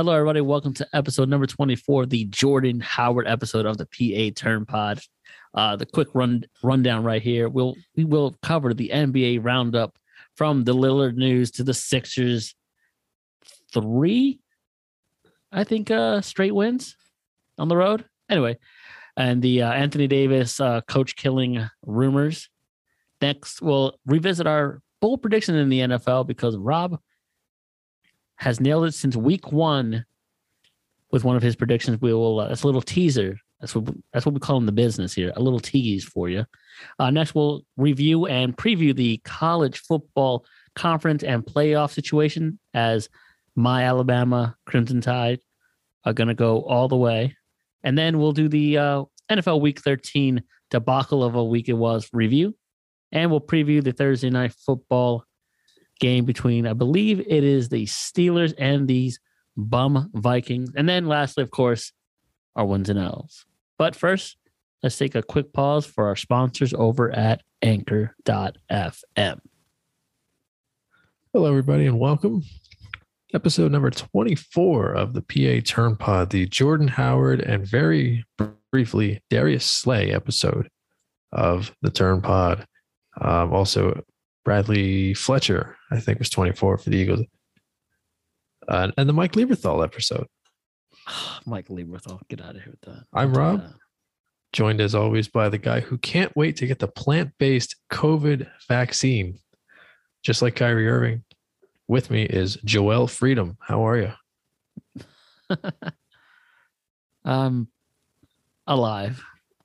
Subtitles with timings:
[0.00, 0.40] Hello, everybody.
[0.40, 4.98] Welcome to episode number 24, the Jordan Howard episode of the PA Turn Pod.
[5.52, 7.50] Uh, the quick run rundown right here.
[7.50, 9.98] We'll we will cover the NBA roundup
[10.36, 12.54] from the Lillard news to the Sixers.
[13.74, 14.40] Three,
[15.52, 16.96] I think, uh, straight wins
[17.58, 18.06] on the road.
[18.30, 18.56] Anyway,
[19.18, 22.48] and the uh, Anthony Davis uh, coach killing rumors.
[23.20, 26.98] Next, we'll revisit our bold prediction in the NFL because Rob
[28.40, 30.04] has nailed it since week one
[31.12, 32.00] with one of his predictions.
[32.00, 32.40] We will.
[32.40, 33.38] Uh, that's a little teaser.
[33.60, 35.32] That's what that's what we call in the business here.
[35.36, 36.46] A little tease for you.
[36.98, 43.10] Uh, next, we'll review and preview the college football conference and playoff situation as
[43.54, 45.40] my Alabama Crimson Tide
[46.04, 47.36] are going to go all the way.
[47.82, 52.08] And then we'll do the uh, NFL Week 13 debacle of a week it was
[52.14, 52.54] review.
[53.12, 55.24] And we'll preview the Thursday night football
[56.00, 59.20] game between, I believe it is the Steelers and these
[59.56, 60.72] bum Vikings.
[60.76, 61.92] And then lastly, of course,
[62.56, 63.44] our wins and L's.
[63.78, 64.36] But first,
[64.82, 69.40] let's take a quick pause for our sponsors over at anchor.fm.
[71.32, 72.42] Hello, everybody, and welcome.
[73.32, 78.24] Episode number 24 of the PA Turn Pod, the Jordan Howard and very
[78.72, 80.68] briefly Darius Slay episode
[81.30, 82.66] of the Turn Pod.
[83.20, 84.02] Um, also,
[84.44, 87.26] Bradley Fletcher, I think, was 24 for the Eagles.
[88.68, 90.26] Uh, and the Mike Lieberthal episode.
[91.46, 93.04] Mike Lieberthal, get out of here with that.
[93.12, 93.64] I'm Rob,
[94.52, 98.48] joined as always by the guy who can't wait to get the plant based COVID
[98.68, 99.38] vaccine,
[100.22, 101.24] just like Kyrie Irving.
[101.88, 103.58] With me is Joel Freedom.
[103.60, 104.12] How are you?
[107.24, 107.68] um,
[108.66, 109.22] alive.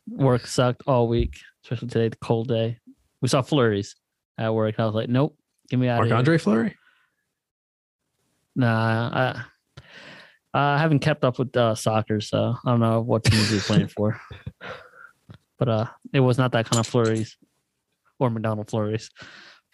[0.08, 2.80] Work sucked all week, especially today, the cold day.
[3.22, 3.96] We saw flurries
[4.38, 4.76] at work.
[4.78, 5.38] I was like, nope,
[5.70, 6.12] get me out Mark.
[6.12, 6.76] Andre Fleury?
[8.56, 9.44] Nah, I,
[10.54, 13.88] I haven't kept up with uh, soccer, so I don't know what teams he's playing
[13.88, 14.20] for.
[15.58, 17.38] But uh, it was not that kind of flurries
[18.20, 19.10] or McDonald flurries.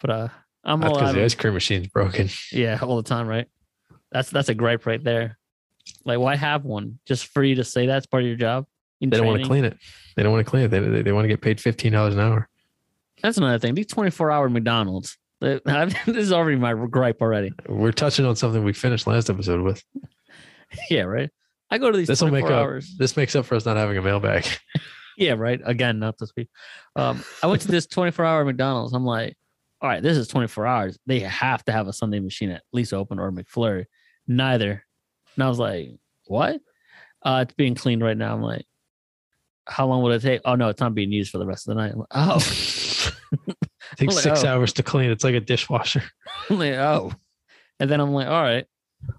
[0.00, 0.28] But uh,
[0.64, 2.28] I'm That's because the ice cream machine's broken.
[2.52, 3.48] Yeah, all the time, right?
[4.10, 5.38] That's that's a gripe right there.
[6.04, 6.98] Like, why have one?
[7.06, 8.66] Just for you to say that's part of your job?
[9.00, 9.76] They don't want to clean it.
[10.16, 10.68] They don't want to clean it.
[10.68, 12.48] They, they, they want to get paid $15 an hour.
[13.22, 13.74] That's another thing.
[13.74, 15.16] These 24 hour McDonald's.
[15.40, 15.60] this
[16.06, 17.50] is already my gripe already.
[17.68, 19.82] We're touching on something we finished last episode with.
[20.88, 21.28] Yeah, right.
[21.70, 22.64] I go to these This will 24 make up.
[22.64, 22.94] hours.
[22.96, 24.46] This makes up for us not having a mailbag.
[25.18, 25.60] Yeah, right.
[25.62, 26.48] Again, not this week.
[26.96, 28.94] Um, I went to this 24 hour McDonald's.
[28.94, 29.36] I'm like,
[29.82, 30.98] all right, this is 24 hours.
[31.06, 33.84] They have to have a Sunday machine at least open or McFlurry.
[34.26, 34.82] Neither.
[35.36, 35.90] And I was like,
[36.28, 36.62] what?
[37.22, 38.32] Uh, it's being cleaned right now.
[38.34, 38.64] I'm like,
[39.68, 40.40] how long would it take?
[40.46, 41.94] Oh no, it's not being used for the rest of the night.
[41.94, 42.38] Like, oh,
[43.96, 44.48] takes Like, six oh.
[44.48, 45.10] hours to clean.
[45.10, 46.02] It's like a dishwasher.
[46.50, 47.12] I'm like, oh.
[47.80, 48.66] And then I'm like, all right,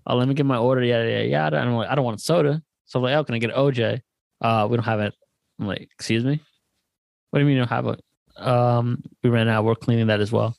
[0.08, 1.58] uh, let me get my order, yada yada yada.
[1.60, 2.62] And I'm like, I don't want soda.
[2.86, 4.02] So I'm like, oh, can I get OJ?
[4.42, 5.14] Uh, we don't have it.
[5.60, 6.40] I'm like, excuse me?
[7.30, 8.02] What do you mean you don't have it?
[8.38, 9.64] Um, we ran out.
[9.64, 10.56] We're cleaning that as well.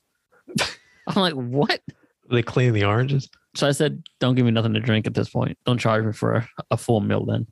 [1.06, 1.80] I'm like, what?
[2.30, 3.28] They clean the oranges.
[3.54, 5.56] So I said, don't give me nothing to drink at this point.
[5.64, 7.46] Don't charge me for a, a full meal then.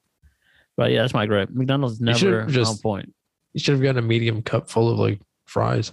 [0.77, 1.51] But yeah, that's my gripe.
[1.51, 3.13] McDonald's never on point
[3.53, 5.21] You should have gotten a medium cup full of like
[5.53, 5.93] fries.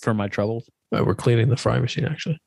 [0.00, 0.68] for my troubles.
[0.94, 2.38] Uh, we're cleaning the fry machine actually.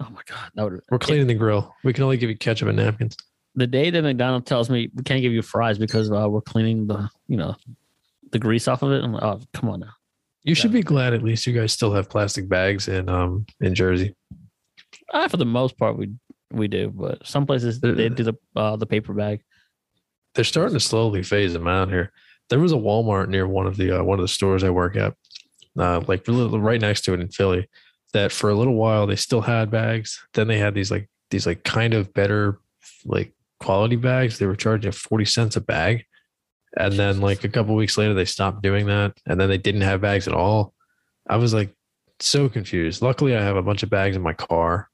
[0.00, 1.72] Oh my god, that would We're cleaning the grill.
[1.84, 3.16] We can only give you ketchup and napkins.
[3.54, 6.86] the day that McDonald's tells me we can't give you fries because uh, we're cleaning
[6.86, 7.54] the you know
[8.32, 9.04] the grease off of it.
[9.04, 9.92] I'm like, oh come on now.
[10.42, 13.74] You should be glad at least you guys still have plastic bags in um in
[13.74, 14.14] Jersey.
[15.12, 16.10] Uh, for the most part, we
[16.50, 19.42] we do, but some places they do the uh, the paper bag.
[20.34, 22.12] They're starting to slowly phase them out here.
[22.50, 24.96] There was a Walmart near one of the uh, one of the stores I work
[24.96, 25.14] at,
[25.78, 27.68] uh, like right next to it in Philly.
[28.12, 30.24] That for a little while they still had bags.
[30.34, 32.60] Then they had these like these like kind of better
[33.04, 34.38] like quality bags.
[34.38, 36.04] They were charging forty cents a bag,
[36.76, 39.80] and then like a couple weeks later they stopped doing that, and then they didn't
[39.80, 40.74] have bags at all.
[41.26, 41.74] I was like
[42.20, 43.02] so confused.
[43.02, 44.88] Luckily, I have a bunch of bags in my car.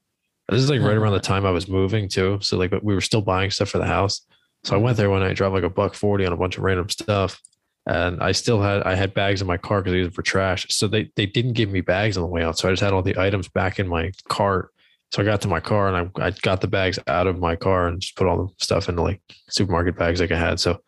[0.49, 3.01] This is like right around the time I was moving too, so like we were
[3.01, 4.21] still buying stuff for the house.
[4.63, 6.63] So I went there one night, dropped like a buck forty on a bunch of
[6.63, 7.39] random stuff,
[7.87, 10.21] and I still had I had bags in my car because I used it for
[10.21, 10.67] trash.
[10.69, 12.93] So they they didn't give me bags on the way out, so I just had
[12.93, 14.69] all the items back in my cart.
[15.11, 17.55] So I got to my car and I I got the bags out of my
[17.55, 20.59] car and just put all the stuff into like supermarket bags like I had.
[20.59, 20.79] So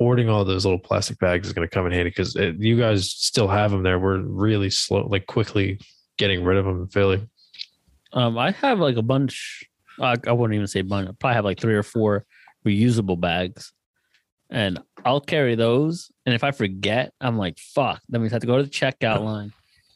[0.00, 3.10] hoarding all those little plastic bags is going to come in handy because you guys
[3.10, 3.98] still have them there.
[3.98, 5.78] We're really slow, like quickly
[6.16, 7.28] getting rid of them in Philly.
[8.14, 9.62] Um, I have like a bunch.
[10.00, 11.08] Uh, I wouldn't even say bunch.
[11.08, 12.24] I probably have like three or four
[12.66, 13.72] reusable bags,
[14.48, 16.10] and I'll carry those.
[16.26, 18.00] And if I forget, I'm like, fuck.
[18.08, 19.52] then we have to go to the checkout line.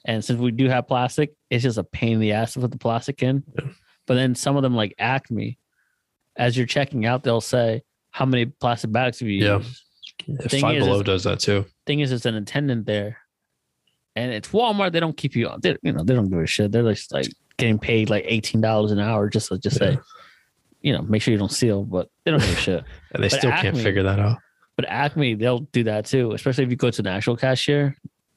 [0.06, 2.70] And since we do have plastic, it's just a pain in the ass to put
[2.70, 3.42] the plastic in.
[3.58, 3.68] Yeah.
[4.06, 5.58] But then some of them like Acme,
[6.36, 9.56] as you're checking out, they'll say how many plastic bags have you Yeah.
[9.58, 9.80] used.
[10.50, 11.64] Thing Five is, Below does that too.
[11.86, 13.18] Thing is, it's an attendant there,
[14.14, 14.92] and it's Walmart.
[14.92, 15.60] They don't keep you on.
[15.60, 16.70] They, you know, they don't give a shit.
[16.70, 19.94] They're just like getting paid like eighteen dollars an hour just to just Yeah.
[19.94, 19.98] say,
[20.82, 21.82] you know, make sure you don't steal.
[21.84, 22.84] But they don't give a shit.
[23.12, 24.38] And they But still can't figure that out.
[24.76, 26.32] But Acme, they'll do that too.
[26.32, 27.96] Especially if you go to the actual cashier,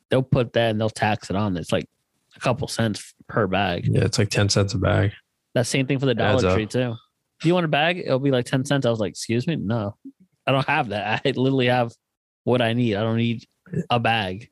[0.10, 1.58] they'll put that and they'll tax it on.
[1.58, 1.88] It's like
[2.36, 3.88] a couple cents per bag.
[3.88, 5.14] Yeah, it's like 10 cents a bag.
[5.58, 6.54] That same thing for the Dollar.
[6.54, 6.96] Tree too.
[7.42, 7.98] Do you want a bag?
[8.00, 8.86] It'll be like ten cents.
[8.86, 9.96] I was like, excuse me, no,
[10.46, 11.22] I don't have that.
[11.26, 11.92] I literally have
[12.44, 12.96] what I need.
[12.96, 13.46] I don't need
[13.90, 14.50] a bag.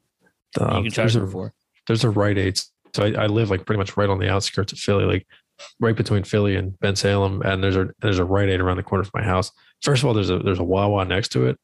[0.60, 1.54] Um, you can charge a, for.
[1.88, 2.60] there's a Rite Aid.
[2.96, 5.28] So I, I live like pretty much right on the outskirts of Philly, like
[5.80, 7.46] right between Philly and Bensalem.
[7.46, 9.52] And there's a there's a Rite Aid around the corner from my house.
[9.82, 11.60] First of all, there's a there's a Wawa next to it.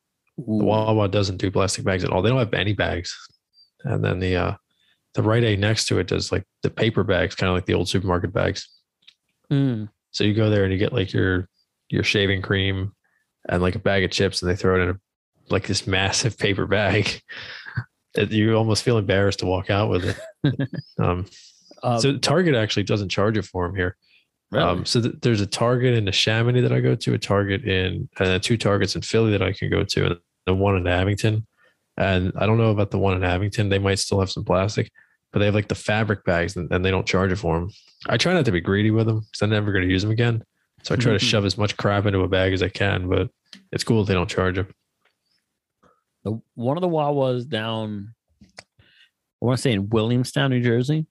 [0.45, 2.21] The Wawa doesn't do plastic bags at all.
[2.21, 3.15] They don't have any bags.
[3.83, 4.53] And then the uh
[5.13, 7.73] the Rite Aid next to it does like the paper bags, kind of like the
[7.73, 8.69] old supermarket bags.
[9.51, 9.89] Mm.
[10.11, 11.47] So you go there and you get like your
[11.89, 12.93] your shaving cream
[13.49, 14.99] and like a bag of chips, and they throw it in a,
[15.49, 17.21] like this massive paper bag.
[18.15, 20.03] That you almost feel embarrassed to walk out with
[20.43, 20.69] it.
[20.99, 21.25] um,
[21.81, 23.95] Uh, so Target actually doesn't charge it for them here.
[24.51, 24.65] really?
[24.65, 27.63] Um, so th- there's a Target in the Chamonix that I go to, a Target
[27.63, 30.75] in, and then two Targets in Philly that I can go to, and the one
[30.77, 31.45] in Abington.
[31.97, 33.69] And I don't know about the one in Abington.
[33.69, 34.91] They might still have some plastic,
[35.31, 37.69] but they have like the fabric bags, and, and they don't charge it for them.
[38.07, 40.11] I try not to be greedy with them because I'm never going to use them
[40.11, 40.43] again.
[40.83, 43.29] So I try to shove as much crap into a bag as I can, but
[43.71, 44.67] it's cool if they don't charge them.
[46.23, 51.05] the, one of the Wawas down, I want to say in Williamstown, New Jersey.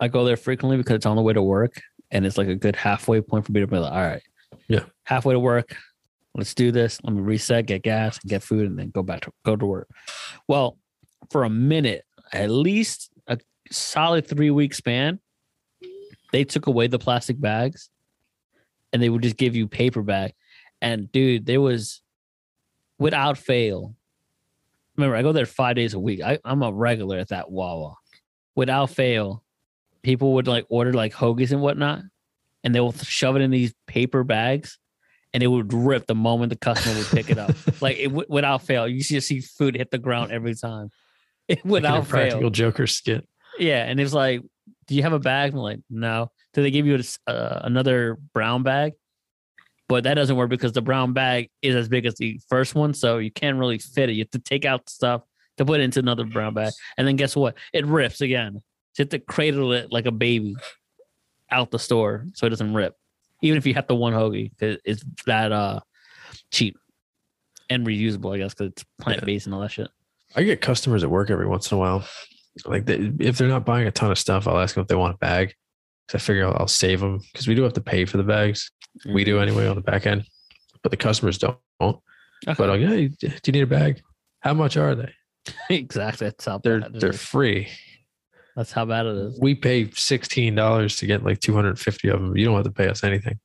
[0.00, 1.80] I go there frequently because it's on the way to work,
[2.10, 4.22] and it's like a good halfway point for me to be like, all right,
[4.68, 4.80] Yeah.
[5.04, 5.74] halfway to work.
[6.34, 6.98] Let's do this.
[7.04, 9.88] Let me reset, get gas, get food, and then go back to go to work.
[10.48, 10.78] Well,
[11.30, 13.38] for a minute, at least a
[13.70, 15.20] solid three week span,
[16.32, 17.88] they took away the plastic bags,
[18.92, 20.32] and they would just give you paper bag.
[20.82, 22.02] And dude, there was
[22.98, 23.94] without fail.
[24.96, 26.20] Remember, I go there five days a week.
[26.20, 27.94] I, I'm a regular at that Wawa.
[28.56, 29.42] Without fail,
[30.02, 32.02] people would like order like hoagies and whatnot,
[32.62, 34.78] and they will shove it in these paper bags,
[35.34, 37.50] and it would rip the moment the customer would pick it up.
[37.82, 40.88] like it, w- without fail, you just see food hit the ground every time.
[41.46, 43.28] Like a without practical fail, Joker skit.
[43.58, 43.84] yeah.
[43.84, 44.40] And it was like,
[44.86, 48.16] "Do you have a bag?" I'm like, "No." Do they give you a uh, another
[48.32, 48.94] brown bag?
[49.86, 52.94] But that doesn't work because the brown bag is as big as the first one,
[52.94, 54.14] so you can't really fit it.
[54.14, 55.20] You have to take out stuff
[55.58, 57.54] to put it into another brown bag, and then guess what?
[57.74, 58.62] It rips again.
[58.94, 60.56] So you have to cradle it like a baby
[61.50, 62.94] out the store so it doesn't rip,
[63.44, 64.50] even if you have the one hoagie.
[64.58, 65.80] 'cause It's that uh
[66.50, 66.76] cheap
[67.70, 69.88] and reusable, I guess, because it's plant based and all that shit.
[70.34, 72.04] I get customers at work every once in a while.
[72.64, 74.94] Like they, if they're not buying a ton of stuff, I'll ask them if they
[74.94, 75.54] want a bag.
[76.08, 78.22] Cause I figure I'll, I'll save them because we do have to pay for the
[78.24, 78.70] bags.
[79.06, 80.24] We do anyway on the back end,
[80.82, 81.58] but the customers don't.
[81.80, 82.00] Okay.
[82.44, 84.02] But I'll, go, hey, do you need a bag?
[84.40, 85.12] How much are they?
[85.70, 86.26] exactly.
[86.28, 87.68] That's how They're they're free.
[88.56, 89.38] That's how bad it is.
[89.40, 92.36] We pay sixteen dollars to get like two hundred and fifty of them.
[92.36, 93.38] You don't have to pay us anything.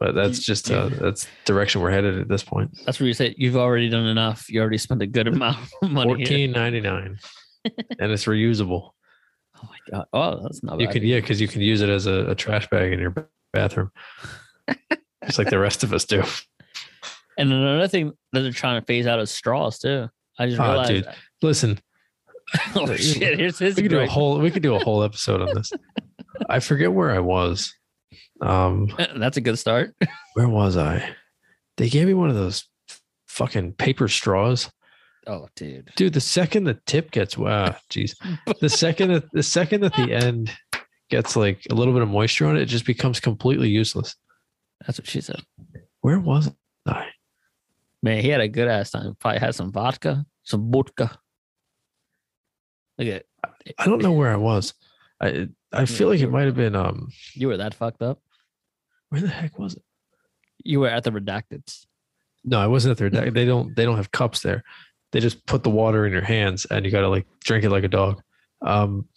[0.00, 2.70] But that's just uh, that's direction we're headed at this point.
[2.86, 4.48] That's where you say you've already done enough.
[4.48, 6.08] You already spent a good amount of money.
[6.14, 7.18] Fourteen ninety nine,
[7.64, 8.90] and it's reusable.
[9.60, 10.06] Oh my god!
[10.12, 10.92] Oh, that's not You bad.
[10.92, 13.12] can yeah, because you can use it as a, a trash bag in your
[13.52, 13.90] bathroom,
[15.24, 16.22] just like the rest of us do.
[17.36, 20.08] And another thing that they're trying to phase out is straws too.
[20.38, 20.90] I just Oh, realized.
[20.90, 21.04] dude.
[21.06, 21.16] that.
[21.42, 21.80] Listen,
[22.74, 23.38] oh shit!
[23.38, 23.76] Here's his.
[23.76, 25.70] we could do a whole we could do a whole episode on this.
[26.48, 27.74] I forget where I was.
[28.40, 29.94] Um, That's a good start.
[30.34, 31.14] where was I?
[31.76, 32.68] They gave me one of those
[33.26, 34.70] fucking paper straws.
[35.26, 35.90] Oh, dude.
[35.96, 38.14] Dude, the second the tip gets wow, jeez.
[38.60, 40.50] The second that the second that the end
[41.10, 44.14] gets like a little bit of moisture on it, it just becomes completely useless.
[44.86, 45.42] That's what she said.
[46.00, 46.50] Where was
[46.86, 47.06] I?
[48.02, 49.16] Man, he had a good ass time.
[49.18, 51.18] Probably had some vodka, some vodka.
[52.98, 53.24] Look at
[53.78, 54.74] I don't know where I was.
[55.20, 58.20] I I feel like it might have been um you were that fucked up.
[59.08, 59.82] where the heck was it?
[60.64, 61.86] You were at the redacteds.
[62.44, 63.32] No, I wasn't at the deck.
[63.32, 64.62] They don't they don't have cups there.
[65.12, 67.84] They just put the water in your hands and you gotta like drink it like
[67.84, 68.22] a dog.
[68.62, 69.08] Um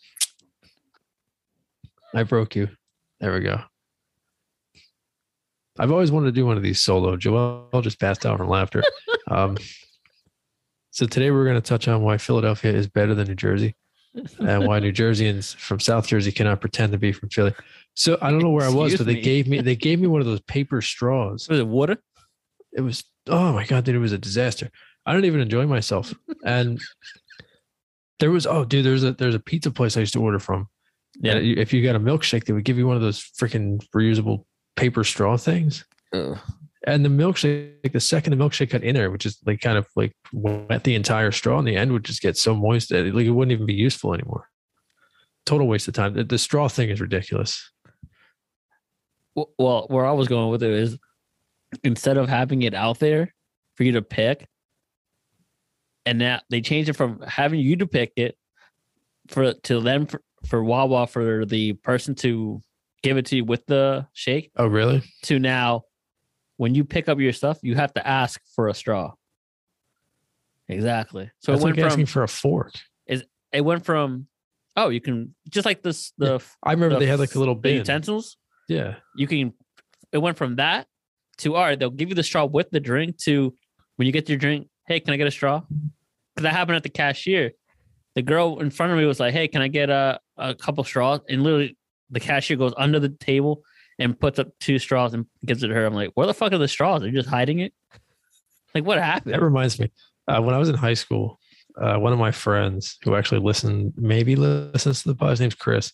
[2.14, 2.70] I broke you.
[3.20, 3.62] There we go.
[5.80, 7.16] I've always wanted to do one of these solo.
[7.16, 8.84] Joel just passed out from laughter.
[9.28, 9.56] Um,
[10.92, 13.76] so today we're going to touch on why Philadelphia is better than New Jersey
[14.40, 17.54] and why New Jerseyans from South Jersey cannot pretend to be from Philly.
[17.96, 19.22] So I don't know where I was, but they me.
[19.22, 21.48] gave me they gave me one of those paper straws.
[21.50, 21.98] Was it water?
[22.74, 24.70] It was oh my god, dude, it was a disaster.
[25.06, 26.14] I didn't even enjoy myself.
[26.46, 26.80] And
[28.20, 30.68] there was oh dude, there's a there's a pizza place I used to order from.
[31.20, 31.38] Yeah.
[31.38, 31.62] Yeah.
[31.62, 34.46] If you got a milkshake, they would give you one of those freaking reusable
[34.76, 35.86] paper straw things.
[36.14, 36.38] Ugh.
[36.88, 39.78] And the milkshake, like the second the milkshake got in there, which is like kind
[39.78, 43.06] of like wet the entire straw, and the end would just get so moist that
[43.06, 44.50] it, like it wouldn't even be useful anymore.
[45.46, 46.14] Total waste of time.
[46.14, 47.72] The, the straw thing is ridiculous.
[49.36, 50.98] Well, where I was going with it is
[51.84, 53.34] instead of having it out there
[53.76, 54.48] for you to pick,
[56.06, 58.36] and now they changed it from having you to pick it
[59.28, 62.60] for to them for, for Wawa for the person to
[63.04, 65.04] give it to you with the shake Oh, really?
[65.24, 65.84] to now
[66.62, 69.14] when you pick up your stuff, you have to ask for a straw.
[70.70, 71.32] Exactly.
[71.40, 72.74] So That's it went like asking from for a fork.
[73.08, 74.28] Is it went from
[74.78, 77.56] oh you can just like this the I remember the they had like a little
[77.56, 77.78] the bin.
[77.78, 78.38] utensils
[78.70, 78.98] Yeah.
[79.16, 79.54] you can
[80.12, 80.86] it went from that
[81.40, 83.56] to all right they'll give you the straw with the drink to
[83.96, 86.84] when you get your drink hey can i get a straw because that happened at
[86.84, 87.52] the cashier
[88.16, 90.84] the girl in front of me was like hey can i get a, a couple
[90.86, 91.76] straws and literally
[92.12, 93.64] the cashier goes under the table
[94.02, 96.52] and puts up two straws and gives it to her i'm like where the fuck
[96.54, 97.74] are the straws are you just hiding it
[98.74, 99.92] like what happened That reminds me.
[100.28, 101.40] Uh, when I was in high school,
[101.82, 105.56] uh, one of my friends who actually listened, maybe listens to the pod, his name's
[105.56, 105.92] Chris.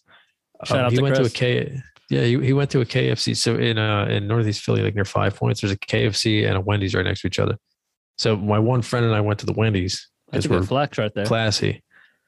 [0.66, 1.32] Shout Um, out he to went Chris.
[1.32, 1.82] to a K.
[2.10, 3.36] Yeah, he, he went to a KFC.
[3.36, 6.62] So in uh in Northeast Philly, like near Five Points, there's a KFC and a
[6.62, 7.58] Wendy's right next to each other.
[8.18, 10.98] So my one friend and I went to the Wendy's that's a good we're flex
[11.00, 11.82] right there classy,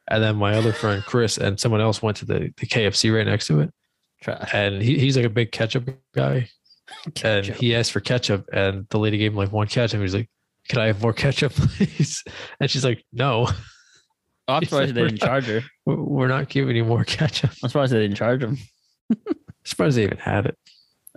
[0.09, 3.27] and then my other friend Chris and someone else went to the, the KFC right
[3.27, 3.71] next to it,
[4.21, 4.49] Trash.
[4.53, 6.49] and he, he's like a big ketchup guy,
[7.23, 9.97] and he asked for ketchup, and the lady gave him like one ketchup.
[9.97, 10.29] He was like,
[10.67, 12.23] "Can I have more ketchup, please?"
[12.59, 13.47] And she's like, "No,
[14.47, 15.61] Oh, I'm He's surprised like, they didn't not- charge her.
[15.85, 18.57] we're we're not giving you more ketchup." I'm surprised they didn't charge him.
[19.63, 20.57] surprised they even had it.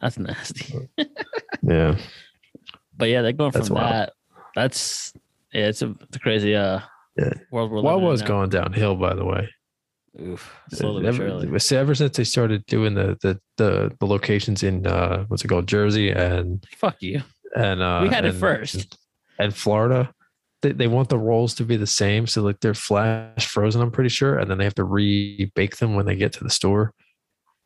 [0.01, 0.89] That's nasty.
[1.63, 1.97] Yeah,
[2.97, 3.93] But yeah, they're going from wild.
[3.93, 4.13] that.
[4.55, 5.13] That's
[5.53, 6.81] yeah, it's a, it's a crazy uh
[7.17, 7.33] Yeah.
[7.51, 8.27] world we're living now.
[8.27, 8.97] gone downhill.
[8.97, 9.49] By the way,
[10.21, 14.87] Oof, slowly ever, see, ever since they started doing the the the, the locations in
[14.87, 17.23] uh what's it called, Jersey and Fuck you.
[17.57, 18.99] and uh We had it first.
[19.39, 20.13] and Florida,
[20.61, 22.27] they, they want the rolls to be the same.
[22.27, 25.95] So like they're flash frozen, I'm pretty sure, and then they have to re-bake them
[25.95, 26.93] when they get to the store.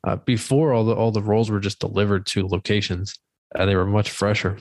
[0.06, 3.18] Uh, before all the all the rolls were just delivered to locations,
[3.56, 4.58] and they were much fresher.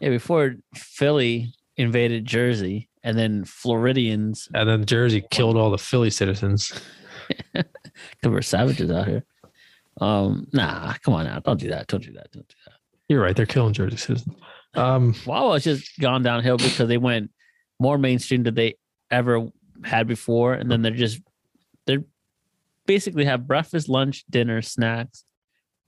[0.00, 6.10] Yeah, before Philly invaded Jersey and then Floridians, And then Jersey killed all the Philly
[6.10, 6.78] citizens.
[7.54, 7.64] because
[8.26, 9.24] we're savages out here.
[9.98, 11.38] Um, nah, come on now.
[11.38, 11.86] Don't do that.
[11.86, 12.30] Don't do that.
[12.32, 12.74] Don't do that.
[13.08, 14.36] You're right, they're killing Jersey citizens.
[14.74, 17.30] Um, Wawa's just gone downhill because they went
[17.80, 18.74] more mainstream than they
[19.10, 19.48] ever
[19.84, 21.22] had before, and then they're just
[21.86, 22.04] they're
[22.84, 25.24] basically have breakfast, lunch, dinner, snacks.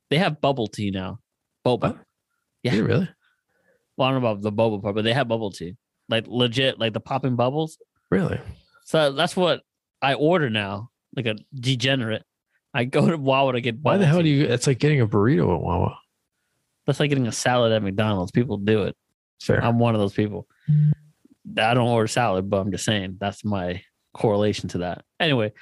[0.09, 1.19] They have bubble tea now.
[1.67, 1.81] Boba.
[1.83, 1.99] What?
[2.63, 2.77] Yeah.
[2.77, 3.09] yeah, really,
[3.99, 5.77] Well, I don't know about the boba part, but they have bubble tea,
[6.11, 7.79] like legit, like the popping bubbles.
[8.11, 8.41] really.
[8.85, 9.63] So that's what
[10.03, 12.25] I order now, like a degenerate.
[12.75, 13.79] I go to Wawa to get.
[13.81, 14.45] Why the hell do you?
[14.45, 15.97] It's like getting a burrito at Wawa.
[16.87, 18.33] That's like getting a salad at McDonald's.
[18.33, 18.97] People do it.
[19.41, 19.63] Fair.
[19.63, 20.47] I'm one of those people.
[21.57, 25.05] I don't order salad, but I'm just saying that's my correlation to that.
[25.19, 25.53] Anyway,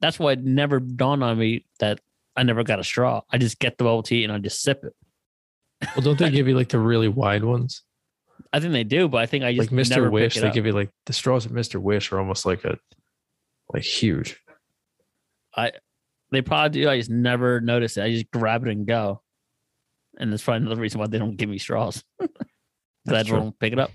[0.00, 2.00] that's why it never dawned on me that
[2.36, 3.22] I never got a straw.
[3.30, 4.94] I just get the bubble tea and I just sip it.
[5.94, 7.82] well, don't they give you like the really wide ones?
[8.52, 9.90] I think they do, but I think I just Like Mr.
[9.90, 10.54] never Wish, they up.
[10.54, 11.80] give you like the straws at Mr.
[11.80, 12.76] Wish are almost like a
[13.72, 14.38] like huge.
[15.56, 15.72] I
[16.30, 16.88] they probably do.
[16.88, 18.02] I just never notice it.
[18.04, 19.22] I just grab it and go.
[20.18, 22.02] And that's probably another reason why they don't give me straws.
[23.04, 23.90] Because I don't pick it up.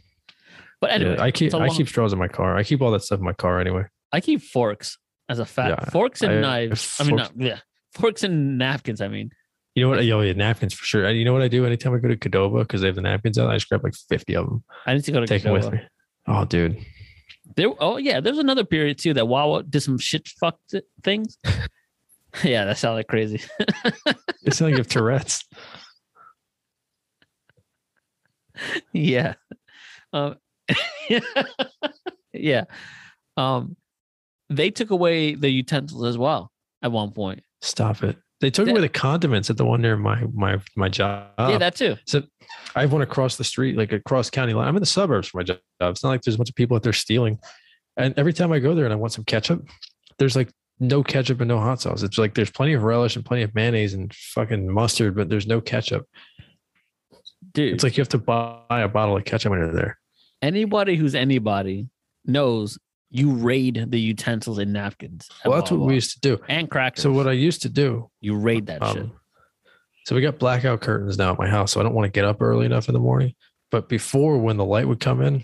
[0.81, 2.57] But Yeah, anyway, I keep a I long- keep straws in my car.
[2.57, 3.85] I keep all that stuff in my car anyway.
[4.11, 4.97] I keep forks
[5.29, 5.81] as a fact.
[5.83, 6.97] Yeah, forks and I- knives.
[6.99, 7.59] I mean, not, yeah,
[7.93, 8.99] forks and napkins.
[8.99, 9.29] I mean,
[9.77, 10.03] You know what?
[10.05, 11.05] Yo, yeah, napkins for sure.
[11.05, 13.01] And you know what I do anytime I go to Qdoba because they have the
[13.03, 13.51] napkins out.
[13.51, 15.71] I just grab like fifty of them, I need to go to take them with
[15.71, 15.79] me.
[16.25, 16.83] Oh, dude,
[17.55, 21.37] There, oh yeah, there's another period too that Wawa did some shit fucked things.
[22.43, 23.39] yeah, that sounded crazy.
[23.59, 25.45] it sounds like you have Tourette's.
[28.93, 29.35] yeah,
[30.11, 30.37] um,
[32.33, 32.63] yeah.
[33.37, 33.77] Um,
[34.49, 37.43] they took away the utensils as well at one point.
[37.61, 38.17] Stop it.
[38.39, 41.27] They took That- away the condiments at the one near my my my job.
[41.39, 41.95] yeah, that too.
[42.05, 42.23] So
[42.75, 44.67] I have one across the street, like across county line.
[44.67, 45.57] I'm in the suburbs for my job.
[45.81, 47.39] It's not like there's a bunch of people out there stealing.
[47.97, 49.67] And every time I go there and I want some ketchup,
[50.19, 52.03] there's like no ketchup and no hot sauce.
[52.03, 55.47] It's like there's plenty of relish and plenty of mayonnaise and fucking mustard, but there's
[55.47, 56.05] no ketchup.
[57.53, 59.97] Dude, It's like you have to buy a bottle of ketchup when you're there.
[60.43, 61.87] anybody who's anybody
[62.25, 62.77] knows
[63.09, 65.29] you raid the utensils and napkins.
[65.45, 66.41] Well, that's what we used to do.
[66.47, 67.03] and crackers.
[67.03, 69.03] So what I used to do, you raid that shit.
[69.03, 69.11] um,
[70.05, 72.25] so we got blackout curtains now at my house, so I don't want to get
[72.25, 73.33] up early enough in the morning.
[73.71, 75.43] But before, when the light would come in,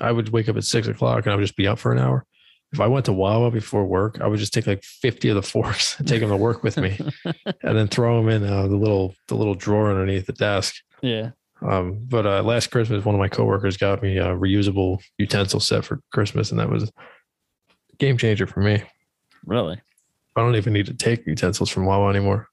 [0.00, 1.98] I would wake up at six o'clock and I would just be up for an
[1.98, 2.26] hour.
[2.72, 5.42] if I went to Wawa before work, I would just take like 50 of the
[5.50, 6.98] forks and take them to work with me
[7.62, 10.74] and then throw them in uh, the little the little drawer underneath the desk.
[11.00, 11.30] Yeah.
[11.62, 15.84] Um, but uh, last Christmas, one of my coworkers got me a reusable utensil set
[15.84, 18.82] for Christmas, and that was a game changer for me.
[19.44, 19.80] Really?
[20.36, 22.48] I don't even need to take utensils from Wawa anymore.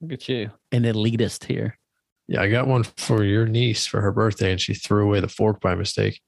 [0.00, 0.50] Look at you.
[0.72, 1.78] An elitist here.
[2.26, 5.28] Yeah, I got one for your niece for her birthday, and she threw away the
[5.28, 6.20] fork by mistake.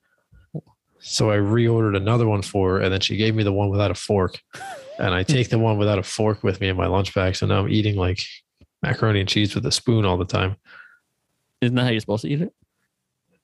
[1.00, 3.90] So I reordered another one for her, and then she gave me the one without
[3.90, 4.40] a fork.
[4.98, 7.36] And I take the one without a fork with me in my lunch bag.
[7.36, 8.20] So now I'm eating like
[8.82, 10.56] macaroni and cheese with a spoon all the time.
[11.64, 12.52] Isn't that how you're supposed to eat it?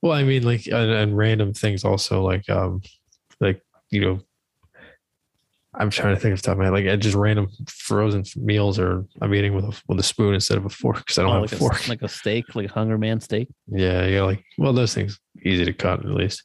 [0.01, 2.81] Well, I mean, like, and, and random things also, like, um,
[3.39, 3.61] like
[3.91, 4.19] you know,
[5.73, 9.05] I'm trying to think of top of my head, like just random frozen meals, or
[9.21, 11.33] I'm eating with a with a spoon instead of a fork because I don't Oh,
[11.33, 11.87] have like a fork.
[11.87, 13.47] like a steak, like a Hunger Man steak.
[13.67, 16.43] yeah, yeah, like well, those things easy to cut at least.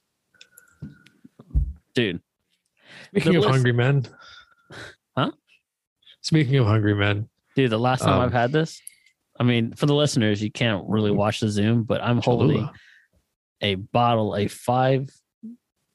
[1.95, 2.21] Dude,
[3.11, 4.07] Speaking The of list- hungry men,
[5.17, 5.31] Huh?
[6.21, 8.81] Speaking of hungry men, dude, the last time Um, I've had this,
[9.39, 11.19] I mean, for the listeners, you can't really mm-hmm.
[11.19, 12.69] watch the Zoom, but I'm holding
[13.61, 15.11] a bottle, a five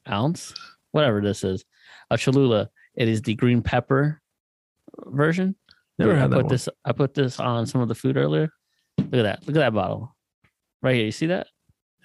[0.08, 0.54] ounce,
[0.92, 1.64] whatever this is,
[2.10, 2.68] of Cholula.
[2.94, 4.20] It is the green pepper
[5.06, 5.56] version.
[5.98, 6.48] Never I put one.
[6.48, 6.68] this.
[6.84, 8.50] I put this on some of the food earlier.
[8.98, 9.46] Look at that.
[9.46, 10.14] Look at that bottle,
[10.82, 11.04] right here.
[11.04, 11.48] You see that?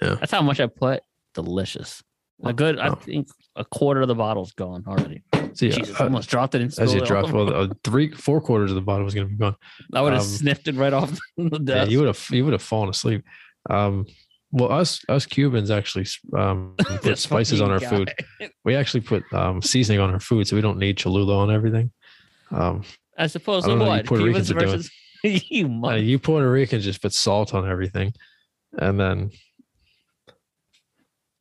[0.01, 0.15] Yeah.
[0.15, 1.01] That's how much I put.
[1.33, 2.03] Delicious.
[2.43, 2.77] A good.
[2.79, 2.95] I Oh.
[2.95, 5.23] think a quarter of the bottle's gone already.
[5.53, 6.67] See, Jesus, uh, almost dropped it in.
[6.77, 9.37] as you dropped, well, uh, three, four quarters of the bottle was going to be
[9.37, 9.55] gone.
[9.93, 12.53] I would have um, sniffed it right off the Yeah, you would have, you would
[12.53, 13.23] have fallen asleep.
[13.69, 14.05] Um,
[14.51, 16.05] well, us, us Cubans actually
[16.37, 18.05] um, put spices on our fucking
[18.39, 18.51] food.
[18.63, 21.91] We actually put um, seasoning on our food, so we don't need Cholula on everything.
[22.51, 22.83] Um,
[23.17, 23.63] I suppose.
[23.65, 24.07] I don't So know what you?
[24.07, 24.71] Puerto Cubans Ricans
[25.23, 25.81] versus you.
[25.83, 28.13] uh, you Puerto Ricans just put salt on everything,
[28.77, 29.31] and then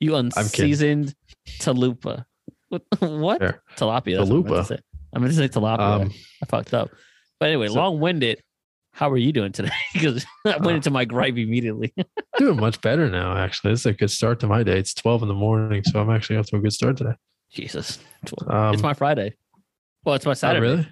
[0.01, 1.15] You unseasoned
[1.61, 2.25] talupa.
[2.69, 2.83] What?
[3.01, 3.41] what?
[3.41, 3.63] There.
[3.77, 4.21] Tilapia.
[4.21, 4.67] I'm Talupa.
[4.67, 4.79] say.
[5.15, 6.03] I meant to say tilapia.
[6.03, 6.13] um,
[6.43, 6.91] I fucked up.
[7.41, 8.41] But anyway, So- long winded.
[8.93, 9.69] How are you doing today?
[9.93, 11.93] because I went Uh, into my gripe immediately.
[12.39, 13.37] doing much better now.
[13.37, 14.79] Actually, this is a good start to my day.
[14.79, 17.13] It's twelve in the morning, so I'm actually off to a good start today.
[17.53, 17.99] Jesus.
[18.49, 19.35] Um, it's my Friday.
[20.05, 20.67] Well, it's my not Saturday.
[20.67, 20.89] really.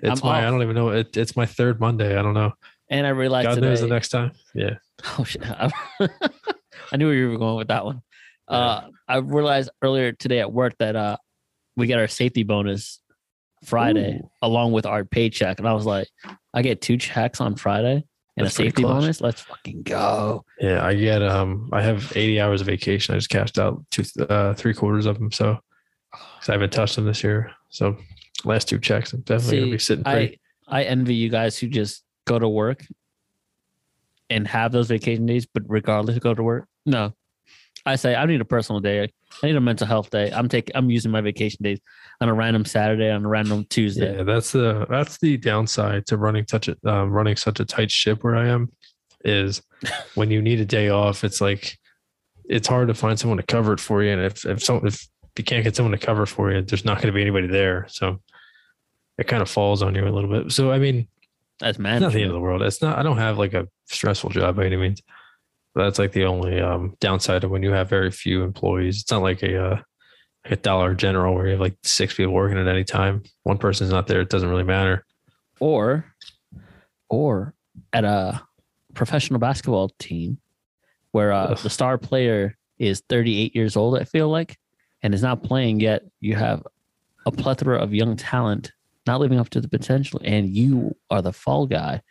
[0.00, 0.46] It's I'm my.
[0.46, 0.90] I don't even know.
[0.90, 2.16] It, it's my third Monday.
[2.16, 2.52] I don't know.
[2.90, 3.66] And I realized God today.
[3.66, 4.30] knows the next time.
[4.54, 4.74] Yeah.
[5.18, 5.42] Oh shit!
[5.44, 5.68] I,
[6.92, 8.02] I knew where you were going with that one.
[8.48, 11.16] Uh, I realized earlier today at work that uh,
[11.76, 13.00] we get our safety bonus
[13.64, 14.30] Friday Ooh.
[14.42, 16.08] along with our paycheck, and I was like,
[16.54, 18.04] I get two checks on Friday
[18.38, 19.20] and That's a safety bonus.
[19.20, 20.44] Let's fucking go!
[20.60, 23.14] Yeah, I get um I have 80 hours of vacation.
[23.14, 25.32] I just cashed out two uh three quarters of them.
[25.32, 25.58] So
[26.14, 27.50] I haven't touched them this year.
[27.70, 27.96] So
[28.44, 30.40] last two checks, I'm definitely gonna be sitting pretty.
[30.68, 32.86] I I envy you guys who just go to work
[34.30, 36.68] and have those vacation days, but regardless go to work.
[36.86, 37.14] No,
[37.88, 39.02] I say I need a personal day.
[39.42, 40.30] I need a mental health day.
[40.30, 40.76] I'm taking.
[40.76, 41.80] I'm using my vacation days
[42.20, 44.16] on a random Saturday, on a random Tuesday.
[44.16, 47.90] yeah, that's the that's the downside to running such a um, running such a tight
[47.90, 48.70] ship where I am
[49.24, 49.62] is
[50.14, 51.78] when you need a day off, it's like
[52.44, 54.10] it's hard to find someone to cover it for you.
[54.10, 56.96] And if if so if you can't get someone to cover for you, there's not
[56.96, 57.86] going to be anybody there.
[57.88, 58.20] So
[59.16, 60.52] it kind of falls on you a little bit.
[60.52, 61.08] So I mean,
[61.60, 62.62] That's It's not the end of the world.
[62.62, 62.98] It's not.
[62.98, 65.00] I don't have like a stressful job by any means.
[65.84, 69.02] That's like the only um, downside of when you have very few employees.
[69.02, 69.82] It's not like a uh,
[70.44, 73.22] a Dollar General where you have like six people working at any time.
[73.42, 74.20] One person's not there.
[74.20, 75.04] It doesn't really matter.
[75.60, 76.04] Or,
[77.08, 77.54] or
[77.92, 78.40] at a
[78.94, 80.38] professional basketball team
[81.12, 83.98] where uh, the star player is 38 years old.
[83.98, 84.56] I feel like,
[85.02, 86.02] and is not playing yet.
[86.20, 86.66] You have
[87.26, 88.72] a plethora of young talent
[89.06, 92.02] not living up to the potential, and you are the fall guy.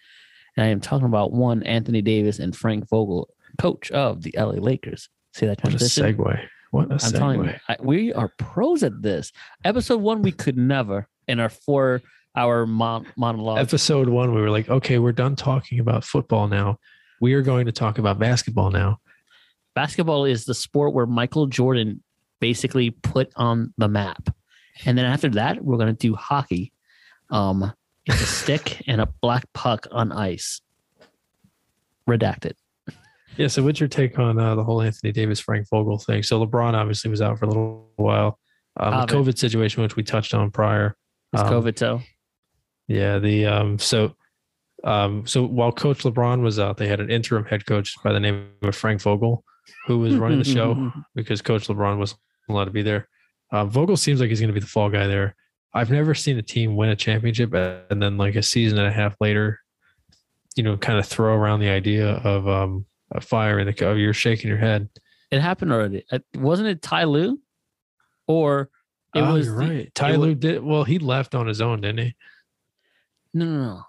[0.56, 4.54] And I am talking about one Anthony Davis and Frank Vogel, coach of the LA
[4.54, 5.10] Lakers.
[5.34, 6.18] See that transition?
[6.18, 6.48] What a segue.
[6.72, 7.60] What a I'm telling you, segue.
[7.70, 9.32] I, we are pros at this.
[9.64, 13.60] Episode one, we could never in our four-hour mon- monologue.
[13.60, 16.80] Episode one, we were like, okay, we're done talking about football now.
[17.22, 19.00] We are going to talk about basketball now.
[19.76, 22.04] Basketball is the sport where Michael Jordan
[22.40, 24.30] basically put on the map,
[24.86, 26.74] and then after that, we're going to do hockey.
[27.30, 27.74] Um,
[28.06, 30.62] it's a stick and a black puck on ice.
[32.08, 32.54] Redacted.
[33.38, 33.48] Yeah.
[33.48, 36.24] So, what's your take on uh, the whole Anthony Davis, Frank Vogel thing?
[36.24, 38.40] So, LeBron obviously was out for a little while.
[38.80, 39.38] Um, the Covid.
[39.38, 40.96] Situation, which we touched on prior.
[41.34, 42.02] It's Um, COVID so.
[42.88, 44.16] Yeah, the um so
[44.84, 48.20] um so while Coach LeBron was out, they had an interim head coach by the
[48.20, 49.44] name of Frank Vogel,
[49.88, 52.20] who was running the show because Coach LeBron wasn't
[52.50, 53.10] allowed to be there.
[53.52, 55.36] Uh, Vogel seems like he's going to be the fall guy there.
[55.74, 58.92] I've never seen a team win a championship and then like a season and a
[58.92, 59.60] half later,
[60.56, 63.94] you know, kind of throw around the idea of um a fire in the co-
[63.94, 64.90] you're shaking your head.
[65.32, 66.04] It happened already.
[66.12, 67.40] Uh, Wasn't it Ty Lue?
[68.28, 68.70] Or
[69.16, 69.96] It oh, was the- right.
[69.96, 70.84] Ty Lue did well.
[70.84, 72.16] He left on his own, didn't he?
[73.34, 73.82] No, no, no.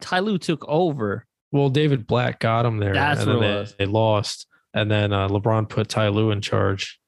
[0.00, 1.26] Ty Lue took over.
[1.52, 3.74] Well, David Blatt got him there, That's and then what it they, was.
[3.78, 4.46] they lost.
[4.72, 7.00] And then uh, LeBron put Ty Lue in charge,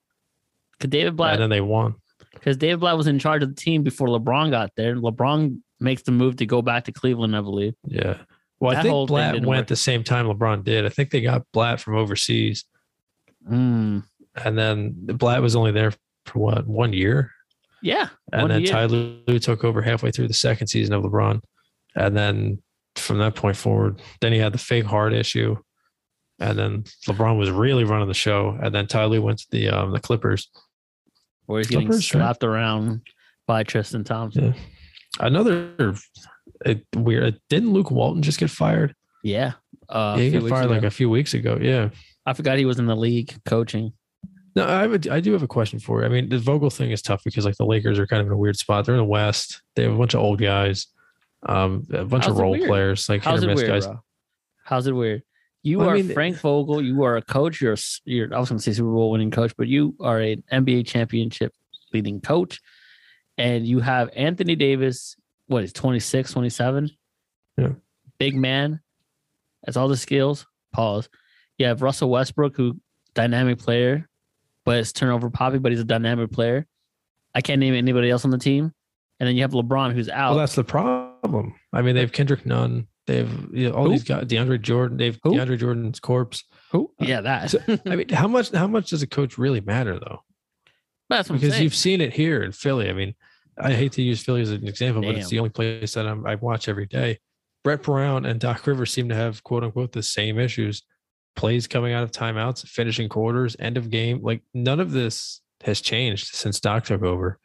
[0.80, 1.94] Cause David Blatt, and then they won.
[2.32, 4.96] because David Blatt was in charge of the team before LeBron got there.
[4.96, 7.74] LeBron makes the move to go back to Cleveland, I believe.
[7.86, 8.18] Yeah.
[8.62, 9.66] Well, I That whole think Blatt went work.
[9.66, 10.86] the same time LeBron did.
[10.86, 12.64] I think they got Blatt from overseas,
[13.50, 14.04] Mm,
[14.44, 15.92] and then Blatt was only there
[16.26, 17.32] for what one year,
[17.82, 18.70] yeah, and then year.
[18.72, 21.42] Ty Lue took over halfway through the second season of LeBron,
[21.96, 22.62] and then
[22.94, 25.56] from that point forward, then he had the fake heart issue,
[26.38, 29.68] and then LeBron was really running the show, and then Ty Lue went to the
[29.70, 30.48] um, the Clippers.
[31.46, 32.20] where he's getting Clippers, right?
[32.20, 33.00] slapped around
[33.48, 34.54] by Tristan Thompson.
[35.18, 35.96] Another
[36.64, 37.40] it, weird.
[37.48, 38.94] Didn't Luke Walton just get fired?
[39.22, 39.52] Yeah,
[39.88, 41.58] uh, yeah, he got fired like a few weeks ago.
[41.60, 41.90] Yeah.
[42.26, 43.92] I forgot he was in the league coaching.
[44.54, 45.08] No, I would.
[45.08, 46.06] I do have a question for you.
[46.06, 48.32] I mean, the Vogel thing is tough because like the Lakers are kind of in
[48.32, 48.84] a weird spot.
[48.84, 49.62] They're in the West.
[49.76, 50.86] They have a bunch of old guys,
[51.48, 52.68] um, a bunch How's of role weird?
[52.68, 53.86] players, like hit How's or it miss weird, guys.
[53.86, 54.00] bro?
[54.64, 55.22] How's it weird?
[55.64, 56.82] You Well, I are mean- Frank Vogel.
[56.82, 57.60] You are a coach.
[57.60, 58.34] You're a, you're.
[58.34, 61.54] I was going to say Super Bowl winning coach, but you are an NBA championship
[61.92, 62.60] leading coach,
[63.38, 65.16] and you have Anthony Davis.
[65.46, 66.90] What is 26, 27?
[67.58, 67.68] Yeah.
[68.18, 68.80] Big man.
[69.64, 70.46] That's all the skills.
[70.72, 71.08] Pause.
[71.58, 72.80] You have Russell Westbrook, who
[73.14, 74.08] dynamic player,
[74.64, 76.66] but it's turnover poppy, but he's a dynamic player.
[77.34, 78.72] I can't name anybody else on the team.
[79.20, 80.30] And then you have LeBron, who's out.
[80.30, 81.54] Well, that's the problem.
[81.72, 82.88] I mean, they have Kendrick Nunn.
[83.06, 83.90] They have you know, all Who?
[83.90, 84.24] these guys.
[84.24, 84.96] DeAndre Jordan.
[84.96, 85.32] They have Who?
[85.34, 86.44] DeAndre Jordan's corpse.
[86.70, 86.90] who?
[87.00, 87.50] Uh, yeah, that.
[87.50, 88.50] so, I mean, how much?
[88.50, 90.22] How much does a coach really matter though?
[91.08, 92.88] that's what I'm Because you've seen it here in Philly.
[92.88, 93.14] I mean,
[93.58, 96.26] I hate to use Philly as an example, but it's the only place that I'm,
[96.26, 97.18] I watch every day.
[97.64, 100.82] Brett Brown and Doc Rivers seem to have quote unquote the same issues.
[101.36, 104.20] Plays coming out of timeouts, finishing quarters, end of game.
[104.22, 107.38] Like none of this has changed since Doc took over.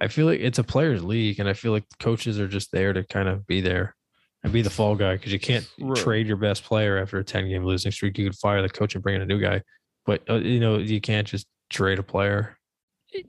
[0.00, 2.92] I feel like it's a players' league, and I feel like coaches are just there
[2.92, 3.94] to kind of be there
[4.42, 5.94] and be the fall guy because you can't True.
[5.94, 8.18] trade your best player after a 10 game losing streak.
[8.18, 9.62] You could fire the coach and bring in a new guy,
[10.06, 12.56] but uh, you know, you can't just trade a player.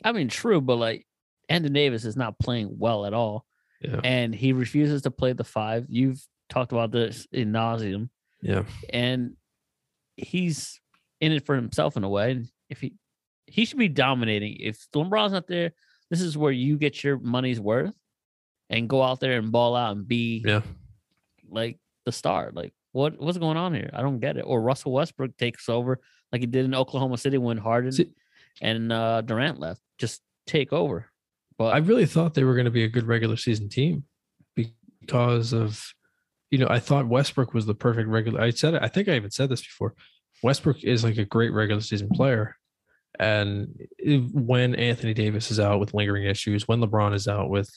[0.03, 1.05] I mean, true, but like
[1.53, 3.45] Anthony Davis is not playing well at all,
[3.81, 3.99] Yeah.
[4.03, 5.85] and he refuses to play the five.
[5.89, 8.09] You've talked about this in nauseum,
[8.41, 8.63] Yeah.
[8.89, 9.35] and
[10.17, 10.79] he's
[11.21, 12.43] in it for himself in a way.
[12.69, 12.93] If he
[13.47, 14.57] he should be dominating.
[14.59, 15.73] If LeBron's not there,
[16.09, 17.93] this is where you get your money's worth,
[18.69, 20.61] and go out there and ball out and be Yeah.
[21.49, 22.51] like the star.
[22.53, 23.89] Like what what's going on here?
[23.93, 24.41] I don't get it.
[24.41, 25.99] Or Russell Westbrook takes over
[26.31, 28.11] like he did in Oklahoma City when Harden See-
[28.61, 29.81] and uh, Durant left.
[29.97, 31.05] Just take over.
[31.57, 34.03] But I really thought they were going to be a good regular season team
[34.55, 35.93] because of,
[36.51, 38.41] you know, I thought Westbrook was the perfect regular.
[38.41, 38.83] I said it.
[38.83, 39.93] I think I even said this before.
[40.41, 42.57] Westbrook is like a great regular season player.
[43.19, 43.87] And
[44.33, 47.69] when Anthony Davis is out with lingering issues, when LeBron is out with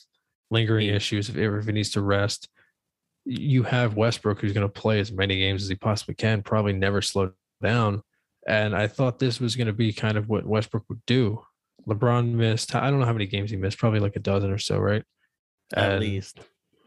[0.51, 0.95] lingering Yeah.
[0.95, 2.49] issues, if, if he needs to rest,
[3.25, 6.73] you have Westbrook who's going to play as many games as he possibly can, probably
[6.73, 8.03] never slow down.
[8.49, 11.45] And I thought this was going to be kind of what Westbrook would do.
[11.89, 14.59] LeBron missed, I don't know how many games he missed, probably like a dozen or
[14.59, 15.03] so, right?
[15.75, 16.41] at And- least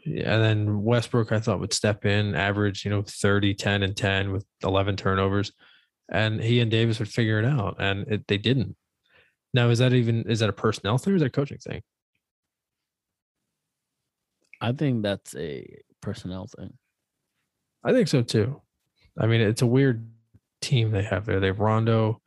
[0.06, 3.96] Yeah, and then Westbrook, I thought would step in, average, you know, 30, 10, and
[3.96, 5.52] 10 with 11 turnovers.
[6.12, 7.76] And he and Davis would figure it out.
[7.80, 8.76] And it, they didn't.
[9.54, 11.82] Now, is that even, is that a personnel thing or is that a coaching thing?
[14.62, 15.66] I think that's a
[16.02, 16.74] personnel thing.
[17.84, 18.62] I think so too.
[19.18, 20.10] I mean, it's a weird
[20.62, 21.40] team they have there.
[21.40, 22.22] They have Rondo.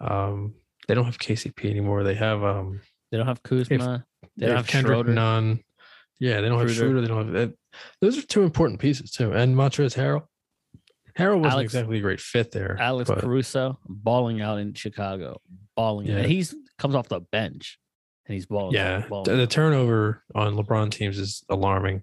[0.00, 0.54] Um,
[0.88, 2.02] they don't have KCP anymore.
[2.04, 4.04] They have, um, They don't have Kuzma.
[4.22, 5.12] they they don't have have Kendrick Schroeder.
[5.12, 5.60] Nunn.
[6.18, 6.90] Yeah, they don't have Schroeder.
[6.92, 7.00] Schroeder.
[7.02, 7.52] They don't have, uh,
[8.00, 9.32] those are two important pieces too.
[9.32, 10.26] And Montrezl Harrell.
[11.18, 12.76] Harrell wasn't Alex- exactly a great fit there.
[12.80, 15.40] Alex but- Caruso balling out in Chicago,
[15.76, 16.06] balling.
[16.06, 16.18] Yeah.
[16.18, 17.78] And he's comes off the bench
[18.26, 18.74] and he's balling.
[18.74, 22.02] Yeah, balling the, the turnover on LeBron teams is alarming,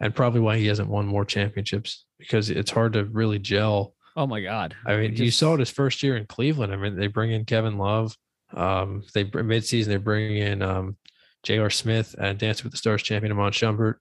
[0.00, 3.94] and probably why he hasn't won more championships because it's hard to really gel.
[4.16, 4.76] Oh my god!
[4.86, 6.72] I mean, It you saw it his first year in Cleveland.
[6.72, 8.16] I mean, they bring in Kevin Love.
[8.52, 10.96] Um, they midseason they bring in um,
[11.42, 11.70] J.R.
[11.70, 13.94] Smith and Dancing with the Stars champion Iman Shumpert.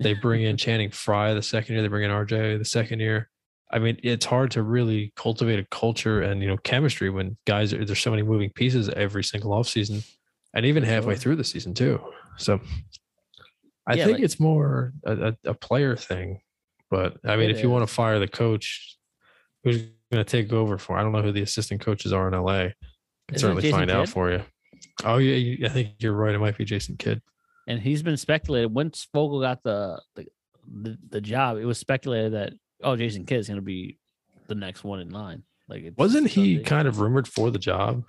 [0.00, 1.82] They bring in Channing Frye the second year.
[1.82, 3.28] They bring in RJ the second year.
[3.72, 7.72] I mean, it's hard to really cultivate a culture and you know chemistry when guys
[7.72, 10.04] are there's so many moving pieces every single offseason
[10.54, 12.00] and even halfway through the season too.
[12.36, 12.60] So
[13.86, 16.40] I Yeah, think like- it's more a, a, player thing.
[16.90, 18.96] But I mean, if you want to fire the coach,
[19.64, 20.96] who's going to take over for?
[20.98, 22.52] I don't know who the assistant coaches are in LA.
[22.52, 22.74] I
[23.28, 24.42] can certainly find out for you.
[25.04, 26.34] Oh yeah, you- I think you're right.
[26.34, 27.22] It might be Jason Kidd.
[27.68, 30.26] and he's been speculated once Vogel got the the,
[30.66, 31.58] the, the job.
[31.58, 33.98] It was speculated that oh, Jason Kidd is going to be
[34.48, 35.44] the next one in line.
[35.68, 38.02] Like, it's Wasn't he kind of rumored for the job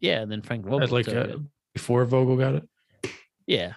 [0.00, 1.38] Yeah, and then Frank Vogel like uh, it.
[1.72, 2.68] before Vogel got it?
[3.46, 3.74] Yeah.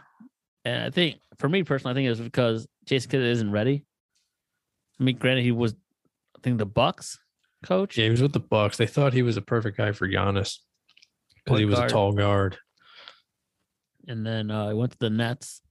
[0.65, 3.85] And I think for me personally, I think it was because Jason Kidd isn't ready.
[4.99, 5.75] I mean, granted, he was,
[6.37, 7.17] I think, the Bucks
[7.63, 7.97] coach.
[7.97, 8.77] Yeah, he was with the Bucks.
[8.77, 10.57] They thought he was a perfect guy for Giannis
[11.43, 11.89] because he was guard.
[11.89, 12.57] a tall guard.
[14.07, 15.61] and then uh, he went to the Nets.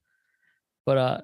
[0.85, 1.21] But uh,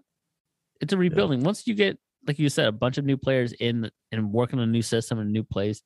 [0.81, 1.43] it's a rebuilding.
[1.43, 4.67] Once you get, like you said, a bunch of new players in and working on
[4.67, 5.81] a new system and a new place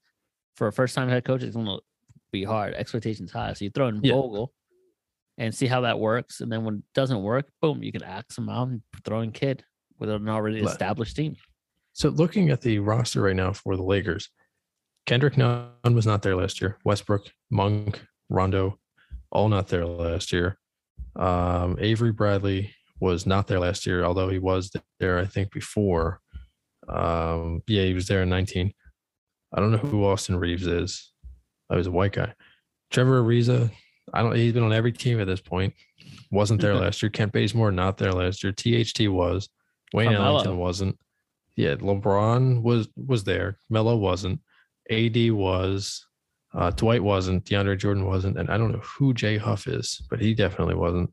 [0.55, 1.79] for a first time head coach, it's going to
[2.31, 2.73] be hard.
[2.75, 3.53] Expectations high.
[3.53, 4.13] So you throw in Yeah.
[4.13, 4.53] Vogel
[5.37, 6.41] and see how that works.
[6.41, 9.31] And then when it doesn't work, boom, you can axe him out and throw in
[9.31, 9.63] Kid
[9.99, 11.35] with an already established team.
[11.97, 14.29] So looking at the roster right now for the Lakers,
[15.07, 16.77] Kendrick Nunn was not there last year.
[16.85, 18.77] Westbrook, Monk, Rondo,
[19.31, 20.59] all not there last year.
[21.15, 26.19] Um, Avery Bradley was not there last year, although he was there, I think, before.
[26.87, 28.71] Um, yeah, he was there in 19.
[29.55, 31.11] I don't know who Austin Reaves is.
[31.67, 32.31] I was a white guy.
[32.91, 33.71] Trevor Ariza,
[34.13, 34.35] I don't.
[34.35, 35.73] He's been on every team at this point.
[36.29, 37.09] Wasn't there last year.
[37.09, 38.53] Kent Bazemore not there last year.
[38.53, 39.49] THT was.
[39.93, 40.27] Wayne Carmelo.
[40.27, 40.99] Ellington wasn't.
[41.57, 43.57] Yeah, LeBron was was there.
[43.69, 44.39] Melo wasn't.
[44.89, 46.05] AD was.
[46.53, 47.43] Uh, Dwight wasn't.
[47.43, 48.37] DeAndre Jordan wasn't.
[48.37, 51.11] And I don't know who Jay Huff is, but he definitely wasn't.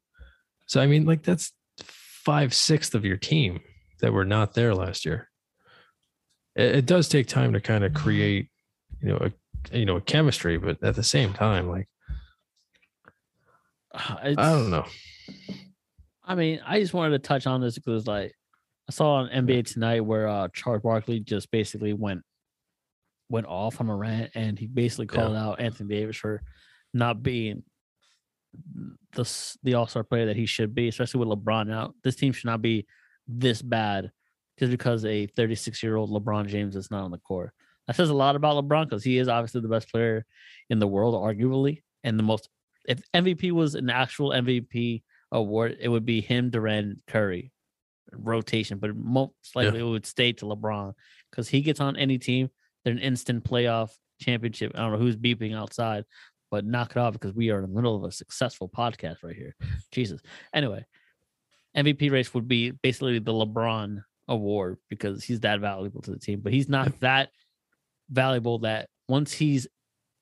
[0.66, 3.60] So I mean, like that's five sixths of your team
[4.00, 5.30] that were not there last year.
[6.54, 8.48] It, it does take time to kind of create,
[9.00, 11.88] you know, a you know a chemistry, but at the same time, like
[13.94, 14.86] I don't know.
[16.24, 18.34] I mean, I just wanted to touch on this because, like,
[18.88, 22.22] I saw on NBA tonight where uh Charles Barkley just basically went
[23.30, 25.22] went off on a rant, and he basically Yeah.
[25.22, 26.42] called out Anthony Davis for
[26.92, 27.62] not being
[29.12, 31.94] the the All Star player that he should be, especially with LeBron out.
[32.02, 32.86] This team should not be
[33.26, 34.10] this bad
[34.58, 37.52] just because a 36 year old LeBron James is not on the court.
[37.86, 40.24] That says a lot about LeBron because he is obviously the best player
[40.70, 42.48] in the world, arguably, and the most.
[42.86, 47.50] If MVP was an actual MVP award, it would be him, Durant, Curry,
[48.12, 48.78] rotation.
[48.78, 50.92] But most likely it would stay to LeBron
[51.30, 52.50] because he gets on any team,
[52.84, 53.90] they're an instant playoff
[54.20, 54.72] championship.
[54.74, 56.04] I don't know who's beeping outside,
[56.50, 59.36] but knock it off because we are in the middle of a successful podcast right
[59.36, 59.54] here.
[59.92, 60.20] Jesus.
[60.52, 60.84] Anyway,
[61.76, 66.40] MVP race would be basically the LeBron award because he's that valuable to the team,
[66.40, 67.30] but he's not that
[68.10, 69.66] valuable that once he's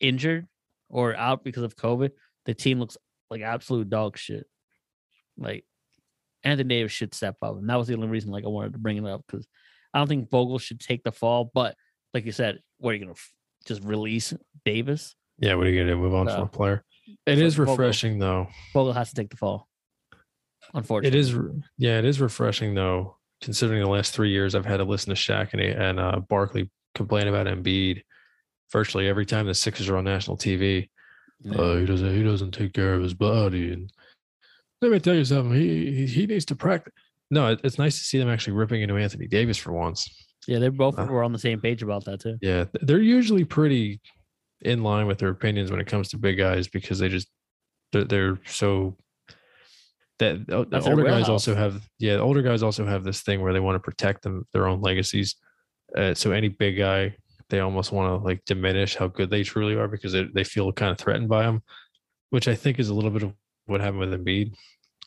[0.01, 0.47] injured
[0.89, 2.11] or out because of COVID,
[2.45, 2.97] the team looks
[3.31, 4.47] like absolute dog shit.
[5.37, 5.65] Like
[6.45, 8.79] Anthony Davis should step up, and that was the only reason like I wanted to
[8.79, 9.47] bring it up because
[9.95, 11.51] I don't think Vogel should take the fall.
[11.55, 11.77] But
[12.15, 13.33] like you said, what are you gonna f-
[13.67, 15.15] just release Davis?
[15.39, 15.99] Yeah, what are you gonna do?
[15.99, 16.85] Move on So- from a player?
[17.27, 18.49] It so is Vogel- refreshing though.
[18.73, 19.69] Vogel has to take the fall.
[20.75, 21.35] Unfortunately, It is,
[21.79, 23.17] yeah, it is refreshing though.
[23.43, 26.71] Considering the last three years, I've had to listen to Shaq and and uh, Barkley
[26.95, 28.03] complain about Embiid
[28.73, 30.89] virtually every time the Sixers are on national TV.
[31.41, 31.55] Yeah.
[31.59, 32.15] Oh, he doesn't.
[32.15, 33.73] He doesn't take care of his body.
[33.73, 33.93] And
[34.83, 35.55] let me tell you something.
[35.55, 36.93] He he, he needs to practice.
[37.31, 40.07] No, it, it's nice to see them actually ripping into Anthony Davis for once.
[40.47, 42.37] yeah, they both Uh, were on the same page about that too.
[42.43, 44.01] Yeah, they're usually pretty
[44.61, 47.29] in line with their opinions when it comes to big guys because they just
[47.93, 48.97] they're, they're so
[50.19, 53.23] that the That's their older guys also have yeah the older guys also have this
[53.23, 55.37] thing where they want to protect them their own legacies.
[55.97, 57.15] Uh, so any big guy
[57.51, 60.73] they almost want to like diminish how good they truly are because they, they feel
[60.73, 61.63] kind of threatened by them,
[62.31, 63.33] which I think is a little bit of
[63.67, 64.55] what happened with Embiid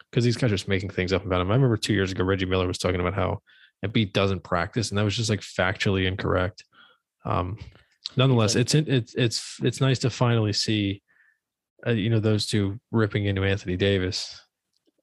[0.10, 1.52] because these guys are just making things up about him.
[1.52, 3.42] I remember two years ago Reggie Miller was talking about how
[3.86, 6.64] Embiid doesn't practice, and that was just like factually incorrect.
[7.26, 7.58] Um,
[8.16, 11.02] nonetheless, it's it's it's it's nice to finally see,
[11.86, 14.40] uh, you know, those two ripping into Anthony Davis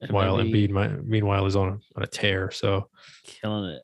[0.01, 2.51] And while Embiid meanwhile, is on a, on a tear.
[2.51, 2.88] So
[3.25, 3.83] killing it,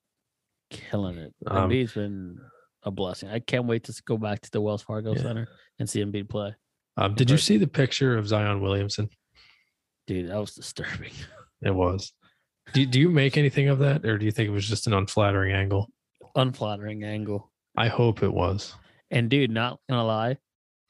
[0.71, 1.35] killing it.
[1.47, 2.39] Um, Embiid's been
[2.85, 3.29] a blessing.
[3.29, 5.23] I can't wait to go back to the Wells Fargo Yeah.
[5.23, 6.55] Center and see Embiid play.
[6.97, 9.11] um, did you see the picture of Zion Williamson?
[10.09, 11.13] Dude, that was disturbing.
[11.61, 12.13] It was.
[12.73, 14.93] Do, do you make anything of that, or do you think it was just an
[14.95, 15.91] unflattering angle?
[16.37, 17.51] Unflattering angle.
[17.77, 18.75] I hope it was.
[19.11, 20.39] And dude, not gonna lie,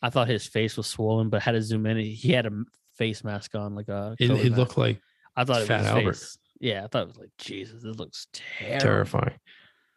[0.02, 1.96] I thought his face was swollen, but had to zoom in.
[1.98, 2.50] He had a
[2.98, 4.14] face mask on, like a.
[4.18, 4.58] It, COVID it mask.
[4.58, 5.00] looked like
[5.36, 6.12] I thought it was his Albert.
[6.16, 6.38] face.
[6.60, 7.82] Yeah, I thought it was like Jesus.
[7.82, 8.80] This looks terrible.
[8.84, 9.34] terrifying.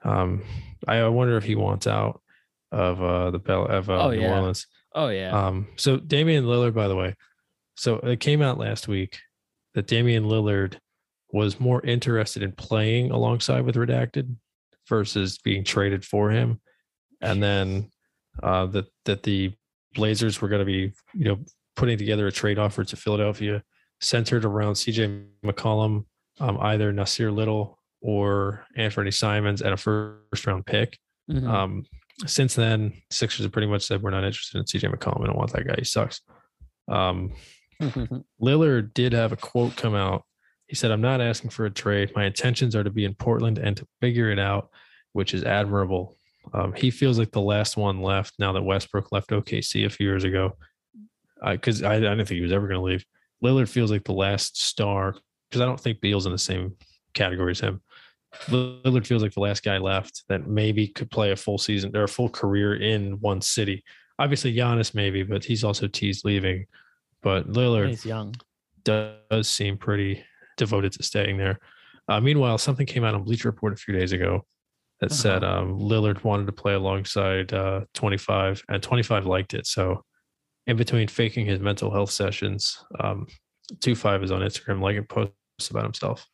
[0.06, 0.44] Um,
[0.88, 2.22] I, I wonder if he wants out
[2.72, 4.36] of uh, the Bell of uh, Oh, New yeah.
[4.36, 4.68] Orleans.
[4.96, 5.32] Oh yeah.
[5.48, 7.14] Um, so Damian Lillard, by the way,
[7.82, 9.17] so it came out last week
[9.74, 10.78] that Damian Lillard
[11.32, 14.36] was more interested in playing alongside with Redacted
[14.88, 16.62] versus being traded for him,
[17.22, 17.89] and then
[18.44, 19.54] uh, that that the
[19.96, 21.39] Blazers were going to be, you know,
[21.76, 23.63] putting together a trade offer to Philadelphia
[24.00, 26.06] centered around CJ McCollum,
[26.39, 31.00] um, either Nassir Little or Anthony Simons, and a first round pick.
[31.32, 31.48] Mhm.
[31.50, 31.86] Um,
[32.28, 35.22] since then, Sixers have pretty much said we're not interested in CJ McCollum.
[35.22, 35.76] We don't want that guy.
[35.80, 36.22] He sucks.
[36.88, 37.34] Um,
[38.41, 40.24] Lillard did have a quote come out
[40.67, 42.12] He said, I'm not asking for a trade.
[42.15, 44.70] My intentions are to be in Portland and to figure it out,
[45.13, 46.17] which is admirable.
[46.54, 50.08] Um, he feels like the last one left now that Westbrook left OKC a few
[50.08, 50.58] years ago.
[51.44, 53.06] Because I, I, I didn't think he was ever going to leave.
[53.44, 55.15] Lillard feels like the last star
[55.50, 56.76] because I don't think Beal's in the same
[57.13, 57.82] category as him.
[58.48, 62.04] Lillard feels like the last guy left that maybe could play a full season or
[62.04, 63.84] a full career in one city.
[64.20, 66.65] Obviously, Giannis maybe, but he's also teased leaving.
[67.24, 68.36] But Lillard He's young.
[68.84, 70.24] does seem pretty
[70.58, 71.60] devoted to staying there.
[72.08, 74.46] Uh, meanwhile, something came out on Bleacher Report a few days ago
[75.00, 75.22] that Uh-huh.
[75.22, 79.66] said um, Lillard wanted to play alongside uh, 25, and 25 liked it.
[79.68, 80.04] So,
[80.68, 83.26] in between faking his mental health sessions, um,
[83.82, 85.36] 25 is on Instagram liking posts
[85.70, 86.28] about himself.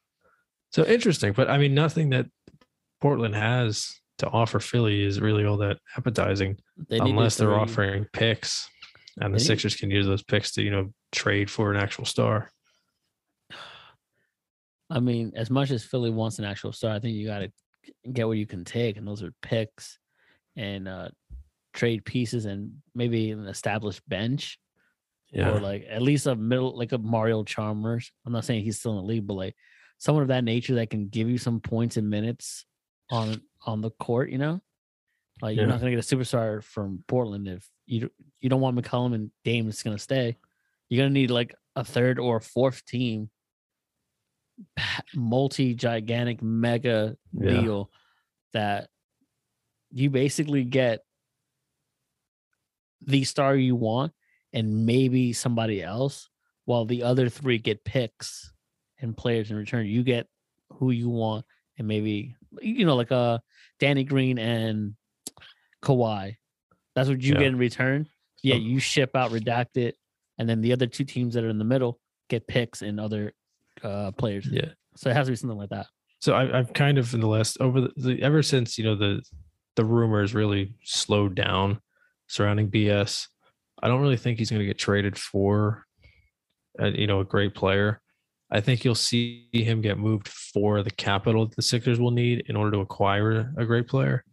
[0.72, 2.26] So interesting, but I mean, nothing that
[3.00, 6.58] Portland has to offer Philly is really all that appetizing
[6.90, 8.68] They unless they're offering picks
[9.20, 12.52] and the Sixers can use those picks to, you know, trade for an actual star.
[14.90, 17.52] I mean, as much as Philly wants an actual star, I think you got to
[18.12, 19.98] get what you can take, and those are picks
[20.56, 21.10] and uh
[21.74, 24.58] trade pieces and maybe an established bench
[25.32, 25.52] Yeah.
[25.52, 28.12] or like at least a middle, like a Mario Chalmers.
[28.26, 29.56] I'm not saying he's still in the league, but like
[30.00, 32.66] someone of that nature that can give you some points and minutes
[33.12, 34.32] on on the court.
[34.32, 34.62] You know,
[35.42, 39.16] like you're not gonna get a superstar from Portland if you you don't want McCollum
[39.16, 40.38] and Dame that's gonna stay.
[40.90, 43.30] You're gonna need like a third or a fourth team,
[45.16, 47.50] multi gigantic mega Yeah.
[47.50, 47.92] deal
[48.54, 48.90] that
[49.92, 51.02] you basically get
[53.06, 54.12] the star you want
[54.54, 56.30] and maybe somebody else,
[56.66, 58.52] while the other three get picks
[59.00, 59.86] and players in return.
[59.86, 60.28] You get
[60.72, 61.46] who you want
[61.78, 63.38] and maybe you know like uh
[63.80, 64.96] Danny Green and
[65.84, 66.36] Kawhi.
[66.98, 67.40] That's what you Yeah.
[67.40, 68.08] get in return.
[68.42, 69.94] Yeah, Um, you ship out redacted,
[70.40, 73.34] and then the other two teams that are in the middle get picks and other
[73.84, 74.48] uh players.
[74.48, 74.70] Yeah.
[74.96, 75.86] So it has to be something like that.
[76.20, 78.96] So I, I've kind of in the last over the, the ever since you know
[78.96, 79.22] the
[79.76, 81.80] the rumors really slowed down
[82.26, 83.28] surrounding BS.
[83.84, 85.86] I don't really think he's going to get traded for,
[86.80, 88.02] a, you know, a great player.
[88.50, 92.46] I think you'll see him get moved for the capital that the Sixers will need
[92.50, 94.24] in order to acquire a great player.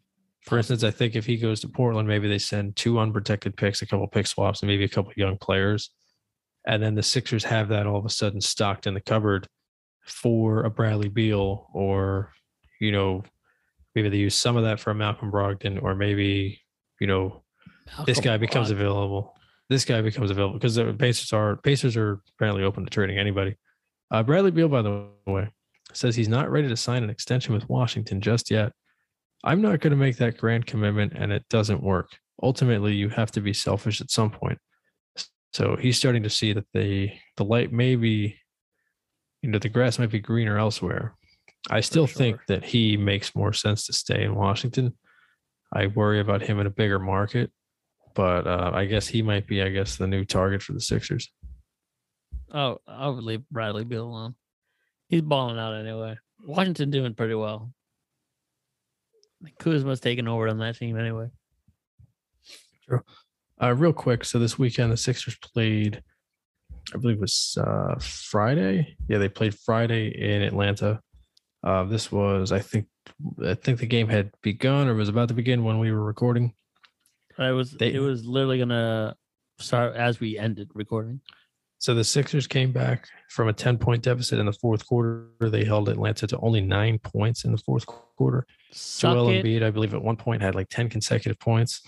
[0.44, 3.80] For instance, I think if he goes to Portland, maybe they send two unprotected picks,
[3.80, 5.90] a couple pick swaps, and maybe a couple young players.
[6.66, 9.46] And then the Sixers have that all of a sudden stocked in the cupboard
[10.04, 12.32] for a Bradley Beal, or,
[12.78, 13.24] you know,
[13.94, 16.60] maybe they use some of that for a Malcolm Brogdon, or maybe,
[17.00, 17.42] you know,
[18.06, 18.72] this guy becomes Brogdon.
[18.72, 19.34] available.
[19.70, 23.56] This guy becomes available because the Pacers are Pacers are apparently open to trading anybody.
[24.10, 25.48] Uh, Bradley Beal, by the way,
[25.94, 28.72] says he's not ready to sign an extension with Washington just yet.
[29.44, 32.08] I'm not going to make that grand commitment, and it doesn't work.
[32.42, 34.58] Ultimately, you have to be selfish at some point.
[35.52, 38.36] So he's starting to see that the the light may be,
[39.42, 41.14] you know, the grass might be greener elsewhere.
[41.70, 44.96] I still think that he makes more sense to stay in Washington.
[45.72, 47.52] I worry about him in a bigger market,
[48.14, 51.30] but uh, I guess he might be, I guess, the new target for the Sixers.
[52.52, 54.34] Oh, I would leave Bradley Beal alone.
[55.08, 56.16] He's balling out anyway.
[56.40, 57.72] Washington doing pretty well.
[59.58, 61.28] Kuzma's taking over on that team anyway.
[63.62, 66.02] Uh, real quick, so this weekend the Sixers played,
[66.92, 68.96] I believe it was uh, Friday.
[69.08, 71.00] Yeah, they played Friday in Atlanta.
[71.62, 72.86] Uh, this was, I think,
[73.44, 76.52] I think the game had begun or was about to begin when we were recording.
[77.38, 79.16] I was They- it was literally gonna
[79.58, 81.20] start as we ended recording.
[81.84, 85.28] So the Sixers came back from a 10 point deficit in the fourth quarter.
[85.38, 88.46] They held Atlanta to only nine points in the fourth quarter.
[88.72, 89.44] Suck Joel it.
[89.44, 91.82] Embiid, I believe, at one point had like 10 consecutive points.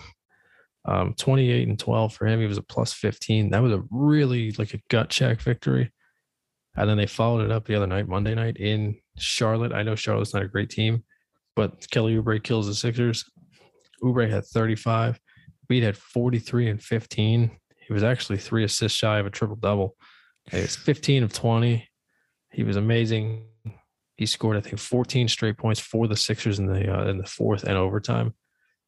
[0.85, 2.41] Um, 28 and 12 for him.
[2.41, 3.49] He was a plus 15.
[3.49, 5.91] That was a really like a gut check victory.
[6.77, 9.73] And then they followed it up the other night, Monday night in Charlotte.
[9.73, 11.05] I know Charlotte's not a great team,
[11.55, 13.25] but Kelly Oubre kills the Sixers.
[14.05, 15.19] Oubre had 35.
[15.71, 17.51] Embiid had 43 and 15.
[17.87, 19.97] He was actually three assists shy of a triple double.
[20.51, 21.89] He was 15 of 20.
[22.51, 23.45] He was amazing.
[24.17, 27.27] He scored, I think, 14 straight points for the Sixers in the uh, in the
[27.27, 28.35] fourth and overtime.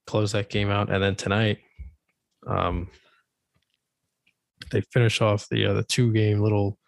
[0.06, 1.58] Close that game out, and then tonight,
[2.46, 2.88] um,
[4.70, 6.78] they finish off the uh, the two game little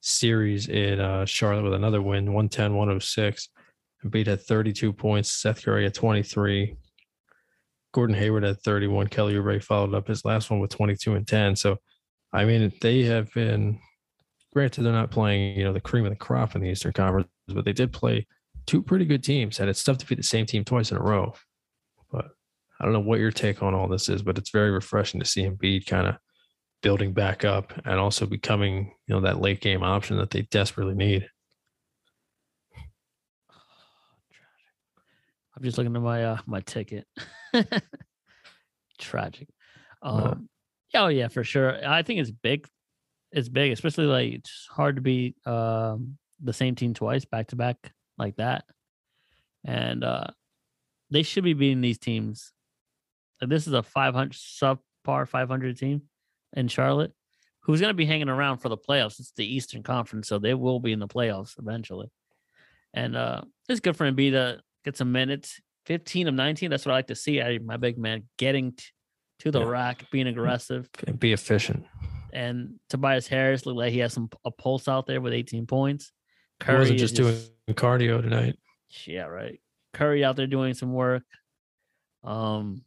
[0.00, 3.48] series in uh, Charlotte with another win, 110, 106.
[4.04, 5.30] Embiid had 32 points.
[5.30, 6.76] Seth Curry had 23.
[7.92, 9.08] Gordon Hayward had 31.
[9.08, 11.56] Kelly Oubre followed up his last one with 22 and 10.
[11.56, 11.78] So,
[12.32, 13.78] I mean, they have been.
[14.54, 17.28] Granted, they're not playing, you know, the cream of the crop in the Eastern Conference,
[17.48, 18.26] but they did play
[18.66, 21.02] two pretty good teams, and it's tough to beat the same team twice in a
[21.02, 21.34] row.
[22.10, 22.30] But
[22.80, 25.26] I don't know what your take on all this is, but it's very refreshing to
[25.26, 26.16] see Embiid kind of
[26.82, 30.94] building back up and also becoming, you know, that late game option that they desperately
[30.94, 31.28] need.
[35.58, 37.04] I'm just looking at my uh my ticket.
[38.98, 39.48] Tragic.
[40.00, 40.30] Uh.
[40.32, 40.48] Um,
[40.94, 41.84] oh yeah, for sure.
[41.84, 42.68] I think it's big.
[43.32, 47.56] It's big, especially like it's hard to beat um the same team twice back to
[47.56, 48.64] back like that.
[49.64, 50.28] And uh
[51.10, 52.52] they should be beating these teams.
[53.40, 56.02] Like, this is a 500 subpar 500 team
[56.52, 57.12] in Charlotte
[57.62, 59.18] who's going to be hanging around for the playoffs.
[59.18, 62.12] It's the Eastern Conference, so they will be in the playoffs eventually.
[62.94, 65.60] And uh it's good for Embiid to get some minutes.
[65.86, 66.70] 15 of 19.
[66.70, 68.84] That's what I like to see out of my big man getting t-
[69.40, 69.68] to the Yeah.
[69.68, 70.88] rack, being aggressive.
[71.06, 71.86] And be efficient.
[72.32, 76.12] And Tobias Harris looked like he has some a pulse out there with 18 points.
[76.60, 77.36] He Curry wasn't is just doing
[77.74, 78.58] cardio tonight.
[79.06, 79.60] yeah, right.
[79.94, 81.22] Curry out there doing some work.
[82.22, 82.82] Um,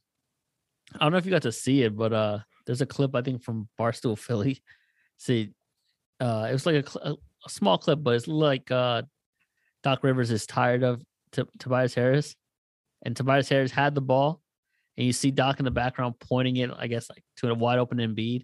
[0.93, 3.21] I don't know if you got to see it, but uh, there's a clip I
[3.21, 4.61] think from Barstool Philly.
[5.17, 5.51] See,
[6.19, 9.03] uh, it was like a, cl- a small clip, but it's like uh,
[9.83, 11.01] Doc Rivers is tired of
[11.32, 12.36] T- Tobias Harris,
[13.03, 14.41] and Tobias Harris had the ball,
[14.97, 17.79] and you see Doc in the background pointing it, I guess, like to a wide
[17.79, 18.43] open Embiid,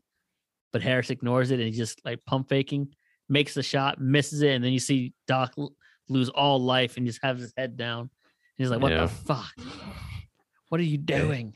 [0.73, 2.89] but Harris ignores it and he's just like pump faking,
[3.29, 5.53] makes the shot, misses it, and then you see Doc
[6.09, 7.99] lose all life and just have his head down.
[8.01, 8.09] And
[8.57, 9.01] He's like, "What Yeah.
[9.01, 9.51] the fuck?
[10.69, 11.55] What are you doing?"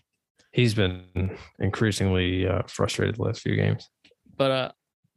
[0.51, 3.89] He's been increasingly uh, frustrated the last few games.
[4.35, 4.71] But uh,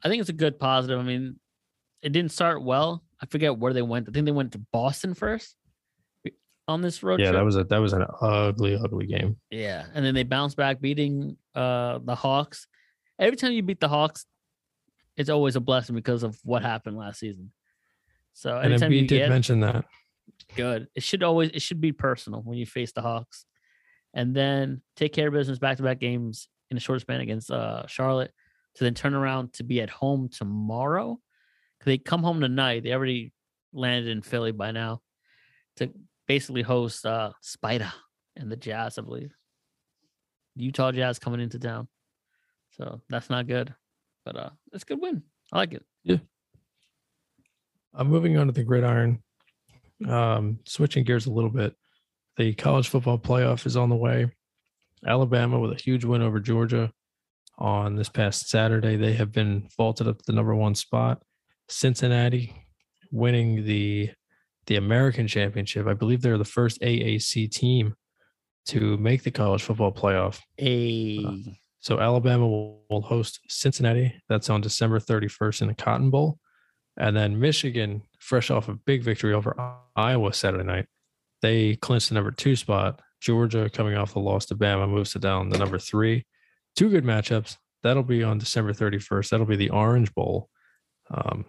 [0.04, 0.98] I think it's a good positive.
[0.98, 1.40] I mean,
[2.02, 3.02] it didn't start well.
[3.20, 4.08] I forget where they went.
[4.08, 5.56] I think they went to Boston first
[6.66, 7.40] on this road Yeah, trip.
[7.40, 9.36] that was a that was an ugly, ugly game.
[9.50, 12.66] Yeah, and then they bounced back, beating uh the Hawks.
[13.18, 14.26] Every time you beat the Hawks,
[15.16, 17.52] it's always a blessing because of what happened last season.
[18.32, 19.84] So And anytime you did get mention that.
[20.56, 23.44] good, it should always it should be personal when you face the Hawks,
[24.12, 27.50] and then take care of business back to back games in a short span against
[27.50, 28.32] uh Charlotte,
[28.76, 31.20] to then turn around to be at home tomorrow.
[31.84, 32.82] They come home tonight.
[32.82, 33.32] They already
[33.74, 35.02] landed in Philly by now
[35.76, 35.90] to
[36.26, 37.92] basically host uh Spider
[38.36, 39.32] and the Jazz, I believe.
[40.56, 41.88] Utah Jazz coming into town.
[42.72, 43.74] So that's not good.
[44.24, 45.22] But uh it's a good win.
[45.52, 45.84] I like it.
[46.02, 46.18] Yeah.
[47.94, 49.22] I'm moving on to the gridiron.
[50.08, 51.74] Um, switching gears a little bit.
[52.36, 54.32] The college football playoff is on the way.
[55.06, 56.90] Alabama with a huge win over Georgia
[57.58, 58.96] on this past Saturday.
[58.96, 61.22] They have been vaulted up to the number one spot.
[61.68, 62.52] Cincinnati
[63.12, 64.10] winning the
[64.66, 65.86] the American Championship.
[65.86, 67.94] I believe they're the first AAC team
[68.66, 70.40] to make the college football playoff.
[70.60, 71.24] A
[71.80, 74.14] So Alabama will, will host Cincinnati.
[74.28, 76.38] That's on December 31st in the Cotton Bowl.
[76.96, 79.56] And then Michigan, fresh off a big victory over
[79.96, 80.86] Iowa Saturday night,
[81.42, 83.00] they clinched the number two spot.
[83.20, 86.26] Georgia, coming off the loss to Bama, moves to down the number three.
[86.76, 87.56] Two good matchups.
[87.82, 89.30] That'll be on December 31st.
[89.30, 90.48] That'll be the Orange Bowl.
[91.10, 91.44] Um,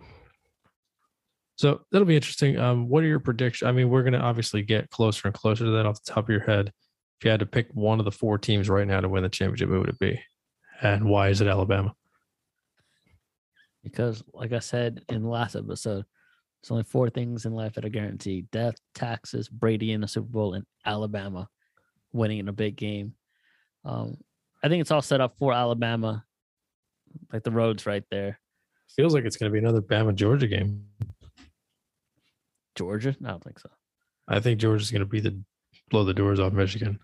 [1.55, 2.57] so that'll be interesting.
[2.57, 3.67] Um, what are your predictions?
[3.67, 6.25] I mean, we're going to obviously get closer and closer to that off the top
[6.25, 6.71] of your head.
[7.19, 9.29] If you had to pick one of the four teams right now to win the
[9.29, 10.21] championship, who would it be?
[10.81, 11.95] And why is it Alabama?
[13.85, 16.03] because like I said in the last episode,
[16.61, 20.27] there's only four things in life that are guaranteed: death, taxes, Brady in the Super
[20.27, 21.47] Bowl, and Alabama
[22.11, 23.13] winning in a big game.
[23.85, 24.17] Um,
[24.63, 26.25] I think it's all set up for Alabama.
[27.31, 28.39] Like the roads right there.
[28.95, 30.83] Feels like it's going to be another Bama Georgia game.
[32.75, 33.15] Georgia?
[33.23, 33.69] I don't think so.
[34.27, 35.39] I think Georgia's going to be the
[35.89, 36.99] blow the doors off Michigan.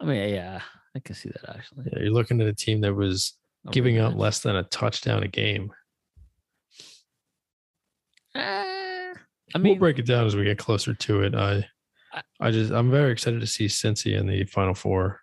[0.00, 0.60] I mean, yeah,
[0.96, 1.86] I can see that actually.
[1.92, 3.34] Yeah, you're looking at a team that was
[3.66, 5.72] A giving up less than a touchdown a game.
[8.34, 8.40] Eh,
[9.54, 11.34] I we'll break it down as we get closer to it.
[11.34, 11.66] I,
[12.12, 15.20] I- I just I'm very excited to see Cincy in the Final Four.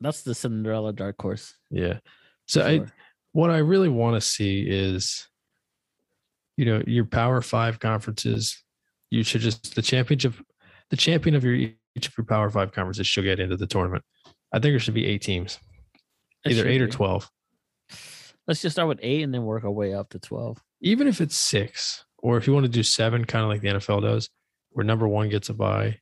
[0.00, 1.54] that's the Cinderella dark horse.
[1.70, 1.98] Yeah.
[2.46, 2.86] So for I, sure.
[3.34, 5.28] What I really want to see is,
[6.56, 8.62] you know, your Power Five conferences.
[9.10, 10.34] You should just the championship,
[10.90, 14.04] the champion of your each of your Power Five conferences should get into the tournament.
[14.52, 15.58] I think there should be eight teams,
[16.44, 17.28] It either eight or twelve.
[18.46, 20.62] Let's just start with eight and then work our way up to twelve.
[20.80, 23.68] Even if it's six, or if you want to do seven, kind of like the
[23.68, 24.30] NFL does,
[24.70, 25.98] where number one gets a bye.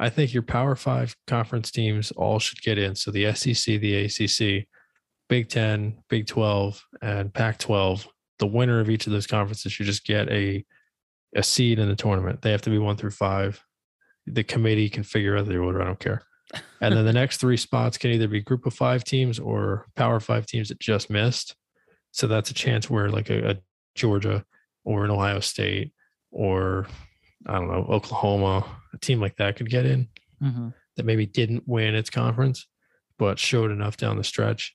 [0.00, 2.96] I think your Power Five conference teams all should get in.
[2.96, 4.66] So the SEC, the ACC,
[5.30, 8.06] Big Ten, Big Twelve, and Pac twelve.
[8.40, 10.64] The winner of each of those conferences should just get a
[11.36, 12.42] a seed in the tournament.
[12.42, 13.64] They have to be one through five.
[14.26, 15.80] The committee can figure out the order.
[15.80, 16.22] I don't care.
[16.82, 20.18] And then the next three spots can either be group of five teams or power
[20.18, 21.54] five teams that just missed.
[22.10, 23.56] So that's a chance where like a, a
[23.94, 24.44] Georgia
[24.82, 25.92] or an Ohio State
[26.32, 26.88] or
[27.46, 28.64] I don't know, Oklahoma,
[28.94, 30.08] a team like that could get in
[30.42, 30.68] mm-hmm.
[30.96, 32.66] that maybe didn't win its conference,
[33.18, 34.74] but showed enough down the stretch.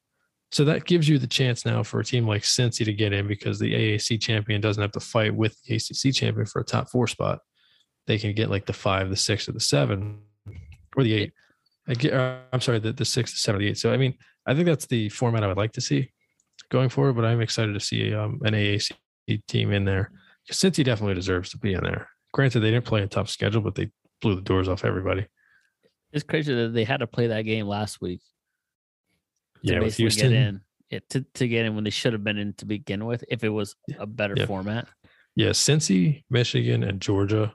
[0.52, 3.28] So that gives you the chance now for a team like Cincy to get in
[3.28, 6.90] because the AAC champion doesn't have to fight with the ACC champion for a top
[6.90, 7.40] four spot.
[8.08, 10.20] They can get like the five, the six, or the seven,
[10.96, 11.34] or the eight.
[11.88, 13.78] I get, uh, I'm sorry, the, the six, the seven, the eight.
[13.78, 14.14] So I mean,
[14.46, 16.12] I think that's the format I would like to see
[16.70, 17.14] going forward.
[17.14, 18.92] But I'm excited to see um, an AAC
[19.48, 20.12] team in there
[20.52, 22.10] Cincy definitely deserves to be in there.
[22.34, 23.90] Granted, they didn't play a tough schedule, but they
[24.22, 25.26] blew the doors off everybody.
[26.12, 28.22] It's crazy that they had to play that game last week.
[29.66, 30.32] To Yeah, with basically Houston.
[30.32, 30.62] get in.
[30.92, 33.44] Yeah, to, to get in when they should have been in to begin with, if
[33.44, 34.46] it was a better Yeah.
[34.46, 34.88] format.
[35.36, 37.54] Yeah, Cincy, Michigan, and Georgia,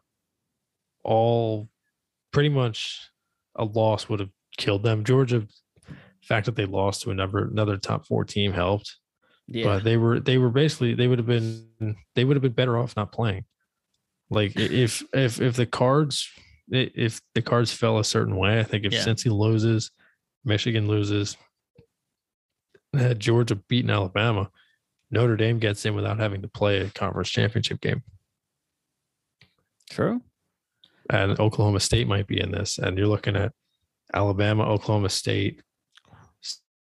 [1.04, 1.68] all
[2.32, 2.98] pretty much
[3.56, 5.04] a loss would have killed them.
[5.04, 5.46] Georgia,
[5.86, 8.96] the fact that they lost to another another top four team helped,
[9.46, 9.64] Yeah.
[9.64, 12.76] but they were they were basically they would have been they would have been better
[12.76, 13.44] off not playing.
[14.28, 16.28] Like if if if the cards
[16.70, 19.04] if the cards fell a certain way, I think if Yeah.
[19.04, 19.90] Cincy loses,
[20.44, 21.36] Michigan loses,
[22.94, 24.50] had Georgia beaten Alabama,
[25.10, 28.02] Notre Dame gets in without having to play a conference championship game
[29.90, 30.22] True.
[31.10, 32.78] and Oklahoma State might be in this.
[32.78, 33.52] And you're looking at
[34.14, 35.62] Alabama, Oklahoma State,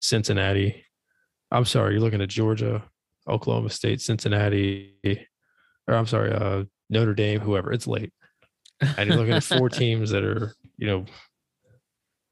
[0.00, 0.84] Cincinnati.
[1.50, 2.82] I'm sorry, you're looking at Georgia,
[3.28, 5.28] Oklahoma State, Cincinnati,
[5.86, 7.72] or I'm sorry, uh, Notre Dame, whoever.
[7.72, 8.12] It's late,
[8.80, 11.04] and you're looking at four teams that are, you know,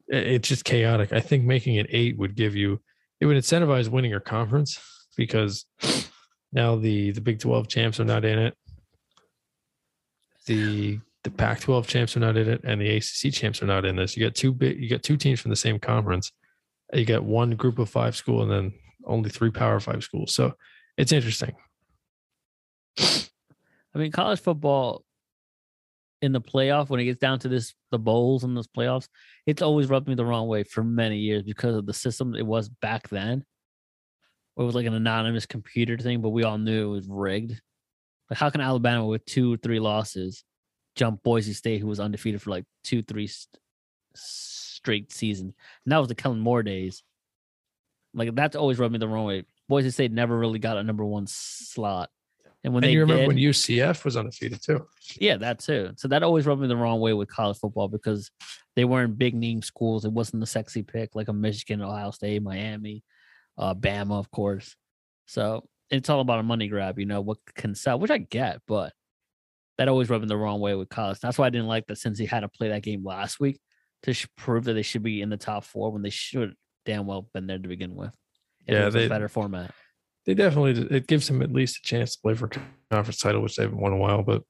[0.07, 1.13] it's just chaotic.
[1.13, 2.81] I think making it eight would give you,
[3.21, 4.79] it would incentivize winning your conference
[5.15, 5.65] because
[6.51, 8.57] now the the Big 12 champs are not in it.
[10.47, 13.95] The the Pac-12 champs are not in it, and the ACC champs are not in
[13.95, 14.17] this.
[14.17, 16.31] You got two big, you got two teams from the same conference.
[16.93, 18.73] You got one group of five school, and then
[19.05, 20.33] only three Power Five schools.
[20.33, 20.53] So
[20.97, 21.53] it's interesting.
[22.97, 25.05] I mean, college football
[26.21, 29.07] in the playoff, when it gets down to this, the bowls and those playoffs,
[29.45, 32.45] it's always rubbed me the wrong way for many years because of the system it
[32.45, 33.43] was back then.
[34.57, 37.59] It was like an anonymous computer thing, but we all knew it was rigged.
[38.29, 40.43] Like, how can Alabama with two or three losses
[40.95, 43.59] jump Boise State, who was undefeated for like two, three st-
[44.13, 45.53] straight seasons?
[45.85, 47.01] And that was the Kellen Moore days.
[48.13, 49.45] Like, that's always rubbed me the wrong way.
[49.67, 52.09] Boise State never really got a number one slot.
[52.63, 54.85] And when and they you remember did, when UCF was undefeated too?
[55.19, 55.91] yeah, that too.
[55.97, 58.29] So that always rubbed me the wrong way with college football because
[58.75, 60.05] they weren't big name schools.
[60.05, 63.03] It wasn't the sexy pick like a Michigan, Ohio State, Miami,
[63.57, 64.75] uh, Bama, of course.
[65.25, 68.61] So it's all about a money grab, you know, what can sell, which I get,
[68.67, 68.93] but
[69.77, 71.19] that always rubbed me the wrong way with college.
[71.19, 73.59] That's why I didn't like that Cincy had to play that game last week
[74.03, 76.53] to prove that they should be in the top four when they should
[76.85, 78.13] damn well have been there to begin with.
[78.67, 79.71] Yeah, it was they- a better format.
[80.25, 82.49] They definitely it gives them at least a chance to play for
[82.91, 84.21] conference title, which they haven't won in a while.
[84.23, 84.43] But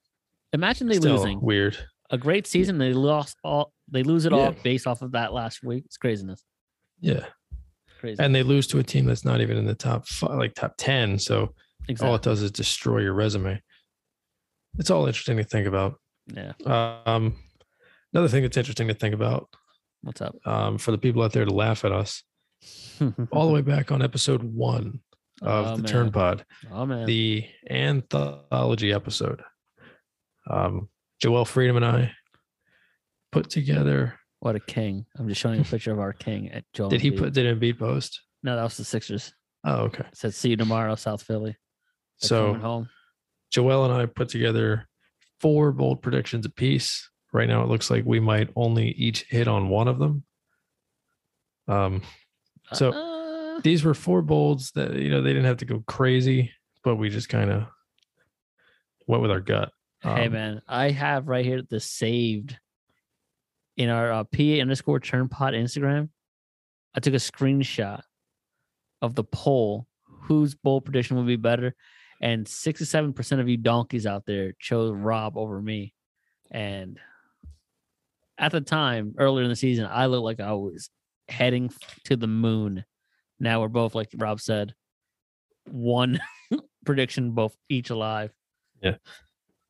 [0.52, 1.76] Imagine they still losing weird.
[2.10, 2.76] a great season.
[2.78, 3.72] They lost all.
[3.90, 4.38] They lose it Yeah.
[4.38, 5.84] all based off of that last week.
[5.86, 6.42] It's craziness.
[7.00, 7.24] Yeah,
[8.00, 8.22] Crazy.
[8.22, 10.74] and they lose to a team that's not even in the top five, like top
[10.76, 11.18] ten.
[11.18, 11.54] So
[12.02, 13.60] all it does is destroy your resume.
[14.78, 15.98] It's all interesting to think about.
[16.26, 16.52] yeah.
[17.06, 17.34] Um,
[18.12, 19.48] another thing that's interesting to think about
[20.02, 20.36] What's up?
[20.46, 22.22] um, for the people out there to laugh at us,
[23.32, 25.00] all the way back on episode one
[25.42, 25.90] of Oh, the man.
[25.92, 27.06] Turn Pod, Oh man.
[27.06, 29.42] the anthology episode.
[30.48, 30.88] Um,
[31.20, 32.12] Joel Freedom and I
[33.30, 34.18] put together.
[34.40, 35.06] what a king!
[35.16, 36.88] I'm just showing you a picture of our king at Joel.
[36.88, 37.18] Did he Embiid.
[37.18, 38.20] put did Embiid post?
[38.42, 39.32] No, that was the Sixers.
[39.64, 40.04] Oh, okay.
[40.10, 41.56] It said, "See you tomorrow, South Philly."
[42.20, 42.88] They're So home.
[43.52, 44.88] Joel and I put together
[45.40, 47.08] four bold predictions apiece.
[47.32, 50.24] Right now, it looks like we might only each hit on one of them.
[51.68, 52.02] Um,
[52.72, 52.90] so
[53.52, 56.52] Uh, these were four bolds that you know they didn't have to go crazy,
[56.84, 57.64] but we just kind of
[59.06, 59.70] went with our gut.
[60.00, 62.58] hey Um, man, I have right here the saved
[63.76, 66.10] in our uh, PA underscore turn pod Instagram.
[66.94, 68.02] I took a screenshot
[69.00, 71.74] of the poll whose bowl prediction would be better,
[72.20, 75.94] and sixty-seven percent of you donkeys out there chose Rob over me.
[76.50, 76.98] And
[78.38, 80.90] at the time, earlier in the season, I looked like I was
[81.28, 81.70] heading
[82.04, 82.84] to the moon.
[83.42, 84.72] Now we're both, like Rob said,
[85.68, 86.20] one
[86.86, 88.32] prediction, both each alive.
[88.80, 88.94] Yeah.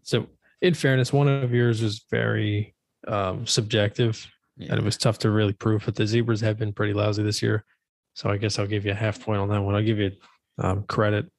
[0.02, 0.26] So,
[0.60, 2.74] in fairness, one of yours was very
[3.08, 5.86] um, subjective, and it was tough to really prove.
[5.86, 7.64] But the zebras have been pretty lousy this year,
[8.12, 9.74] so I guess I'll give you a half point on that one.
[9.74, 10.12] I'll give you
[10.58, 11.32] um, credit.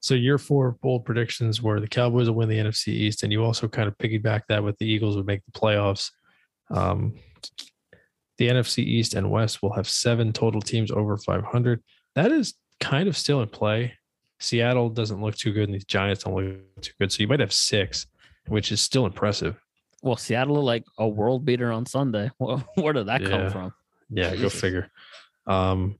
[0.00, 3.44] So your four bold predictions were the Cowboys will win the NFC East, and you
[3.44, 6.10] also kind of piggyback that with the Eagles would make the playoffs.
[6.70, 7.14] Um,
[8.38, 11.82] the NFC East and West will have seven total teams over 500.
[12.14, 13.94] That is kind of still in play.
[14.40, 17.10] Seattle doesn't look too good, and the Giants don't look too good.
[17.12, 18.06] So you might have six,
[18.48, 19.56] which is still impressive.
[20.02, 22.30] Well, Seattle like a world beater on Sunday.
[22.38, 23.28] Where, where did that Yeah.
[23.30, 23.74] come from?
[24.10, 24.90] Yeah, go figure.
[25.46, 25.98] Um,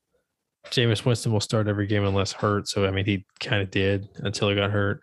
[0.70, 2.68] Jameis Winston will start every game unless hurt.
[2.68, 5.02] So I mean, he kind of did until he got hurt.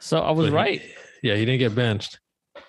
[0.00, 0.82] So I was But he- right.
[1.22, 2.18] yeah, he didn't get benched.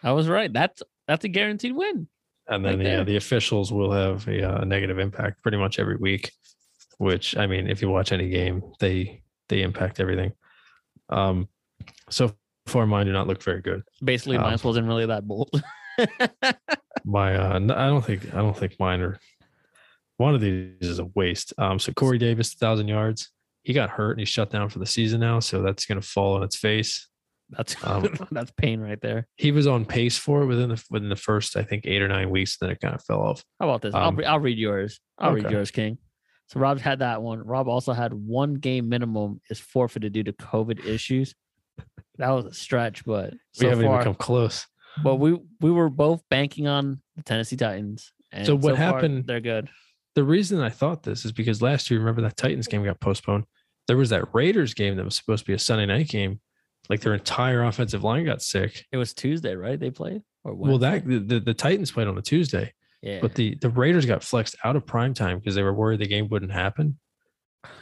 [0.04, 0.52] I was right.
[0.52, 2.08] That's that's a guaranteed win.
[2.48, 5.98] And then Right yeah, the officials will have a, uh, negative impact pretty much every
[5.98, 6.32] week.
[6.98, 10.32] Which I mean, if you watch any game, they they impact everything.
[11.10, 11.50] Um,
[12.10, 12.34] so
[12.68, 13.84] far mine do not look very good.
[14.04, 15.50] Basically, Um, mine wasn't really that bold.
[17.06, 19.20] My uh, I don't think I don't think mine are.
[20.18, 21.54] One of these is a waste.
[21.58, 23.32] Um, so Corey Davis, thousand yards.
[23.64, 26.08] He got hurt and he's shut down for the season now, so that's going to
[26.08, 27.08] fall on its face.
[27.50, 29.28] That's Um, that's pain right there.
[29.36, 32.08] He was on pace for it within the within the first, I think, eight or
[32.08, 32.58] nine weeks.
[32.58, 33.44] Then it kind of fell off.
[33.60, 33.94] How about this?
[33.94, 35.00] I'll Um, re- I'll read yours.
[35.18, 35.98] I'll read yours, King.
[36.48, 37.40] So Rob had that one.
[37.40, 41.34] Rob also had one game minimum is forfeited due to COVID issues.
[42.18, 44.66] That was a stretch, but we haven't far, even come close.
[45.04, 48.12] but we we were both banking on the Tennessee Titans.
[48.32, 49.70] And So what far, happened- they're good.
[50.16, 53.44] The reason I thought this is because last year, remember that Titans game got postponed.
[53.88, 56.40] There was that Raiders game that was supposed to be a Sunday night game.
[56.90, 58.86] Like their entire offensive line got sick.
[58.92, 59.80] It was Tuesday, right?
[59.80, 63.20] They played or Well, that the, the, Titans played on a Tuesday, yeah.
[63.22, 66.08] but the the Raiders got flexed out of prime time because they were worried the
[66.08, 67.00] game wouldn't happen.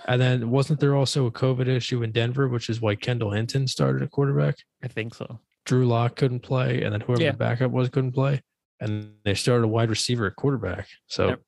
[0.08, 3.68] And then wasn't there also a COVID issue in Denver, which is why Kendall Hinton
[3.68, 4.56] started at quarterback?
[4.82, 5.40] I think so.
[5.66, 7.32] Drew Lock couldn't play, and then whoever Yeah.
[7.32, 8.42] the backup was couldn't play,
[8.80, 10.88] and they started a wide receiver at quarterback.
[11.08, 11.42] So Yep.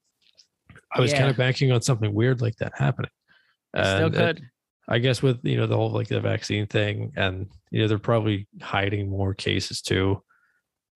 [0.94, 3.12] I was kind of banking on something weird like that happening.
[3.76, 4.42] Still good.
[4.88, 7.98] I guess with you know the whole like the vaccine thing, and you know they're
[8.00, 10.22] probably hiding more cases too.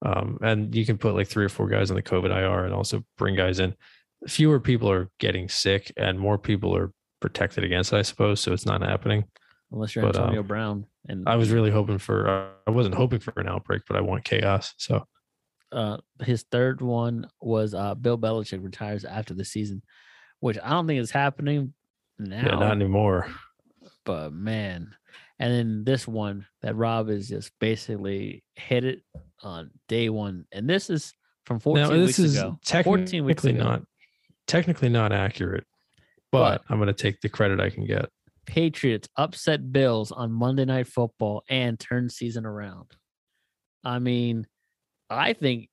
[0.02, 2.74] Um, and you can put like three or four guys on the COVID IR and
[2.74, 3.74] also bring guys in.
[4.28, 8.40] Fewer people are getting sick, and more people are protected against it, I suppose.
[8.40, 9.24] So it's not happening.
[9.72, 10.86] Unless you're but, um, Antonio Brown.
[11.08, 12.52] And I was really hoping for.
[12.66, 14.74] I wasn't hoping for an outbreak, but I want chaos.
[14.78, 15.04] So
[15.72, 19.82] uh his third one was uh Bill Belichick retires after the season,
[20.40, 21.74] which I don't think is happening
[22.18, 22.36] now.
[22.36, 23.28] yeah, not anymore.
[24.10, 24.92] But man.
[25.38, 29.02] And then this one that Rob is just basically hit it
[29.40, 30.46] on day one.
[30.50, 31.14] And this is
[31.46, 32.58] from 14 Now weeks this is ago.
[32.64, 33.62] technically 14 weeks ago.
[33.62, 33.82] not
[34.48, 35.64] technically not accurate,
[36.32, 38.08] but, I'm going to take the credit I can get.
[38.46, 42.86] Patriots upset Bills on Monday Night Football and turn season around.
[43.84, 44.46] I mean,
[45.08, 45.68] I think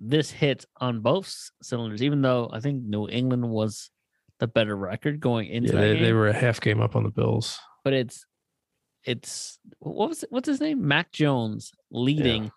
[0.00, 3.90] this hits on both cylinders, even though I think New England was
[4.42, 7.10] the better record going into Yeah, they, they were a half game up on the
[7.10, 7.60] Bills.
[7.84, 8.26] but it's
[9.04, 10.86] it's what was it, what's his name?
[10.86, 12.50] Mac Jones leading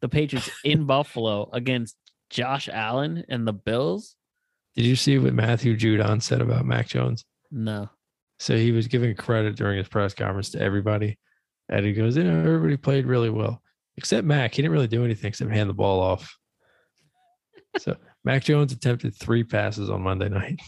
[0.00, 1.96] the Patriots in Buffalo against
[2.30, 4.16] Josh Allen and the Bills.
[4.74, 7.24] Did you see what Matthew Judon said about Mac Jones?
[7.52, 7.88] No.
[8.40, 11.16] So he was giving credit during his press conference to everybody.
[11.68, 13.62] And he goes, you know, everybody played really well,
[13.96, 14.52] except Mac.
[14.52, 16.36] He didn't really do anything except hand the ball off.
[17.76, 17.94] so
[18.24, 20.60] Mac Jones attempted three passes on Monday night.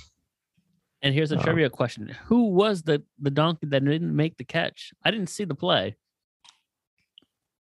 [1.02, 1.42] And here's a Oh.
[1.42, 4.92] trivia question: Who was the the donkey that didn't make the catch?
[5.04, 5.96] I didn't see the play,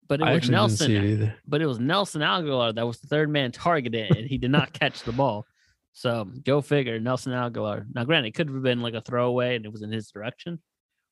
[0.09, 0.91] but it I was Nelson.
[0.91, 1.35] didn't see it either.
[1.47, 4.73] But it was Nelson Agholor that was the third man targeted, and he did not
[4.73, 5.47] catch the ball.
[5.93, 7.87] So go figure, Nelson Agholor.
[7.95, 10.61] Now, granted, it could have been like a throwaway, and it was in his direction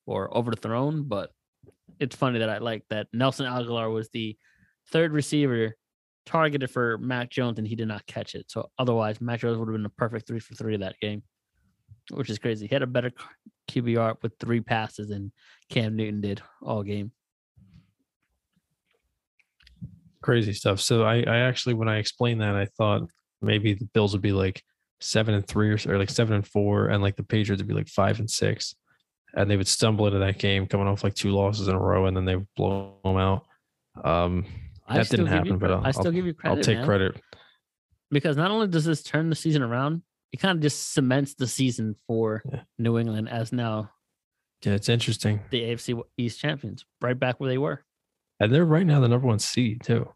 [0.06, 1.04] or overthrown.
[1.04, 1.30] But
[1.98, 4.36] it's funny that I like that Nelson Agholor was the
[4.88, 5.76] third receiver
[6.26, 8.50] targeted for Mac Jones, and he did not catch it.
[8.50, 11.22] So otherwise, Mac Jones would have been a perfect three for three that game,
[12.10, 12.66] which is crazy.
[12.66, 13.12] He had a better
[13.68, 15.32] QBR with three passes than
[15.68, 17.12] Cam Newton did all game.
[20.22, 20.80] Crazy stuff.
[20.80, 23.02] So I, I actually, when I explained that, I thought
[23.40, 24.62] maybe the Bills would be like
[25.00, 27.74] seven and three or, or like seven and four, and like the Patriots would be
[27.74, 28.74] like five and six.
[29.34, 32.06] And they would stumble into that game coming off like two losses in a row,
[32.06, 33.46] and then they would blow them out.
[34.04, 34.44] Um,
[34.86, 36.56] I That didn't give you happen, but I'll- I still I'll- give you credit.
[36.58, 36.86] I'll take man.
[36.86, 37.20] credit.
[38.10, 40.02] because not only does this turn the season around,
[40.32, 42.62] it kind of just cements the season for Yeah.
[42.78, 43.90] New England as now
[44.64, 45.40] Yeah, it's interesting.
[45.50, 47.84] the AFC East champions, right back where they were.
[48.38, 50.08] And they're right now the number one seed too.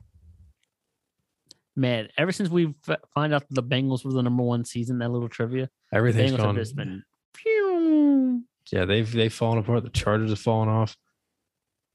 [1.77, 2.75] Man, ever since we
[3.15, 6.39] find out that the Bengals were the number one season, that little trivia, Everything's Bengals
[6.39, 6.77] gone.
[6.77, 7.03] been.
[7.35, 8.45] Phew.
[8.71, 9.83] Yeah, they've they've fallen apart.
[9.83, 10.97] The Chargers have fallen off.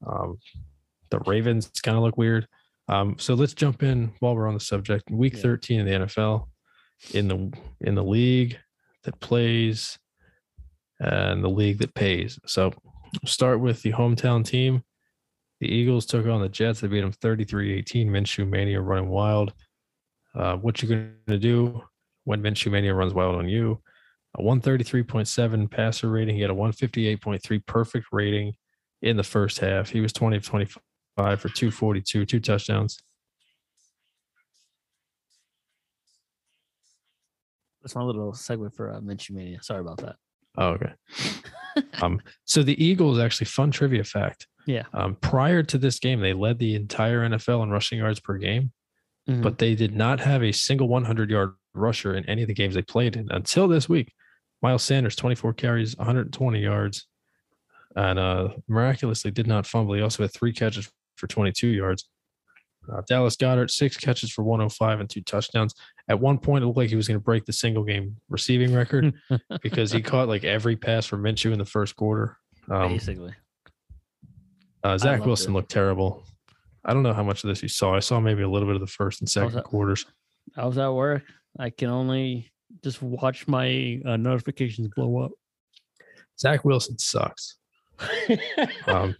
[0.06, 0.38] Um,
[1.10, 2.46] the Ravens kind of look weird.
[2.88, 5.10] Um, so let's jump in while we're on the subject.
[5.10, 5.40] Week Yeah.
[5.42, 6.48] 13 13 in the NFL,
[7.12, 8.58] in the in the league
[9.04, 9.98] that plays
[11.00, 12.38] and the league that pays.
[12.46, 12.72] So
[13.24, 14.82] start with the hometown team.
[15.60, 16.80] The Eagles took on the Jets.
[16.80, 18.08] They beat them 33-18.
[18.08, 19.52] Minshew Mania running wild.
[20.34, 21.82] Uh, what you going to do
[22.24, 23.80] when Minshew Mania runs wild on you?
[24.38, 26.36] A 133.7 passer rating.
[26.36, 28.54] He had a 158.3 perfect rating
[29.02, 29.90] in the first half.
[29.90, 30.80] He was 20 of 25
[31.16, 32.98] for 242, two touchdowns.
[37.82, 39.62] That's my little segue for uh, Minshew Mania.
[39.62, 40.16] Sorry about that.
[40.58, 40.92] Oh, okay.
[42.02, 44.46] um, so the Eagles actually fun trivia fact.
[44.66, 44.84] Yeah.
[44.92, 48.72] Um, prior to this game, they led the entire NFL in rushing yards per game,
[49.28, 49.42] Mhm.
[49.42, 52.74] but they did not have a single 100 yard rusher in any of the games
[52.74, 54.12] they played in until this week.
[54.62, 57.06] Miles Sanders, 24 carries, 120 yards,
[57.96, 59.94] and uh, miraculously did not fumble.
[59.94, 62.08] He also had three catches for 22 yards.
[62.90, 65.74] Uh, Dallas Goedert, six catches for 105 and two touchdowns.
[66.08, 68.74] At one point, it looked like he was going to break the single game receiving
[68.74, 69.14] record
[69.62, 72.36] because he caught like every pass from Minshew in the first quarter.
[72.70, 73.34] Um, basically.
[74.82, 75.54] uh, Zach Wilson it.
[75.54, 76.24] looked terrible.
[76.84, 77.94] I don't know how much of this you saw.
[77.94, 80.06] I saw maybe a little bit of the first and second quarters.
[80.56, 81.22] I was at work.
[81.58, 82.50] I can only
[82.82, 85.32] just watch my uh, notifications blow up.
[86.38, 87.56] Zach Wilson sucks.
[88.86, 89.14] Um,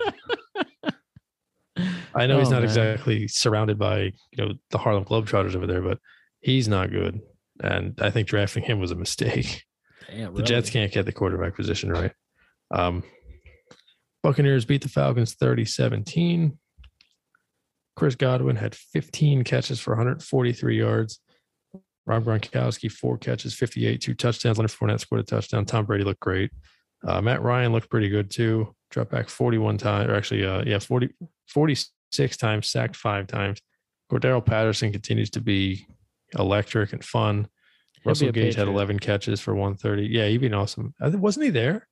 [2.14, 2.64] I know he's Oh, not man.
[2.64, 5.98] exactly surrounded by you know the Harlem Globetrotters over there, but
[6.40, 7.20] he's not good.
[7.62, 9.64] And I think drafting him was a mistake.
[10.10, 12.12] Damn, The Jets can't get the quarterback position right.
[12.70, 13.04] Um,
[14.22, 16.58] Buccaneers beat the Falcons 30 17.
[17.96, 21.20] Chris Godwin had 15 catches for 143 yards.
[22.06, 24.58] Rob Gronkowski, four catches, 58, two touchdowns.
[24.58, 25.64] Leonard Fournette scored a touchdown.
[25.64, 26.50] Tom Brady looked great.
[27.06, 28.74] Uh, Matt Ryan looked pretty good too.
[28.90, 31.10] Dropped back 41 times, or actually, uh, yeah, 40,
[32.12, 33.60] 46 times, sacked five times.
[34.10, 35.86] Cordarrelle Patterson continues to be
[36.38, 37.48] electric and fun.
[38.02, 40.06] He'll Russell a Gage had 11 catches for 130.
[40.06, 40.94] Yeah, he'd been awesome.
[41.00, 41.86] Wasn't he there?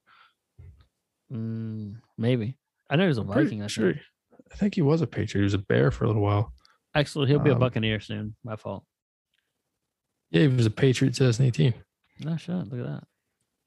[1.33, 2.57] Mm, maybe.
[2.91, 3.63] I know he was a Viking.
[3.63, 3.93] I sure.
[3.93, 4.05] think.
[4.53, 5.43] I think he was a Patriot.
[5.43, 6.53] He was a Bear for a little while.
[6.95, 8.35] Actually, he'll be a Um, Buccaneer soon.
[8.43, 8.85] My fault.
[10.31, 11.75] Yeah, he was a Patriot 2018.
[12.21, 12.55] No shit.
[12.55, 13.05] Look at that.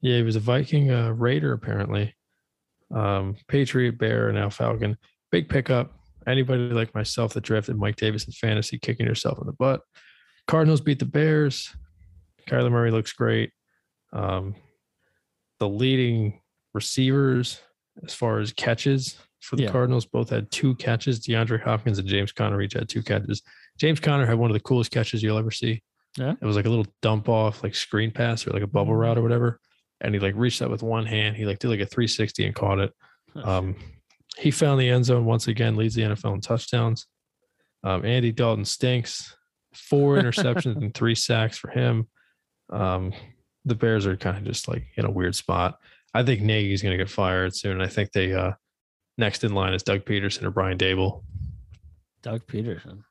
[0.00, 2.14] Yeah, he was a Viking uh, Raider apparently.
[2.92, 4.98] Um, Patriot, Bear, and now Falcon.
[5.30, 5.92] Big pickup.
[6.26, 9.80] Anybody like myself that drafted Mike Davis in fantasy, kicking yourself in the butt.
[10.46, 11.74] Cardinals beat the Bears.
[12.48, 13.50] Kyler Murray looks great.
[14.12, 14.54] Um,
[15.60, 16.40] the leading
[16.74, 17.60] receivers
[18.04, 19.70] as far as catches for the Yeah.
[19.72, 21.20] Cardinals both had two catches.
[21.20, 23.42] DeAndre Hopkins and James Conner each had two catches.
[23.78, 25.82] James Conner had one of the coolest catches you'll ever see.
[26.16, 26.34] Yeah.
[26.40, 29.18] It was like a little dump off, like screen pass or like a bubble route
[29.18, 29.60] or whatever.
[30.00, 31.36] And he like reached out with one hand.
[31.36, 32.92] He like did like a 360 and caught it.
[33.36, 33.76] Um,
[34.38, 37.06] he found the end zone once again, leads the NFL in touchdowns.
[37.84, 39.36] Um, Andy Dalton stinks.
[39.74, 42.08] Four interceptions and three sacks for him.
[42.70, 43.12] Um,
[43.64, 45.78] the Bears are kind of just like in a weird spot.
[46.14, 47.80] I think Nagy's going to get fired soon.
[47.80, 48.52] I think they uh,
[49.18, 51.22] next in line is Doug Pederson or Brian Daboll.
[52.22, 53.02] Doug Pederson.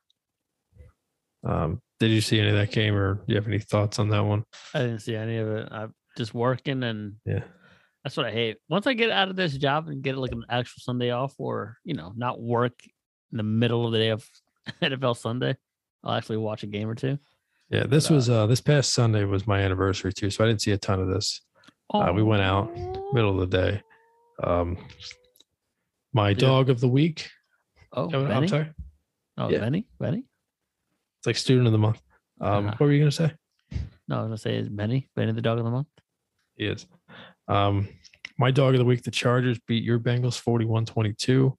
[1.44, 4.08] Um, did you see any of that game, or do you have any thoughts on
[4.10, 4.44] that one?
[4.74, 5.68] I didn't see any of it.
[5.70, 7.42] I'm just working, and Yeah.
[8.04, 8.56] That's what I hate.
[8.68, 11.78] Once I get out of this job and get like an actual Sunday off, or
[11.84, 12.74] you know, not work
[13.30, 14.28] in the middle of the day of
[14.82, 15.56] NFL Sunday,
[16.04, 17.18] I'll actually watch a game or two.
[17.70, 20.72] Yeah, this was uh, this past Sunday was my anniversary too, so I didn't see
[20.72, 21.40] a ton of this.
[21.92, 22.70] Uh, we went out
[23.12, 23.82] middle of the day.
[24.42, 24.76] Um,
[26.12, 26.34] my Yeah.
[26.34, 27.28] dog of the week.
[27.92, 28.34] Oh, Oh, Benny?
[28.34, 28.70] I'm sorry.
[29.38, 29.58] Oh, Yeah.
[29.60, 29.86] Benny?
[29.98, 30.24] Benny?
[31.18, 32.00] It's like student of the month.
[32.40, 32.76] Um, Uh-huh.
[32.78, 33.32] What were you gonna say?
[34.08, 35.08] No, I was gonna say is Benny.
[35.14, 35.88] Benny the dog of the month.
[36.56, 36.86] He is.
[37.48, 37.88] Um,
[38.38, 39.02] my dog of the week.
[39.02, 41.56] The Chargers beat your Bengals 41-22.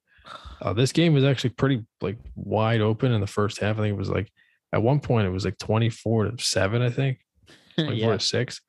[0.60, 3.76] Uh, this game was actually pretty like wide open in the first half.
[3.78, 4.30] I think it was like
[4.72, 7.18] at one point it was like 24 to 7, I think.
[7.76, 8.16] 24 yeah.
[8.16, 8.60] to 6.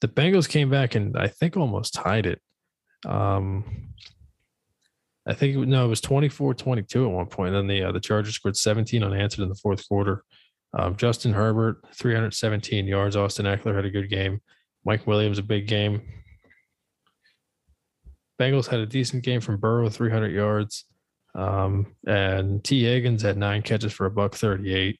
[0.00, 2.40] The Bengals came back and I think almost tied it.
[3.06, 3.88] Um
[5.26, 7.54] I think no, it was 24-22 at one point.
[7.54, 10.24] And then the uh, the Chargers scored 17 unanswered in the fourth quarter.
[10.76, 13.14] Um, Justin Herbert, 317 yards.
[13.14, 14.40] Austin Ekeler had a good game.
[14.84, 16.02] Mike Williams, a big game.
[18.42, 20.84] Bengals had a decent game from Burrow, 300 yards.
[21.34, 24.98] Um, and Tee Higgins had nine catches for a buck 38.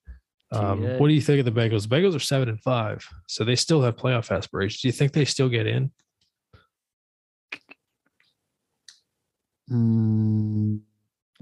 [0.53, 0.87] Um, T.
[0.97, 1.89] what do you think of the Bengals?
[1.89, 4.83] The Bengals are seven and five, so they still have playoff aspirations.
[4.83, 5.91] Do you think they still get in?
[9.71, 10.81] Mm,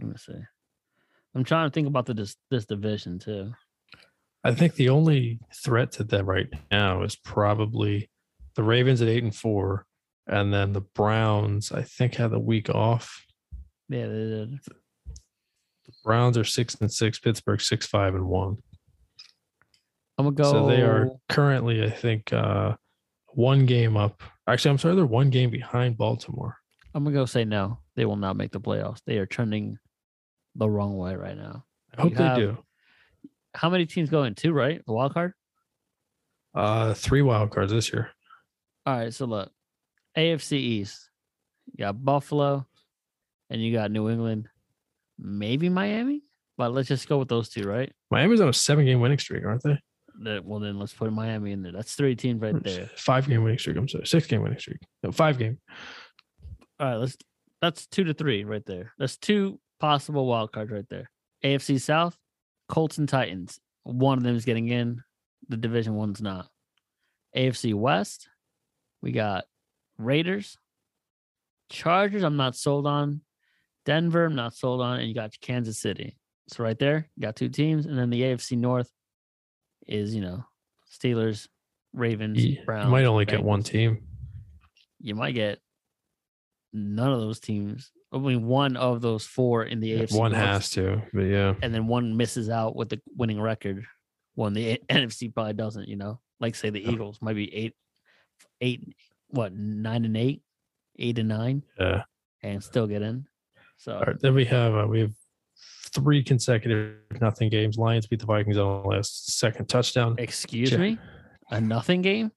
[0.01, 0.41] let me see.
[1.35, 3.53] I'm trying to think about the this, this division too.
[4.43, 8.11] I think the only threat to them right now is probably
[8.55, 9.87] the Ravens at eight and four,
[10.27, 11.73] and then the Browns.
[11.73, 13.25] I think had the week off.
[13.89, 14.59] Yeah, they did.
[16.05, 17.19] Browns are six and six.
[17.19, 18.57] Pittsburgh six five and one.
[20.19, 20.45] I'm gonna go.
[20.51, 22.77] So they are currently, I think, uh,
[23.29, 24.23] one game up.
[24.47, 26.57] Actually, I'm sorry, they're one game behind Baltimore.
[26.95, 27.79] I'm gonna go say no.
[27.97, 29.01] They will not make the playoffs.
[29.07, 29.79] They are trending
[30.55, 31.65] the wrong way right now.
[31.97, 32.59] I hope You they have- do.
[33.55, 34.35] How many teams go in?
[34.37, 34.81] Two, right?
[34.87, 35.33] The wild card.
[36.55, 38.11] Uh, three wild cards this year.
[38.87, 39.13] All right.
[39.13, 39.51] So look,
[40.17, 41.11] AFC East.
[41.73, 42.67] You got Buffalo,
[43.49, 44.49] and you got New England,
[45.19, 46.23] maybe Miami.
[46.57, 47.93] But let's just go with those two, right?
[48.11, 49.79] Miami's on a seven game winning streak, aren't they?
[50.23, 51.73] That, well, then let's put Miami in there.
[51.73, 52.91] That's three teams right hmm, there.
[52.97, 53.77] Five game winning streak.
[53.77, 54.79] I'm sorry, six game winning streak.
[55.03, 55.59] No, five game.
[56.79, 57.17] All right, let's.
[57.63, 58.93] That's two to three right there.
[58.99, 61.11] That's two possible wild cards right there.
[61.45, 62.17] AFC South,
[62.69, 63.59] Colts and Titans.
[63.83, 65.03] One of them is getting in.
[65.49, 66.49] The division one's not.
[67.37, 68.29] AFC West,
[69.03, 69.45] we got
[70.01, 70.57] Raiders,
[71.71, 72.23] Chargers.
[72.23, 73.21] I'm not sold on.
[73.87, 76.17] Denver, I'm not sold on, and you got Kansas City.
[76.49, 78.91] So right there, you got two teams, and then the AFC North
[79.87, 80.45] is you know
[80.93, 81.49] Steelers,
[81.93, 82.91] Ravens, You, you Browns.
[82.91, 84.07] might only get one team.
[85.01, 85.59] You might get
[86.73, 87.91] none of those teams.
[88.13, 90.19] I mean, one of those four in the AFC.
[90.19, 91.55] One North, has to, but yeah.
[91.63, 93.85] and then one misses out with the winning record.
[94.35, 95.89] One the NFC probably doesn't.
[95.89, 96.91] You know, like say the Yeah.
[96.91, 97.75] Eagles might be eight,
[98.61, 98.83] eight,
[99.31, 100.43] what nine and eight,
[100.99, 102.03] eight and nine, Yeah.
[102.43, 103.27] and still get in.
[103.77, 105.13] So All right, then we have uh, we have
[105.95, 107.79] three consecutive nothing games.
[107.79, 110.17] Lions beat the Vikings on the last second touchdown.
[110.19, 110.99] excuse me,
[111.51, 112.31] a nothing game.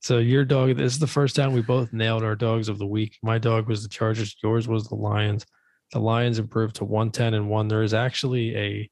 [0.00, 0.76] So your dog.
[0.76, 3.18] This is the first time we both nailed our dogs of the week.
[3.22, 4.34] My dog was the Chargers.
[4.42, 5.46] Yours was the Lions.
[5.92, 7.68] The Lions improved to one ten and one.
[7.68, 8.90] There is actually a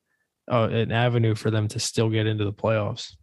[0.52, 3.14] uh, an avenue for them to still get into the playoffs.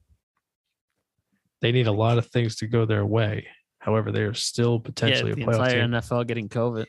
[1.62, 3.48] They need a lot of things to go their way.
[3.80, 5.92] However, they are still potentially yeah, a the playoff entire team.
[5.92, 6.86] NFL getting COVID.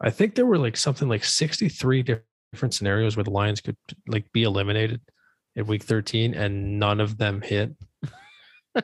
[0.00, 3.76] I think there were like something like 63 different scenarios where the Lions could
[4.08, 5.00] like be eliminated
[5.54, 7.74] in week 13 and none of them hit.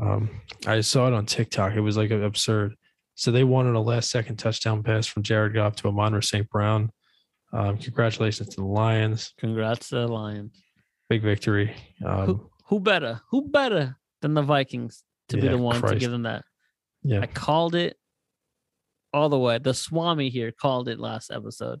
[0.00, 0.30] um,
[0.66, 1.74] I saw it on TikTok.
[1.74, 2.74] It was like absurd.
[3.14, 6.48] So they won on a last second touchdown pass from Jared Goff to Amon St.
[6.48, 6.90] Brown.
[7.52, 9.32] Um, congratulations to the Lions.
[9.38, 10.62] Congrats to the Lions.
[11.08, 11.74] Big victory.
[12.04, 13.20] Um, who who better?
[13.30, 16.44] Who better than the Vikings to be the one to give them that?
[17.02, 17.20] yeah.
[17.20, 17.96] I called it
[19.12, 19.58] all the way.
[19.58, 21.80] The Swami here called it last episode.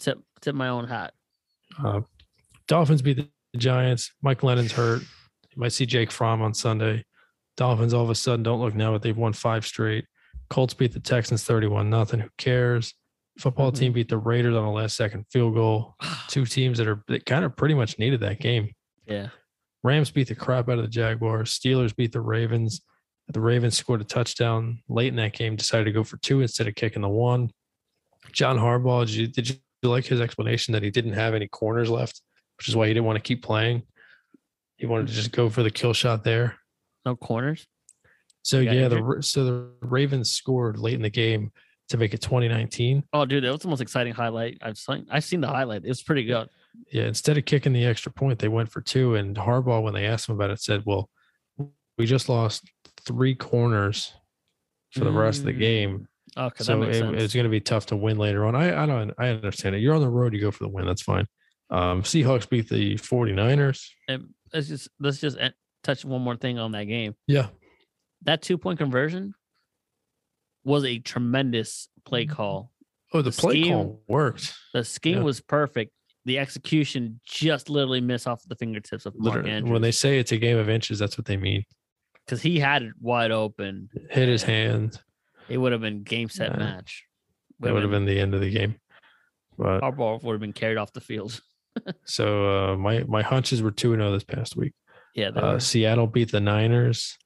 [0.00, 1.12] Tip tip my own hat.
[1.82, 2.00] Uh,
[2.66, 4.12] Dolphins beat the Giants.
[4.22, 5.02] Mike Glennon's hurt.
[5.02, 7.04] You might see Jake Fromm on Sunday.
[7.56, 10.04] Dolphins all of a sudden don't look now, but they've won five straight.
[10.50, 12.20] Colts beat the Texans 31 nothing.
[12.20, 12.92] Who cares?
[13.38, 13.78] Football Mhm.
[13.78, 15.94] team beat the Raiders on a last second field goal.
[16.28, 18.72] Two teams that are that kind of pretty much needed that game.
[19.06, 19.28] Yeah.
[19.84, 21.56] Rams beat the crap out of the Jaguars.
[21.56, 22.80] Steelers beat the Ravens.
[23.28, 26.66] The Ravens scored a touchdown late in that game, decided to go for two instead
[26.66, 27.50] of kicking the one.
[28.32, 31.90] John Harbaugh, did you, did you like his explanation that he didn't have any corners
[31.90, 32.22] left,
[32.58, 33.82] which is why he didn't want to keep playing?
[34.78, 36.56] He wanted to just go for the kill shot there.
[37.04, 37.66] No corners.
[38.42, 39.02] So yeah, the injured?
[39.02, 41.52] Ra- so the Ravens scored late in the game
[41.90, 43.04] to make it 2019.
[43.12, 45.06] Oh, dude, that was the most exciting highlight I've seen.
[45.10, 45.84] I've seen the highlight.
[45.84, 46.48] It was pretty good.
[46.92, 49.14] Yeah, instead of kicking the extra point, they went for two.
[49.16, 51.08] And Harbaugh, when they asked him about it, said, "Well,
[51.98, 52.70] we just lost
[53.00, 54.12] three corners
[54.92, 56.06] for the rest of the game,
[56.36, 58.86] Mm, Okay, so it, it's going to be tough to win later on." I, I
[58.86, 59.80] don't, I understand it.
[59.80, 60.86] You're on the road, you go for the win.
[60.86, 61.26] That's fine.
[61.70, 63.88] Um, Seahawks beat the 49ers.
[64.08, 65.36] And let's just let's just
[65.82, 67.14] touch one more thing on that game.
[67.26, 67.48] Yeah,
[68.22, 69.34] That two point conversion
[70.64, 72.72] was a tremendous play call.
[73.12, 74.54] Oh, the, The play scheme- call worked.
[74.72, 75.22] The scheme Yeah.
[75.24, 75.92] was perfect.
[76.26, 80.18] The execution just literally missed off the fingertips of Mark Literally, Andrews when they say
[80.18, 81.64] it's a game of inches, that's what they mean.
[82.24, 83.90] because he had it wide open.
[84.10, 84.98] Hit his hand.
[85.48, 86.56] It would have been game set Yeah.
[86.58, 87.04] match.
[87.62, 88.76] It would have been the end of the game.
[89.58, 91.40] But Harbaugh would have been carried off the field.
[92.04, 94.72] so uh, my my hunches were two and zero this past week.
[95.14, 97.16] Yeah, Uh, Seattle beat the Niners.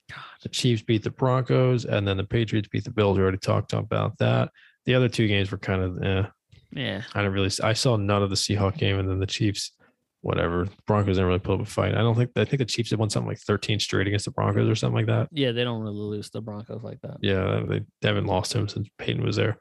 [0.43, 3.17] The Chiefs beat the Broncos, and then the Patriots beat the Bills.
[3.17, 4.51] We already talked about that.
[4.85, 6.27] The other two games were kind of, eh,
[6.71, 7.03] yeah.
[7.15, 7.51] I didn't really.
[7.63, 9.73] I saw none of the Seahawk game, and then the Chiefs,
[10.21, 10.69] whatever.
[10.87, 11.95] Broncos didn't really put up a fight.
[11.95, 12.31] I don't think.
[12.37, 14.97] I think the Chiefs had won something like thirteen straight against the Broncos or something
[14.97, 15.29] like that.
[15.33, 17.17] Yeah, they don't really lose the Broncos like that.
[17.21, 19.59] Yeah, they, they haven't lost him since Peyton was there.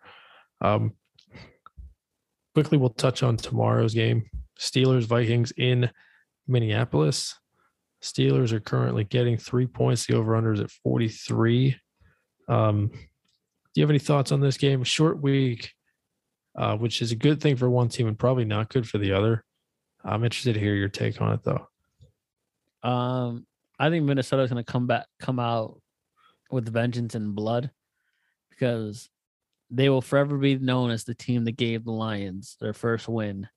[0.61, 0.93] Um,
[2.53, 4.29] quickly, we'll touch on tomorrow's game:
[4.59, 5.89] Steelers Vikings in
[6.47, 7.35] Minneapolis.
[8.03, 10.05] Steelers are currently getting three points.
[10.05, 11.75] The over/under is at forty-three.
[12.47, 14.83] Um, do you have any thoughts on this game?
[14.83, 15.73] Short week,
[16.57, 19.13] uh, which is a good thing for one team and probably not good for the
[19.13, 19.43] other.
[20.03, 21.67] I'm interested to hear your take on it, though.
[22.87, 23.45] Um,
[23.79, 25.79] I think Minnesota's going to come back, come out
[26.49, 27.69] with vengeance and blood
[28.49, 29.09] because
[29.69, 33.47] they will forever be known as the team that gave the Lions their first win.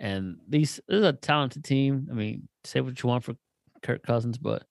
[0.00, 2.08] And these this is a talented team.
[2.10, 3.36] I mean, say what you want for
[3.82, 4.64] Kirk Cousins, but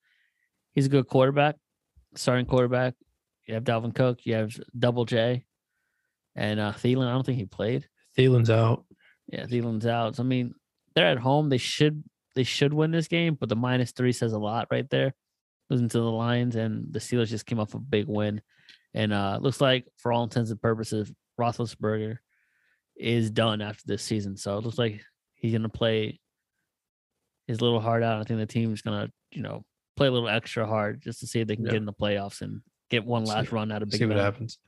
[0.74, 1.56] he's a good quarterback,
[2.16, 2.96] starting quarterback.
[3.46, 5.46] You have Dalvin Cook, you have Double J,
[6.36, 7.08] and uh Thielen.
[7.08, 7.88] I don't think he played.
[8.18, 8.86] Thielen's out.
[9.28, 10.16] Yeah, Thielen's out.
[10.16, 10.54] So, I mean,
[10.96, 11.50] they're at home.
[11.50, 12.04] They should
[12.36, 15.14] they should win this game, but the minus three says a lot right there.
[15.70, 18.42] Losing to the Lions and the Steelers just came off a big win.
[18.94, 22.18] And uh looks like for all intents and purposes, Roethlisberger
[22.98, 24.36] is done after this season.
[24.38, 25.02] So it looks like
[25.36, 26.20] he's gonna play
[27.48, 28.20] his little heart out.
[28.20, 29.64] I think the team's gonna, you know,
[29.98, 31.72] play a little extra hard just to see if they can Yeah.
[31.72, 34.18] get in the playoffs and get one See- last run out of Big See what
[34.18, 34.60] happens.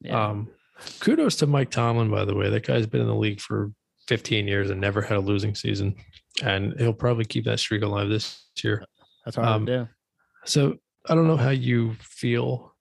[0.00, 0.28] Yeah.
[0.28, 0.48] Um,
[1.00, 2.50] kudos to Mike Tomlin, by the way.
[2.50, 3.72] That guy's been in the league for
[4.08, 5.94] 15 years and never had a losing season,
[6.42, 8.84] and he'll probably keep that streak alive this year.
[9.24, 9.88] That's hard um, to do.
[10.44, 10.76] So
[11.08, 12.74] I don't know how you feel,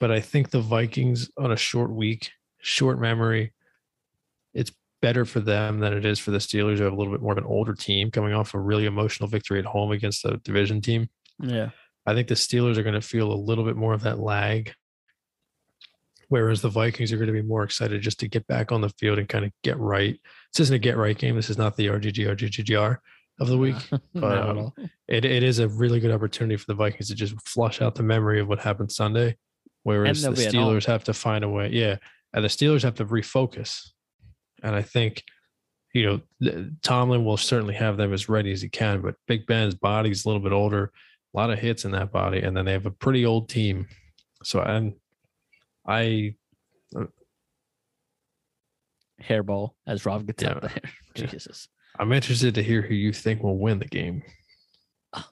[0.00, 3.52] but I think the Vikings on a short week, short memory,
[4.54, 7.22] it's better for them than it is for the Steelers who have a little bit
[7.22, 10.38] more of an older team coming off a really emotional victory at home against the
[10.44, 11.08] division team.
[11.40, 11.70] Yeah.
[12.06, 14.72] I think the Steelers are going to feel a little bit more of that lag.
[16.32, 18.88] Whereas the Vikings are going to be more excited just to get back on the
[18.88, 20.18] field and kind of get right.
[20.50, 21.36] This isn't a get right game.
[21.36, 22.96] This is not the RGG RGGR
[23.38, 23.76] of the week.
[24.16, 24.72] At um.
[25.08, 28.02] It, it is a really good opportunity for the Vikings to just flush out the
[28.02, 29.36] memory of what happened Sunday.
[29.82, 30.74] Whereas the they'll be at home.
[30.74, 31.68] Steelers have to find a way.
[31.68, 31.96] Yeah.
[32.32, 33.90] And the Steelers have to refocus.
[34.62, 35.24] And I think,
[35.92, 39.74] you know, Tomlin will certainly have them as ready as he can, but Big Ben's
[39.74, 40.92] body's a little bit older,
[41.34, 43.86] a lot of hits in that body, and then they have a pretty old team.
[44.42, 44.94] So I'm,
[45.86, 46.34] I,
[46.96, 47.04] uh,
[49.22, 50.58] Hairball as Rob gets Yeah.
[50.60, 50.70] there.
[51.16, 51.26] Yeah.
[51.26, 51.68] Jesus.
[51.98, 54.22] I'm interested to hear who you think will win the game.
[55.12, 55.22] Uh,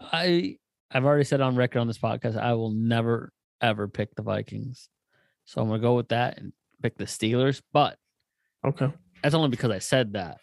[0.00, 0.56] I
[0.90, 4.88] I've already said on record on this podcast I will never ever pick the Vikings.
[5.46, 7.60] So I'm gonna go with that and pick the Steelers.
[7.72, 7.98] But
[8.64, 8.92] Okay.
[9.22, 10.38] that's only because I said that.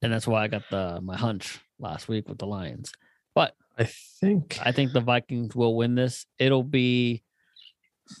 [0.00, 2.92] And that's why I got the my hunch last week with the Lions.
[3.34, 6.26] But I think I think the Vikings will win this.
[6.38, 7.22] It'll be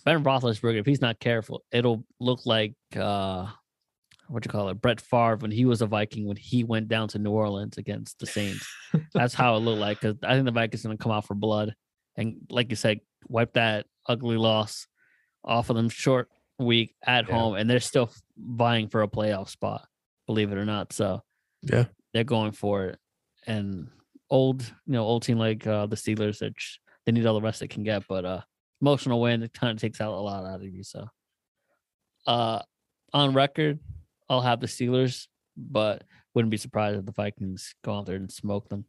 [0.04, 0.78] Ben Roethlisberger.
[0.80, 3.46] If he's not careful, it'll look like uh,
[4.28, 7.08] what you call it, Brett Favre when he was a Viking when he went down
[7.08, 8.66] to New Orleans against the Saints.
[9.14, 10.00] That's how it looked like.
[10.00, 11.74] Because I think the Vikings are going to come out for blood,
[12.16, 14.86] and like you said, wipe that ugly loss
[15.44, 16.28] off of them short
[16.58, 17.34] week at Yeah.
[17.34, 19.86] home, and they're still vying for a playoff spot.
[20.26, 21.22] Believe it or not, so
[21.62, 21.86] yeah.
[22.12, 22.98] they're going for it.
[23.46, 23.88] And
[24.30, 26.54] old, you know, old team like uh, the Steelers, that
[27.06, 28.04] they need all the rest they can get.
[28.08, 28.40] But uh,
[28.80, 30.82] emotional win, it kind of takes out a lot out of you.
[30.82, 31.06] So,
[32.26, 32.60] uh,
[33.12, 33.78] on record,
[34.28, 35.26] I'll have the Steelers,
[35.56, 36.04] but
[36.34, 38.84] wouldn't be surprised if the Vikings go out there and smoke them.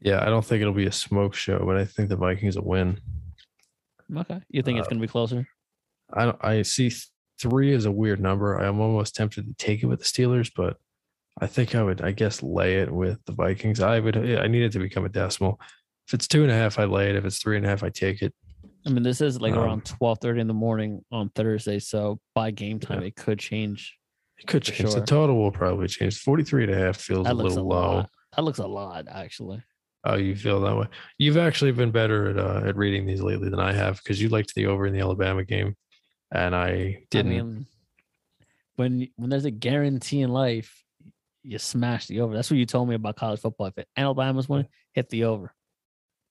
[0.00, 2.66] Yeah, I don't think it'll be a smoke show, but I think the Vikings will
[2.66, 3.00] win.
[4.16, 5.48] Okay, you think it's Uh, going to be closer?
[6.12, 6.92] I don't, I see
[7.40, 8.56] three as a weird number.
[8.56, 10.76] I'm almost tempted to take it with the Steelers, but
[11.40, 13.80] I think I would, I guess, lay it with the Vikings.
[13.80, 15.60] I would, I need it to become a decimal.
[16.06, 17.16] If it's two and a half, I lay it.
[17.16, 18.34] If it's three and a half, I take it.
[18.86, 22.18] I mean, this is like um, around twelve thirty in the morning on Thursday, so
[22.34, 23.08] by game time, Yeah.
[23.08, 23.96] it could change.
[24.38, 24.90] It could change.
[24.90, 25.00] sure.
[25.00, 26.20] The total will probably change.
[26.20, 27.76] 43 and a half feels That a looks a little low.
[27.96, 28.10] lot.
[28.36, 29.62] That looks a lot, actually.
[30.04, 30.86] Oh, you feel that way.
[31.18, 34.28] You've actually been better at uh, at reading these lately than I have because you
[34.28, 35.74] liked the over in the Alabama game,
[36.32, 37.32] and I didn't.
[37.32, 37.66] I mean,
[38.76, 40.84] when when there's a guarantee in life,
[41.48, 42.34] you smash the over.
[42.34, 43.72] That's what you told me about college football.
[43.74, 45.52] If Alabama's winning, hit the over.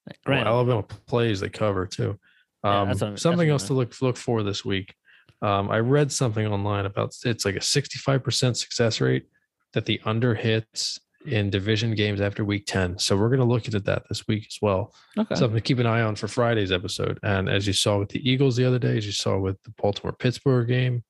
[0.07, 2.19] Like, Well, Alabama plays they cover too.
[2.63, 4.93] Um, that's something else to look look for this week.
[5.41, 9.25] Um, I read something online about it's like a 65% success rate
[9.73, 12.97] that the under hits in division games after week 10.
[12.99, 14.93] So we're going to look at that this week as well.
[15.17, 15.35] okay.
[15.35, 17.19] Something to keep an eye on for Friday's episode.
[17.21, 19.71] And as you saw with the Eagles the other day, as you saw with the
[19.71, 21.03] Baltimore Pittsburgh game,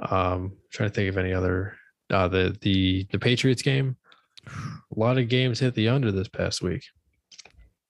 [0.00, 1.76] um, trying to think of any other
[2.12, 3.96] uh, the the the Patriots game.
[4.46, 6.84] A lot of games hit the under this past week.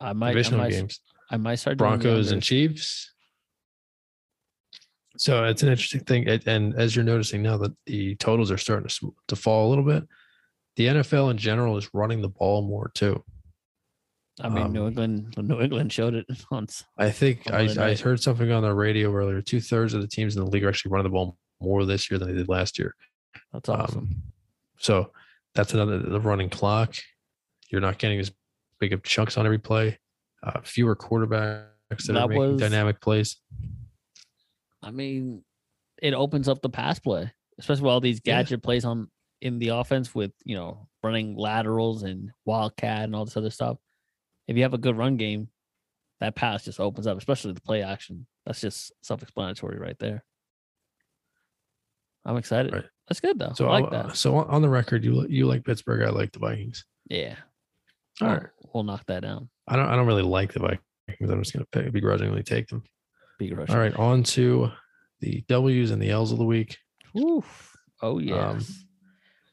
[0.01, 1.01] I might, I might, games.
[1.31, 2.43] I might start Broncos and.
[2.43, 3.13] Chiefs.
[5.17, 8.89] So it's an interesting thing, and- as you're noticing now that the totals are starting
[8.89, 10.05] to, to fall a little bit,
[10.77, 13.23] the NFL in general is running the ball more too.
[14.41, 16.85] I mean, New um, England, New England showed it once.
[16.99, 19.43] I think I, I heard something on the radio earlier.
[19.43, 22.11] Two thirds of the teams in the league are actually running the ball more this
[22.11, 22.95] year than they did last year.
[23.53, 23.99] That's awesome.
[23.99, 24.23] Um,
[24.79, 25.11] so
[25.55, 26.95] that's another the running clock.
[27.71, 28.33] You're not getting as
[28.79, 29.99] big of chunks on every play.
[30.43, 31.67] Uh, fewer quarterbacks
[32.07, 33.37] that, are making was- dynamic plays.
[34.83, 35.45] I mean,
[36.03, 38.39] it opens up the pass play, especially with all these Yeah.
[38.43, 39.09] gadget plays on
[39.41, 43.79] in the offense with you know running laterals and wildcat and all this other stuff.
[44.49, 45.49] If you have a good run game,
[46.21, 48.27] that pass just opens up, especially the play action.
[48.45, 50.25] That's just self-explanatory right there.
[52.25, 52.73] I'm excited.
[52.73, 52.85] Right.
[53.09, 53.53] That's good though.
[53.55, 54.17] So I like that.
[54.17, 56.03] so on- the record, you you like Pittsburgh.
[56.03, 56.85] I like the Vikings.
[57.09, 57.37] Yeah.
[58.21, 58.47] All right.
[58.73, 59.49] We'll- knock that down.
[59.69, 61.31] I don't I don't really like the Vikings.
[61.31, 62.83] I'm just gonna pick, begrudgingly take them.
[63.41, 63.71] Rush.
[63.71, 64.71] All right, on to
[65.21, 66.79] the W's and the L's of the week.
[67.19, 67.77] Oof.
[68.01, 68.61] Oh Um.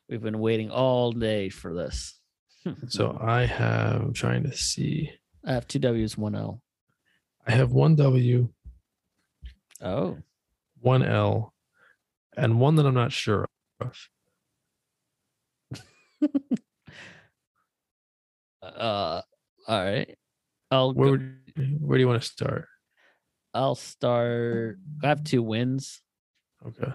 [0.08, 2.16] We've been waiting all day for this.
[2.90, 5.12] So I have I'm trying to see.
[5.46, 6.62] I have two W's, one L.
[7.48, 8.50] I have one W,
[9.82, 10.18] Oh.
[10.82, 11.54] one L,
[12.38, 13.46] and one that I'm not sure
[13.80, 14.08] of.
[18.62, 19.22] uh,
[19.68, 20.18] all right.
[20.72, 21.24] I'll Where go,
[21.58, 22.68] would, where do you want to start?
[23.54, 24.78] I'll start.
[25.04, 26.02] I have two wins.
[26.66, 26.92] Okay.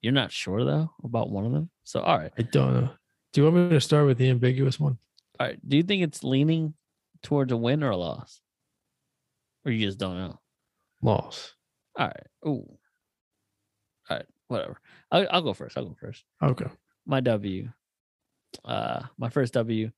[0.00, 1.70] You're not sure though about one of them.
[1.84, 2.90] So all right, I don't know.
[3.32, 4.98] Do you want me to start with the ambiguous one?
[5.38, 5.58] all right.
[5.68, 6.74] Do you think it's leaning
[7.22, 8.40] towards a win or a loss,
[9.64, 10.40] or you just don't know?
[11.02, 11.54] Loss.
[11.98, 12.26] All right.
[12.46, 12.78] Ooh.
[14.50, 14.80] Whatever.
[15.12, 15.78] I'll, I'll go first.
[15.78, 16.24] I'll go first.
[16.42, 16.66] Okay.
[17.06, 17.68] My W.
[18.64, 19.90] Uh, my first W.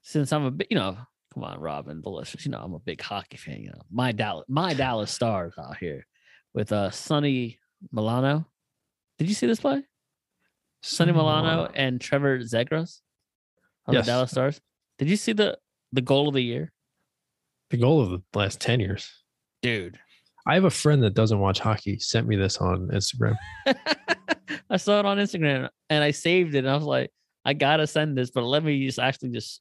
[0.00, 0.96] Since I'm a big, you know,
[1.34, 2.46] come on, Robin, delicious.
[2.46, 3.60] You know, I'm a big hockey fan.
[3.60, 6.06] You know, my Dallas, my Dallas Stars out here
[6.54, 7.58] with uh Sonny
[7.92, 8.46] Milano.
[9.18, 9.82] Did you see this play?
[10.82, 13.00] Sonny Milano and Trevor Zegras
[13.86, 14.06] on Yes.
[14.06, 14.60] the Dallas Stars.
[14.98, 15.58] Did you see the
[15.92, 16.72] the goal of the year,
[17.68, 19.22] The goal of the last 10 years.
[19.60, 19.98] dude?
[20.46, 23.36] I have a friend that doesn't watch hockey, sent me this on Instagram.
[24.70, 26.58] I saw it on Instagram and I saved it.
[26.58, 27.10] And I was like,
[27.44, 29.60] I gotta send this, but let me just actually just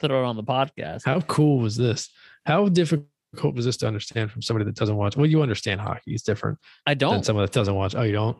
[0.00, 1.02] throw it on the podcast.
[1.04, 2.08] How cool was this?
[2.46, 3.06] How difficult
[3.54, 5.16] was this to understand from somebody that doesn't watch?
[5.16, 6.12] Well, you understand hockey.
[6.14, 7.24] It's different I don't.
[7.24, 7.94] someone that doesn't watch.
[7.94, 8.38] Oh, you don't?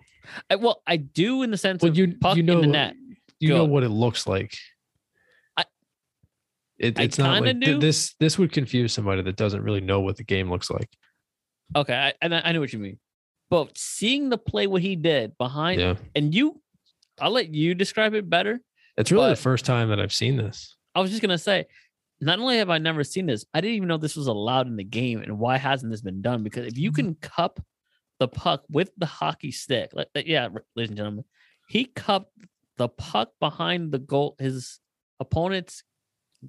[0.50, 2.66] I, well, I do in the sense Well, of you puck you know in the
[2.68, 2.94] net.
[3.38, 4.54] you know what it looks like.
[5.56, 5.64] I-
[6.78, 7.78] It, it's not like do.
[7.78, 8.14] this.
[8.20, 10.88] This would confuse somebody that doesn't really know what the game looks like.
[11.74, 12.98] Okay, I, and I, I know what you mean.
[13.50, 16.60] But seeing the play what he did behind, Yeah, and you,
[17.20, 18.60] I'll let you describe it better.
[18.96, 20.76] it's really the first time that I've seen this.
[20.94, 21.66] I was just gonna say,
[22.20, 24.76] not only have I never seen this, I didn't even know this was allowed in
[24.76, 26.42] the game, and why hasn't this been done?
[26.42, 27.06] Because if you mm-hmm.
[27.06, 27.60] can cup
[28.18, 31.24] the puck with the hockey stick, like like- yeah, ladies and gentlemen,
[31.68, 32.32] he cupped
[32.76, 34.78] the puck behind the goal, his
[35.20, 35.84] opponent's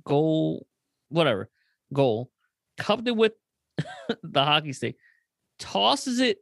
[0.05, 0.65] goal,
[1.09, 1.49] whatever
[1.91, 2.31] goal,
[2.77, 3.33] cupped it with
[4.23, 4.95] the hockey stick,
[5.63, 6.37] tosses it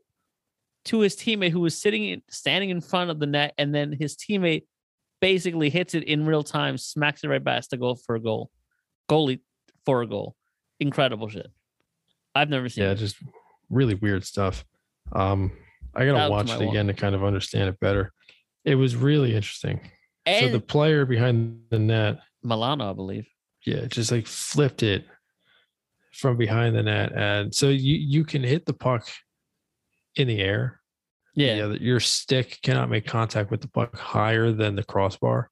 [0.86, 3.91] to his teammate who was sitting in, standing in front of the net, and then
[3.97, 4.63] his teammate
[5.22, 8.49] basically hits it in real time, smacks it right past the goal for a goal.
[9.09, 9.39] Goalie
[9.86, 10.36] for a goal.
[10.80, 11.47] Incredible shit.
[12.34, 12.95] I've never seen Yeah, it.
[12.95, 13.17] just
[13.69, 14.65] really weird stuff.
[15.11, 15.51] Um,
[15.93, 16.69] I gotta watch it one.
[16.69, 18.11] again to kind of understand it better.
[18.65, 19.82] It was really interesting.
[20.26, 23.28] And so the player behind the net, Milano, I believe.
[23.65, 25.05] yeah, just like flipped it
[26.12, 29.07] from behind the net, and so you you can hit the puck
[30.16, 30.80] in the air.
[31.34, 31.68] Yeah.
[31.68, 35.49] that your stick cannot make contact with the puck higher than the crossbar.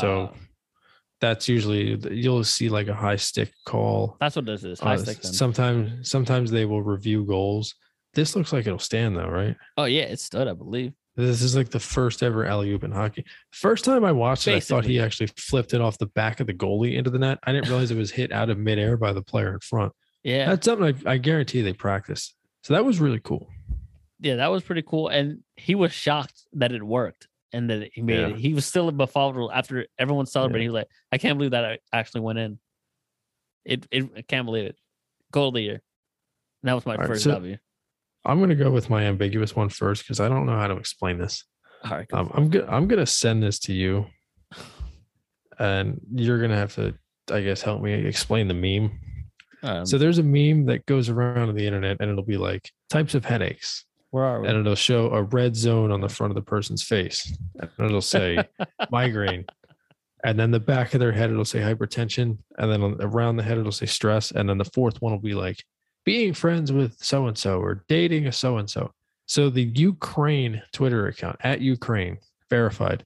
[0.00, 0.32] so Uh,
[1.20, 4.16] that's usually you'll see like a high stick call.
[4.20, 4.80] that's what this is.
[4.80, 5.32] High Uh, stick then.
[5.34, 7.74] sometimes sometimes they will review goals.
[8.14, 9.54] This looks like it'll stand though, right?
[9.76, 10.92] oh yeah, it stood, I believe.
[11.16, 13.24] This is like the first ever alley oop in hockey.
[13.50, 16.46] First time I watched it, I thought he actually flipped it off the back of
[16.46, 17.38] the goalie into the net.
[17.44, 19.92] I didn't realize it was hit out of midair by the player in front.
[20.22, 20.50] Yeah.
[20.50, 22.34] That's something I, I guarantee they practice.
[22.64, 23.48] So that was really cool.
[24.20, 25.08] yeah, that was pretty cool.
[25.08, 28.26] And he was shocked that it worked and that he made Yeah.
[28.28, 28.36] it.
[28.36, 30.64] He was still befuddled after everyone celebrated.
[30.64, 32.58] He was like, I can't believe that I actually went in.
[33.64, 34.76] It, it I can't believe it.
[35.32, 35.80] Goal of the year.
[36.62, 37.56] And that was my All right, first so- W.
[38.26, 41.18] I'm gonna go with my ambiguous one first because I don't know how to explain
[41.18, 41.44] this.
[41.88, 42.06] Right.
[42.08, 44.06] go Um, I'm gonna I'm gonna send this to you,
[45.58, 46.94] and you're gonna have to,
[47.30, 48.98] I guess, help me explain the meme.
[49.62, 52.70] Um, So there's a meme that goes around on the internet, and it'll be like
[52.90, 54.48] types of headaches, where are we?
[54.48, 58.00] and it'll show a red zone on the front of the person's face, and it'll
[58.00, 58.38] say
[58.90, 59.44] migraine,
[60.24, 63.58] and then the back of their head it'll say hypertension, and then around the head
[63.58, 65.62] it'll say stress, and then the fourth one will be like
[66.06, 68.92] being friends with so and so or dating a so and so.
[69.26, 72.18] So the Ukraine Twitter account at Ukraine
[72.48, 73.04] verified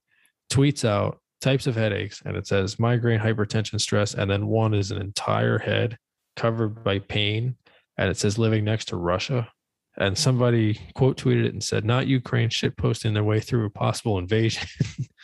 [0.53, 4.91] tweets out types of headaches, and it says migraine, hypertension, stress, and then one is
[4.91, 5.97] an entire head
[6.37, 7.57] covered by pain,
[7.97, 9.49] and it says living next to Russia.
[9.97, 13.71] And somebody quote tweeted it and said, "Not Ukraine shit posting their way through a
[13.71, 14.69] possible invasion."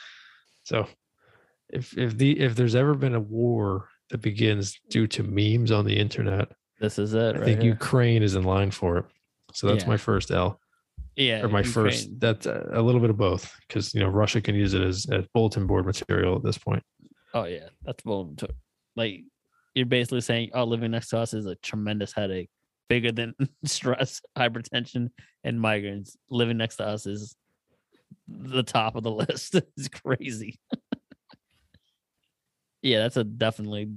[0.64, 0.86] so,
[1.68, 5.84] if if the if there's ever been a war that begins due to memes on
[5.84, 6.48] the internet,
[6.80, 7.18] this is it.
[7.18, 7.36] Right?
[7.36, 7.72] I right think here.
[7.72, 9.04] Ukraine is in line for it.
[9.52, 9.88] So that's Yeah.
[9.90, 10.60] my first L
[11.16, 14.42] yeah, or my first, that's a, a little bit of both because you know Russia
[14.42, 16.82] can use it as, as bulletin board material at this point.
[17.32, 18.48] Oh yeah, that's to-
[18.96, 19.24] Like
[19.74, 22.50] you're basically saying, oh, living next to us is a tremendous headache,
[22.90, 23.34] bigger than
[23.64, 25.08] stress, hypertension,
[25.42, 26.16] and migraines.
[26.28, 27.34] Living next to us is
[28.28, 29.54] the top of the list.
[29.54, 30.58] it's crazy.
[32.82, 33.90] yeah, that's a definitely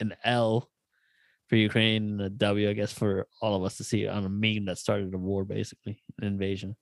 [0.00, 0.68] an L
[1.52, 4.28] for Ukraine and a W, I guess, for all of us to see on a
[4.30, 6.76] meme that started a war, basically an invasion.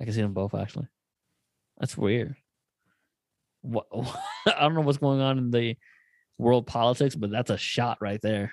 [0.00, 0.86] I can see them both actually.
[1.80, 2.36] That's weird.
[3.62, 3.86] What
[4.46, 5.76] I don't know what's going on in the
[6.38, 8.52] world politics, but that's a shot right there.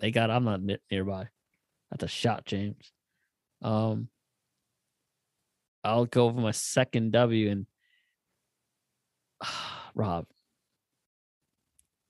[0.00, 1.28] They got I'm not ne- nearby.
[1.92, 2.90] That's a shot, James.
[3.62, 4.08] Um
[5.84, 7.66] I'll go over my second W and
[9.94, 10.26] Rob,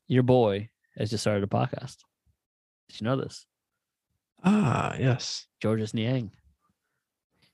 [0.09, 1.97] your boy has just started a podcast.
[2.89, 3.47] Did you know this?
[4.45, 5.47] Ah, yes.
[5.61, 6.31] Georges Niang.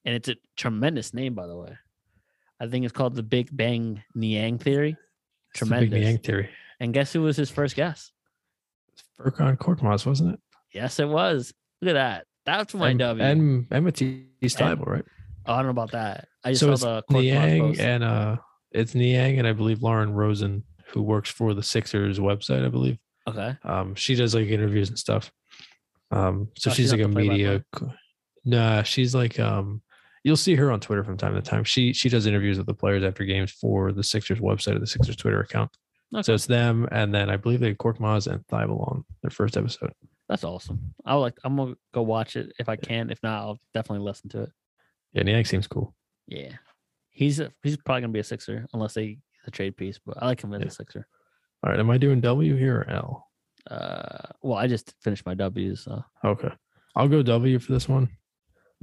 [0.05, 1.77] And it's a tremendous name, by the way.
[2.61, 4.97] I think it's called the Big Bang Niang Theory.
[5.51, 6.27] It's the Big Tremendous.
[6.27, 6.51] Theory.
[6.81, 8.13] And guess who was his first guest?
[9.21, 10.41] Furkan Korkmaz, wasn't it?
[10.73, 11.53] Yes, it was.
[11.83, 12.27] Look at that.
[12.47, 13.25] That's my and, W.
[13.25, 14.27] And Emma T.
[14.43, 15.05] Stiebel, right?
[15.47, 16.29] oh, I don't know about that.
[16.45, 18.37] I just So saw the Korkmaz Niang and uh,
[18.73, 22.99] it's Niang and I believe Lauren Rosen, who works for the Sixers website, I believe.
[23.29, 23.57] Okay.
[23.65, 25.31] Um, she does like interviews and stuff.
[26.11, 27.65] Um, so Oh, she's she's like a media.
[27.73, 27.93] co-
[28.45, 29.83] Nah, she's like um,
[30.25, 31.65] you'll see her on Twitter from time to time.
[31.65, 34.87] She she does interviews with the players after games for the Sixers website or the
[34.87, 35.71] Sixers Twitter account.
[36.15, 36.23] Okay.
[36.23, 39.57] So it's them, and then I believe they had Korkmaz and Thybulle on their first
[39.59, 39.93] episode.
[40.31, 40.95] That's awesome.
[41.05, 41.35] I like.
[41.45, 43.11] I'm gonna go watch it if I can.
[43.11, 44.51] If not, I'll definitely listen to it.
[45.13, 45.95] Yeah, Niang seems cool.
[46.27, 46.53] Yeah,
[47.11, 49.99] he's a, he's probably gonna be a sixer unless they a trade piece.
[50.05, 50.69] But I like him as Yeah.
[50.69, 51.07] a sixer.
[51.63, 53.29] All right, am I doing W here or L?
[53.71, 55.85] Uh, well, I just finished my W's.
[55.85, 56.51] So Okay.
[56.97, 58.09] I'll go W for this one.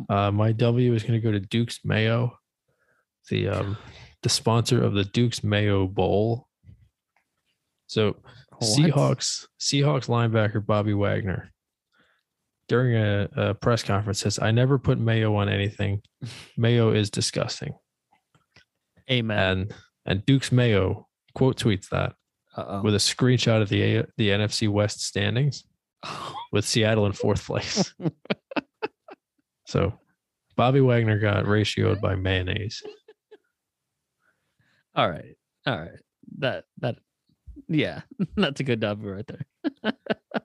[0.09, 2.37] Uh, my W is going to go to Duke's Mayo,
[3.29, 3.77] the um,
[4.23, 6.47] the sponsor of the Duke's Mayo Bowl.
[7.87, 8.17] So
[8.49, 8.61] What?
[8.61, 11.51] Seahawks Seahawks linebacker Bobby Wagner
[12.67, 16.01] during a, a press conference says, "I never put mayo on anything.
[16.57, 17.73] Mayo is disgusting."
[19.09, 19.39] Amen.
[19.39, 19.73] And
[20.05, 22.13] and Duke's Mayo quote tweets that
[22.55, 22.81] Uh oh.
[22.83, 25.65] with a screenshot of the A- the NFC West standings
[26.51, 27.93] with Seattle in fourth place.
[29.67, 29.93] so
[30.55, 32.81] Bobby Wagner got ratioed by mayonnaise.
[34.95, 35.35] All right.
[35.65, 35.99] All right.
[36.37, 36.97] That that
[37.67, 38.01] yeah,
[38.35, 39.93] that's a good W right there.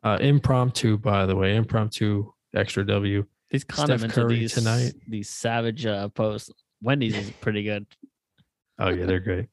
[0.03, 3.25] Uh, impromptu, by the way, impromptu extra W.
[3.51, 4.93] These Steph of Curry these tonight.
[5.09, 6.51] these savage uh, posts.
[6.83, 7.87] Wendy's is pretty good.
[8.79, 9.49] Oh, yeah, they're great.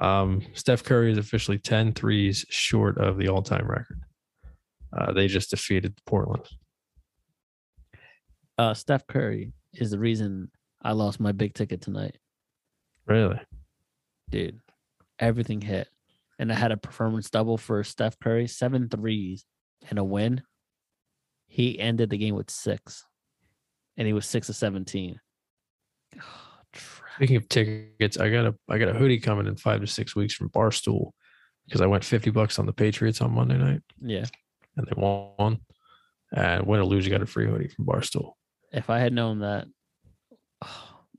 [0.00, 4.00] Um, Steph Curry is officially 10 threes short of the all time record.
[4.96, 6.46] Uh, they just defeated Portland.
[8.58, 10.50] Uh, Steph Curry is the reason
[10.82, 12.16] I lost my big ticket tonight,
[13.06, 13.40] Really?
[14.30, 14.60] dude.
[15.18, 15.88] Everything hit,
[16.38, 19.44] and I had a performance double for Steph Curry, seven threes
[19.88, 20.42] and a win.
[21.46, 23.04] He ended the game with six,
[23.98, 25.20] and he was six of seventeen.
[26.72, 27.09] Trash.
[27.20, 30.16] Speaking of tickets, I got a I got a hoodie coming in five to six
[30.16, 31.10] weeks from Barstool
[31.66, 34.24] because I went 50 bucks on the Patriots on Monday night Yeah.
[34.78, 35.58] and they won.
[36.34, 38.32] And win or lose, you got a free hoodie from Barstool.
[38.72, 39.66] If I had known that,
[40.62, 40.68] I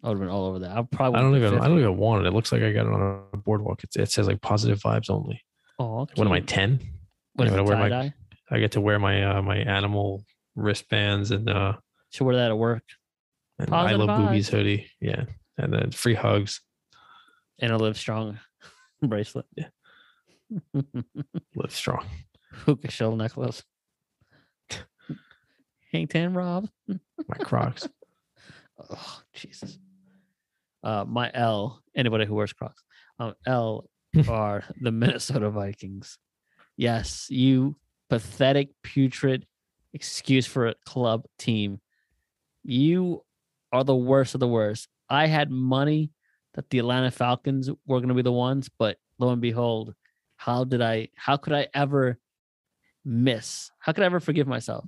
[0.02, 0.76] would have been all over that.
[0.76, 1.19] I probably.
[1.19, 2.30] I don't even been I don't even want it.
[2.30, 3.84] It looks like I got it on a boardwalk.
[3.84, 5.40] It's, it says like positive vibes only.
[5.78, 6.80] Oh, What am I 10?
[7.36, 8.14] What is I'm it, wear my-
[8.49, 10.26] I get to wear my uh, my animal
[10.56, 11.73] wristbands and uh
[12.10, 12.82] Should wear that at work
[13.60, 14.90] and I love boobies hoodie.
[14.99, 15.26] Yeah.
[15.61, 16.61] And then free hugs.
[17.59, 18.39] and a live strong
[19.03, 19.45] bracelet.
[19.55, 19.67] Yeah.
[21.55, 22.05] Live strong.
[22.65, 23.63] Puka shell necklace.
[25.91, 26.67] Hang ten, Rob.
[26.88, 27.88] My Crocs.
[28.89, 29.77] Oh, Jesus.
[30.83, 32.81] Uh, my L, anybody who wears Crocs,
[33.19, 33.88] um, L
[34.27, 36.17] are the Minnesota Vikings.
[36.75, 37.75] Yes, you
[38.09, 39.45] pathetic, putrid
[39.93, 41.79] excuse for a club team.
[42.63, 43.23] You
[43.72, 44.88] are the worst of the worst.
[45.10, 46.11] I had money
[46.53, 49.93] that the Atlanta Falcons were going to be the ones, but lo and behold,
[50.35, 52.18] how did I, how could I ever
[53.06, 53.72] miss?
[53.80, 54.85] How could I ever forgive myself?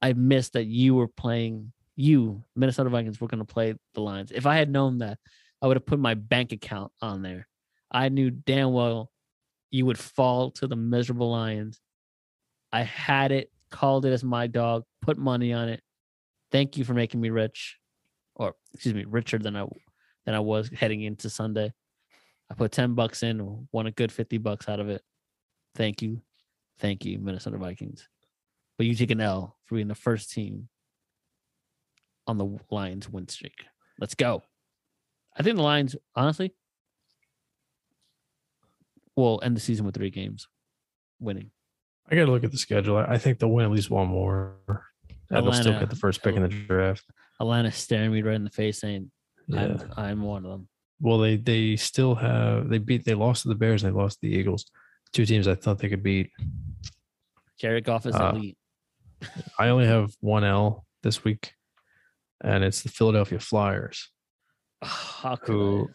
[0.00, 4.32] I missed that you were playing you, Minnesota Vikings, were going to play the Lions.
[4.32, 5.18] If I had known that,
[5.60, 7.46] I would have put my bank account on there.
[7.90, 9.10] I knew damn well
[9.70, 11.80] you would fall to the miserable Lions.
[12.72, 15.82] I had it, called it as my dog, put money on it.
[16.52, 17.78] Thank you for making me rich,
[18.36, 19.66] or excuse me, richer than I
[20.26, 21.72] than I was heading into Sunday.
[22.50, 25.02] I put ten bucks in, won a good fifty bucks out of it.
[25.74, 26.20] Thank you,
[26.78, 28.06] thank you, Minnesota Vikings.
[28.76, 30.68] But you take an L for being the first team
[32.26, 33.64] on the Lions win streak.
[33.98, 34.42] Let's go.
[35.34, 36.54] I think the Lions, honestly,
[39.16, 40.48] will end the season with three games
[41.18, 41.50] winning.
[42.10, 42.98] I got to look at the schedule.
[42.98, 44.56] I I think they'll win at least one more.
[45.32, 47.04] And they'll still get the first pick in the draft.
[47.40, 49.10] Atlanta staring me right in the face saying,
[49.48, 49.78] Yeah.
[49.96, 50.68] I'm, I'm one of them.
[51.00, 54.20] Well, they they still have they beat they lost to the Bears and they lost
[54.20, 54.66] to the Eagles.
[55.12, 56.30] Two teams I thought they could beat.
[57.58, 58.56] Jared Goff is Uh, elite.
[59.58, 61.52] I only have one L this week,
[62.42, 64.10] and it's the Philadelphia Flyers,
[64.82, 65.88] How could who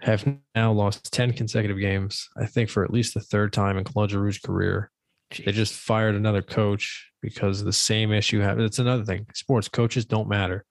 [0.00, 3.84] have now lost 10 consecutive games, I think for at least the third time in
[3.84, 4.90] Claude Giroux's career.
[5.32, 5.42] I?
[5.44, 8.66] They just fired another coach because the same issue happened.
[8.66, 9.26] It's another thing.
[9.34, 10.64] Sports coaches don't matter.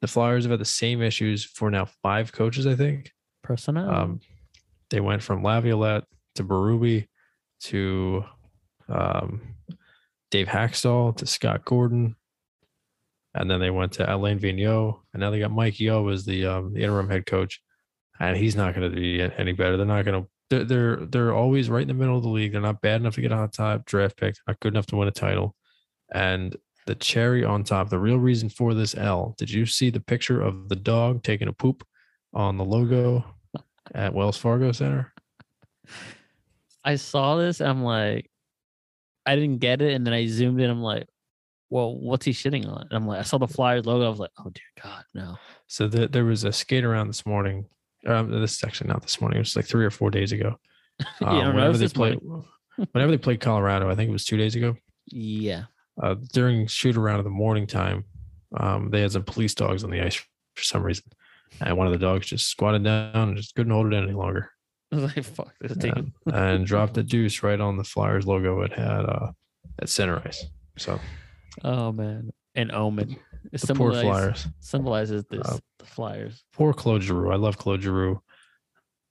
[0.00, 3.12] The Flyers have had the same issues for now five coaches, I think.
[3.42, 3.90] personnel.
[3.90, 4.20] Um,
[4.90, 6.04] They went from Laviolette
[6.36, 7.06] to Berube
[7.62, 8.24] to
[8.88, 9.40] um,
[10.30, 12.16] Dave Hakstol to Scott Gordon.
[13.34, 15.00] And then they went to Alain Vigneault.
[15.12, 17.60] And now they got Mike Yeo as the, um, the interim head coach.
[18.20, 19.76] And he's not going to be any better.
[19.76, 22.52] They're not going to, they're, they're, they're always right in the middle of the league.
[22.52, 24.96] They're not bad enough to get a hot top draft pick, not good enough to
[24.96, 25.54] win a title.
[26.14, 26.56] And
[26.86, 30.40] the cherry on top, the real reason for this L, did you see the picture
[30.40, 31.86] of the dog taking a poop
[32.32, 33.24] on the logo
[33.94, 35.12] at Wells Fargo Center?
[36.84, 37.60] I saw this.
[37.60, 38.30] I'm like,
[39.26, 40.70] I didn't get it, and then I zoomed in.
[40.70, 41.06] I'm like,
[41.70, 42.82] well, what's he shitting on?
[42.82, 44.06] And I'm like, I saw the Flyers logo.
[44.06, 45.36] I was like, oh dear God, no.
[45.66, 47.66] So the, there was a skate around this morning.
[48.06, 49.36] Um, this is actually not this morning.
[49.36, 50.58] It was like three or four days ago.
[51.00, 51.06] Um,
[51.36, 52.18] you don't whenever they played,
[52.92, 54.76] whenever they played Colorado, I think it was two days ago.
[55.06, 55.64] Yeah.
[56.00, 58.04] Uh, during shoot around in the morning time,
[58.56, 60.16] um, they had some police dogs on the ice
[60.54, 61.04] for some reason,
[61.60, 64.12] and one of the dogs just squatted down and just couldn't hold it in any
[64.12, 64.50] longer.
[64.92, 66.14] I was like, fuck this team.
[66.26, 69.32] and, and dropped the deuce right on the Flyers logo it had uh,
[69.80, 70.46] at center ice.
[70.78, 70.98] So
[71.64, 73.16] Oh man, an omen.
[73.52, 74.46] It the poor Flyers.
[74.60, 75.46] symbolizes this.
[75.46, 76.44] Uh, the Flyers.
[76.52, 77.30] Poor Claude Giroux.
[77.32, 78.20] I love Claude Giroux.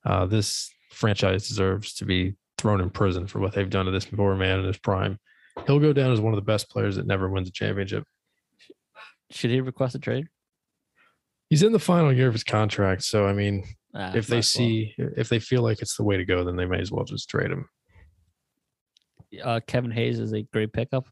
[0.05, 4.05] Uh, this franchise deserves to be thrown in prison for what they've done to this
[4.05, 5.19] poor man in his prime.
[5.65, 8.03] He'll go down as one of the best players that never wins a championship.
[9.31, 10.27] Should he request a trade?
[11.49, 13.63] He's in the final year of his contract, so I mean,
[13.95, 14.43] Ah, if they well.
[14.43, 17.05] see if they feel like it's the way to go, then they may as well
[17.05, 17.67] just trade him.
[19.43, 21.05] uh, Kevin Hayes is a great pickup,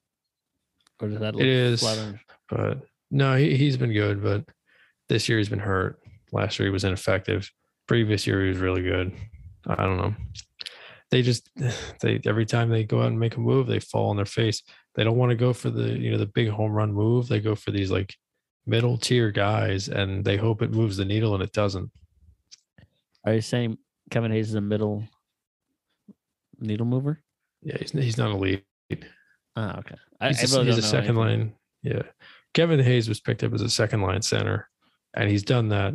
[0.99, 1.79] or does that It is.
[1.81, 2.19] flat on-
[2.49, 4.45] But no, he, he's been good, but
[5.10, 5.99] this year he's been hurt.
[6.32, 7.49] Last year he was ineffective.
[7.88, 9.14] Previous year he was really good.
[9.68, 10.15] I don't know.
[11.11, 11.49] They just
[12.02, 14.64] they every time they go out and make a move, they fall on their face.
[14.95, 17.27] They don't want to go for the you know the big home run move.
[17.27, 18.15] They go for these like
[18.65, 21.91] middle tier guys and they hope it moves the needle and it doesn't.
[23.26, 23.77] Are you saying
[24.10, 25.03] Kevin Hayes is a middle
[26.60, 27.22] needle mover?
[27.61, 28.64] Yeah, he's he's not elite.
[29.56, 29.95] Ah, okay.
[30.19, 31.40] I, He's, I a, he's a second anything.
[31.40, 31.53] line.
[31.82, 32.02] Yeah.
[32.56, 34.69] Kevin Hayes was picked up as a second line center,
[35.14, 35.94] and he's done that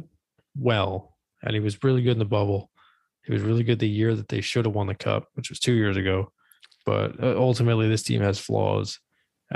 [0.56, 1.16] well.
[1.42, 2.70] And he was really good in the bubble.
[3.24, 5.58] He was really good the year that they should have won the cup, which was
[5.58, 6.32] two years ago.
[6.84, 9.00] But uh, ultimately, this team has flaws,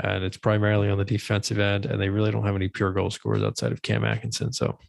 [0.03, 3.11] and it's primarily on the defensive end, and they really don't have any pure goal
[3.11, 4.51] scorers outside of Cam Atkinson.
[4.51, 4.79] So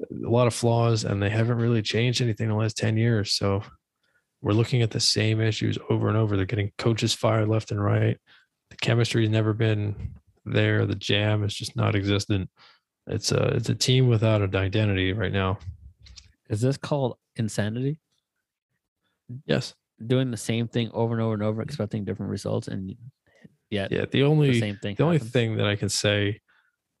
[0.00, 3.32] a lot of flaws, and they haven't really changed anything in the last 10 years.
[3.34, 3.62] So
[4.40, 6.36] we're looking at the same issues over and over.
[6.36, 8.18] They're getting coaches fired left and right.
[8.70, 10.86] The chemistry's never been there.
[10.86, 12.50] The jam is just not existent.
[13.06, 15.58] It's a it's a team without an identity right now.
[16.48, 17.98] Is this called insanity?
[19.46, 19.74] Yes.
[20.04, 22.94] Doing the same thing over and over and over, expecting different results, and
[23.70, 24.00] yet Yeah.
[24.00, 24.96] The the only same thing.
[24.96, 26.40] the only thing that I can say,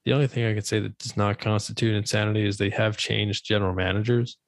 [0.04, 3.44] the only thing I can say that does not constitute insanity is they have changed
[3.44, 4.38] general managers.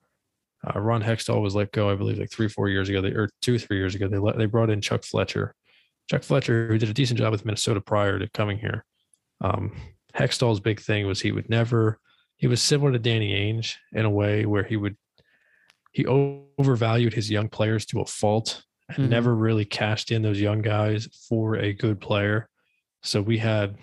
[0.66, 3.00] Uh, Ron Hextall was let go, I believe, like three, four years ago.
[3.02, 4.08] They or two, three years ago.
[4.08, 5.54] They let they brought in Chuck Fletcher.
[6.10, 8.84] Chuck Fletcher, who did a decent job with Minnesota prior to coming here.
[9.40, 9.74] Um,
[10.14, 11.98] Hextall's big thing was he would never.
[12.36, 14.96] He was similar to Danny Ainge in a way where he would
[15.92, 19.10] he overvalued his young players to a fault and Mhm.
[19.10, 22.48] never really cashed in those young guys for a good player.
[23.04, 23.78] So we had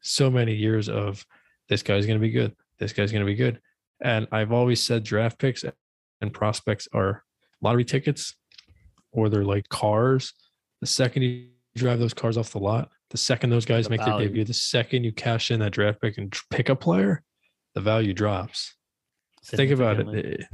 [0.00, 1.24] so many years of
[1.68, 2.56] this guy's going to be good.
[2.80, 3.60] This guy's going to be good.
[4.00, 5.64] And I've always said draft picks
[6.20, 7.24] and prospects are
[7.62, 8.34] lottery tickets
[9.12, 10.32] or they're like cars.
[10.80, 14.00] The second you drive those cars off the lot, the second those guys The make
[14.00, 14.18] value.
[14.18, 17.22] their debut, the second you cash in that draft pick and tr- pick a player,
[17.74, 18.74] the value drops.
[19.44, 20.40] Think about it.
[20.40, 20.44] Eh,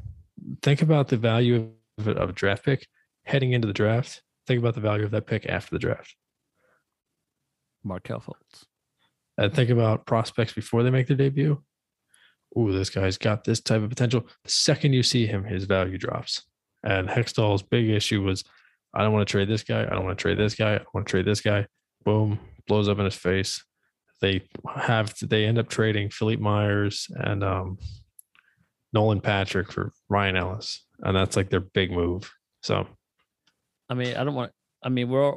[0.62, 2.86] Think about the value of a, of a draft pick
[3.24, 4.22] heading into the draft.
[4.46, 6.14] Think about the value of that pick after the draft.
[7.84, 8.64] Markelle Fultz.
[9.38, 11.62] And think about prospects before they make their debut.
[12.58, 14.26] Ooh, this guy's got this type of potential.
[14.44, 16.42] The second you see him, his value drops.
[16.84, 18.44] And Hextall's big issue was,
[18.94, 19.82] I don't want to trade this guy.
[19.82, 20.74] I don't want to trade this guy.
[20.76, 21.66] I want to trade this guy.
[22.04, 23.64] Boom, blows up in his face.
[24.20, 24.42] They
[24.76, 27.78] have they end up trading Philippe Myers and um,
[28.92, 32.30] Nolan Patrick for Ryan Ellis, and that's like their big move.
[32.62, 32.86] So
[33.88, 34.52] I mean, I don't want.
[34.82, 35.34] I mean, we're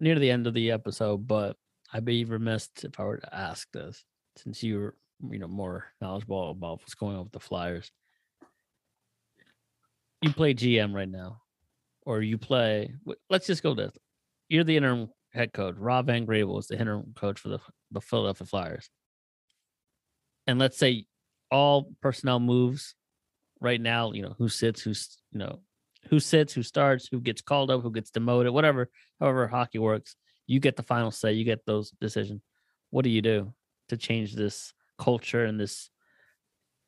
[0.00, 1.56] near the end of the episode, but
[1.92, 4.04] I'd be remiss if I were to ask this,
[4.36, 4.94] since you're,
[5.30, 7.90] you know, more knowledgeable about what's going on with the Flyers.
[10.22, 11.42] You play GM right now,
[12.04, 12.94] or you play.
[13.30, 13.96] Let's just go this.
[14.48, 15.76] You're the interim head coach.
[15.76, 17.58] Rob Van Gravel is the interim coach for the
[17.90, 18.90] the Philadelphia Flyers.
[20.46, 21.06] And let's say
[21.50, 22.94] all personnel moves
[23.60, 24.12] right now.
[24.12, 25.60] You know who sits, who's you know
[26.10, 28.90] who sits, who starts, who gets called up, who gets demoted, whatever,
[29.20, 30.16] however hockey works,
[30.46, 32.42] you get the final say, you get those decisions.
[32.90, 33.52] What do you do
[33.88, 35.90] to change this culture and this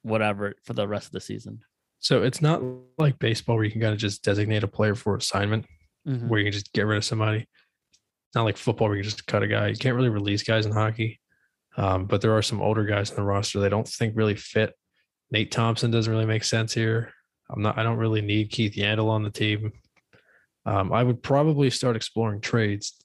[0.03, 1.63] whatever for the rest of the season?
[2.07, 2.63] So it's not
[2.99, 5.67] like baseball where you can kind of just designate a player for assignment,
[6.07, 6.29] Mhm.
[6.29, 7.39] where you can just get rid of somebody.
[7.39, 9.67] It's not like football where you can just cut a guy.
[9.67, 11.19] You can't really release guys in hockey.
[11.77, 14.73] Um, but there are some older guys in the roster they don't think really fit.
[15.33, 17.13] Nate Thompson doesn't really make sense here.
[17.51, 17.77] I'm not.
[17.77, 19.73] I don't really need Keith Yandle on the team.
[20.65, 22.97] Um, I would probably start exploring trades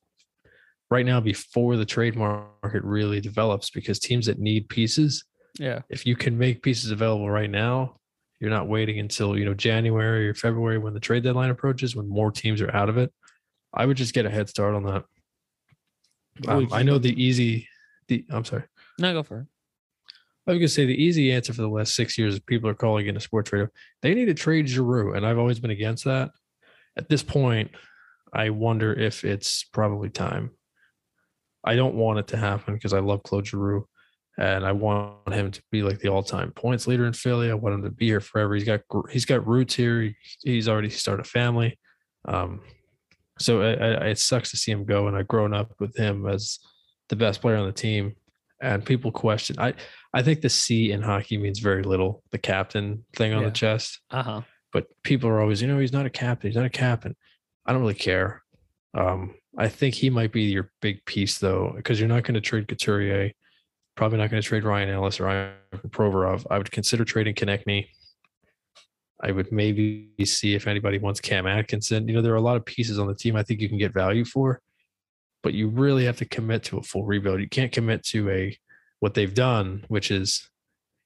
[0.91, 5.23] right now before the trade market really develops because teams that need pieces
[5.57, 5.82] Yeah.
[5.90, 7.98] if you can make pieces available right now,
[8.42, 12.10] you're not waiting until you know January or February when the trade deadline approaches, when
[12.10, 13.14] more teams are out of it.
[13.74, 15.04] I would just get a head start on that.
[16.48, 17.70] Um, I know the easy,
[18.08, 18.64] the I'm sorry,
[18.98, 19.48] No, go for it.
[20.48, 22.74] I was gonna say the easy answer for the last six years is people are
[22.74, 23.72] calling in a sports trader.
[24.02, 26.32] They need to trade Giroux, and I've always been against that.
[26.98, 27.72] At this point,
[28.34, 30.52] I wonder if it's probably time.
[31.64, 33.88] I don't want it to happen because I love Claude Giroux,
[34.42, 37.52] and I want him to be like the all-time points leader in Philly.
[37.52, 38.56] I want him to be here forever.
[38.56, 38.82] He's got
[39.12, 40.14] he's got roots here.
[40.44, 41.78] He's already started a family,
[42.28, 42.62] um,
[43.40, 45.08] so I, I, it sucks to see him go.
[45.08, 46.58] And I've grown up with him as
[47.10, 48.16] the best player on the team,
[48.62, 49.58] and people question.
[49.60, 49.76] I
[50.14, 52.24] I think the C in hockey means very little.
[52.32, 53.50] The captain thing on Yeah.
[53.50, 54.42] the chest Uh huh.
[54.74, 56.50] but people are always, you know, he's not a captain.
[56.50, 57.16] He's not a captain.
[57.66, 58.42] I don't really care.
[58.94, 62.42] Um, I think he might be your big piece though, because you're not going to
[62.42, 63.32] trade Couturier.
[63.96, 66.46] Probably not going to trade Ryan Ellis or Ivan Provorov.
[66.50, 67.88] I would consider trading Konecny.
[69.24, 72.08] I would maybe see if anybody wants Cam Atkinson.
[72.08, 73.78] You know, there are a lot of pieces on the team I think you can
[73.78, 74.62] get value for,
[75.44, 77.40] but you really have to commit to a full rebuild.
[77.40, 78.58] You can't commit to a
[79.00, 80.50] what they've done, which is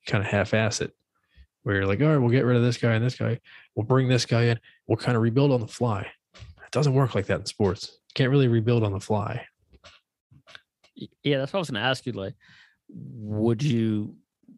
[0.08, 0.92] kind of half-ass it,
[1.64, 3.40] where you're like, all right, we'll get rid of this guy and this guy
[3.76, 6.02] we'll bring this guy in we'll kind of rebuild on the fly
[6.34, 9.46] it doesn't work like that in sports you can't really rebuild on the fly
[11.24, 12.14] Yeah, that's what I was going to ask you.
[12.14, 12.36] Like,
[12.90, 14.16] would you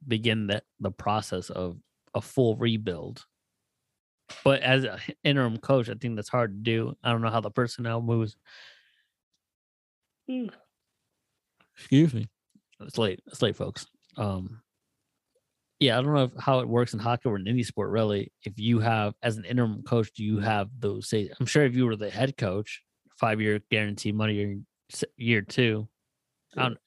[0.07, 1.77] begin that the process of
[2.13, 3.25] a full rebuild?
[4.43, 6.97] But as an interim coach, I think that's hard to do.
[7.03, 8.35] I don't know how the personnel moves.
[11.77, 12.27] Excuse me.
[12.81, 13.21] It's late.
[13.27, 13.87] It's late, folks.
[14.17, 14.61] Um,
[15.79, 18.31] yeah, I don't know if, how it works in hockey or in any sport really.
[18.43, 21.07] If you have, as an interim coach, do you have those?
[21.07, 22.81] Say, I'm sure if you were the head coach,
[23.17, 24.55] five year guarantee money or
[24.91, 25.96] s- year two, I don't,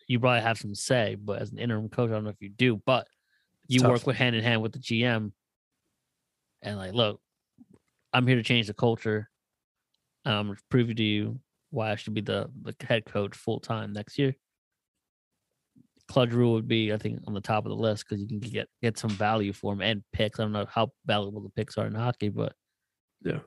[0.07, 1.17] you probably have some say.
[1.19, 2.81] But as an interim coach, I don't know if you do.
[2.85, 3.07] But
[3.69, 3.91] you tough.
[3.91, 5.33] work with hand in hand with the GM,
[6.63, 7.21] and like, look,
[8.13, 9.29] I'm here to change the culture.
[10.25, 11.41] I'm um, prove to you
[11.71, 14.35] why I should be the the head coach full time next year.
[16.09, 18.41] Claude Giroux would be, I think, on the top of the list because you can
[18.41, 20.41] get get some value for him and picks.
[20.41, 22.53] I don't know how valuable the picks are in hockey, but
[23.23, 23.39] Yeah.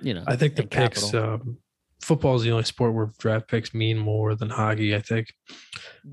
[0.00, 1.58] you know, i think the picks um,
[2.02, 5.32] football is the only sport where draft picks mean more than hockey i think.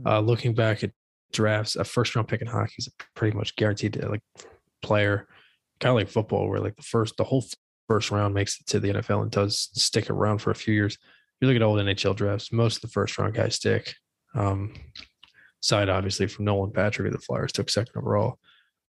[0.06, 0.91] Uh, looking back at
[1.32, 4.22] drafts a first round pick in hockey is a pretty much guaranteed uh, like
[4.82, 5.28] player
[5.80, 7.44] kind of like football where like the first the whole
[7.88, 10.98] first round makes it to the nfl and does stick around for a few years.
[11.41, 13.94] You look at old nhl drafts most of the first round guys stick.
[14.36, 14.74] Um
[15.61, 18.40] side obviously from nolan patrick the flyers took second overall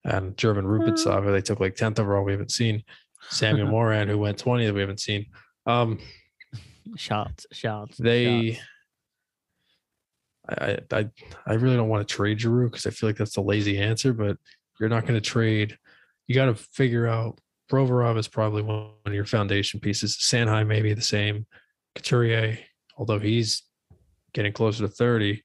[0.05, 2.25] and German Rubtsov, they took like 10th overall.
[2.25, 2.83] We haven't seen.
[3.29, 5.27] Samuel Morin, who went 20 that we haven't seen.
[5.67, 5.99] Um,
[6.97, 7.97] shots, shots.
[7.99, 8.67] they shots.
[10.49, 11.11] I, I
[11.47, 14.13] I really don't want to trade Giroux because I feel like that's the lazy answer,
[14.13, 14.37] but
[14.79, 15.79] you're not going to trade.
[16.27, 17.39] You got to figure out
[17.71, 20.17] Provorov is probably one of your foundation pieces.
[20.17, 21.47] Sanheim may be the same.
[21.95, 22.59] Couturier,
[22.97, 23.63] although he's
[24.33, 25.43] getting closer to 30,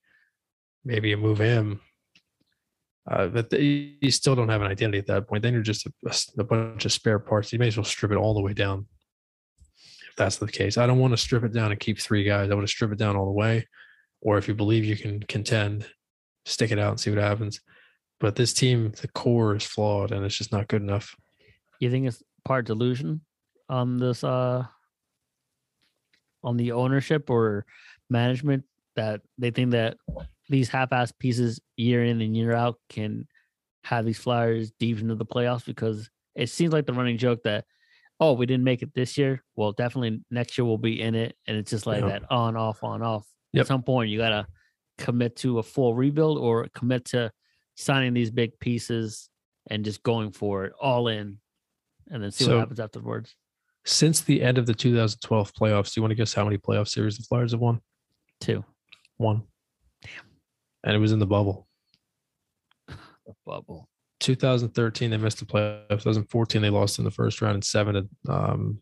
[0.84, 1.81] maybe you move him.
[3.09, 5.43] Uh, but they, you still don't have an identity at that point.
[5.43, 7.53] Then you're just a, a bunch of spare parts.
[7.53, 8.88] You may as well strip it all the way down.
[10.17, 12.49] That's the case, I don't want to strip it down and keep three guys.
[12.49, 13.67] I want to strip it down all the way
[14.25, 15.85] or if you believe you can contend,
[16.45, 17.61] stick it out and see what happens.
[18.19, 21.15] But this team, the core is flawed and it's just not good enough.
[21.79, 23.21] You think it's part delusion
[23.69, 24.63] on this uh
[26.43, 27.65] on the ownership or
[28.09, 28.63] management
[28.95, 29.97] that they think that
[30.47, 33.27] these half-ass pieces year in and year out can
[33.83, 37.65] have these flyers deep into the playoffs because it seems like the running joke that
[38.19, 41.35] oh we didn't make it this year well definitely next year we'll be in it
[41.47, 42.09] and it's just like Yeah.
[42.09, 43.61] that on off on off Yep.
[43.61, 44.47] at some point you gotta
[44.97, 47.31] commit to a full rebuild or commit to
[47.75, 49.29] signing these big pieces
[49.69, 51.39] and just going for it all in
[52.09, 53.35] and then see So- what happens afterwards
[53.85, 56.87] Since the end of the 2012 playoffs, do you want to guess how many playoff
[56.87, 57.81] series the Flyers have won?
[58.41, 58.63] Two.
[59.17, 59.43] One.
[60.83, 61.67] And it was in the bubble.
[62.87, 63.87] the bubble
[64.19, 65.89] 2013, they missed the playoffs.
[65.89, 68.79] 2014, they lost in the first round, and seven to um,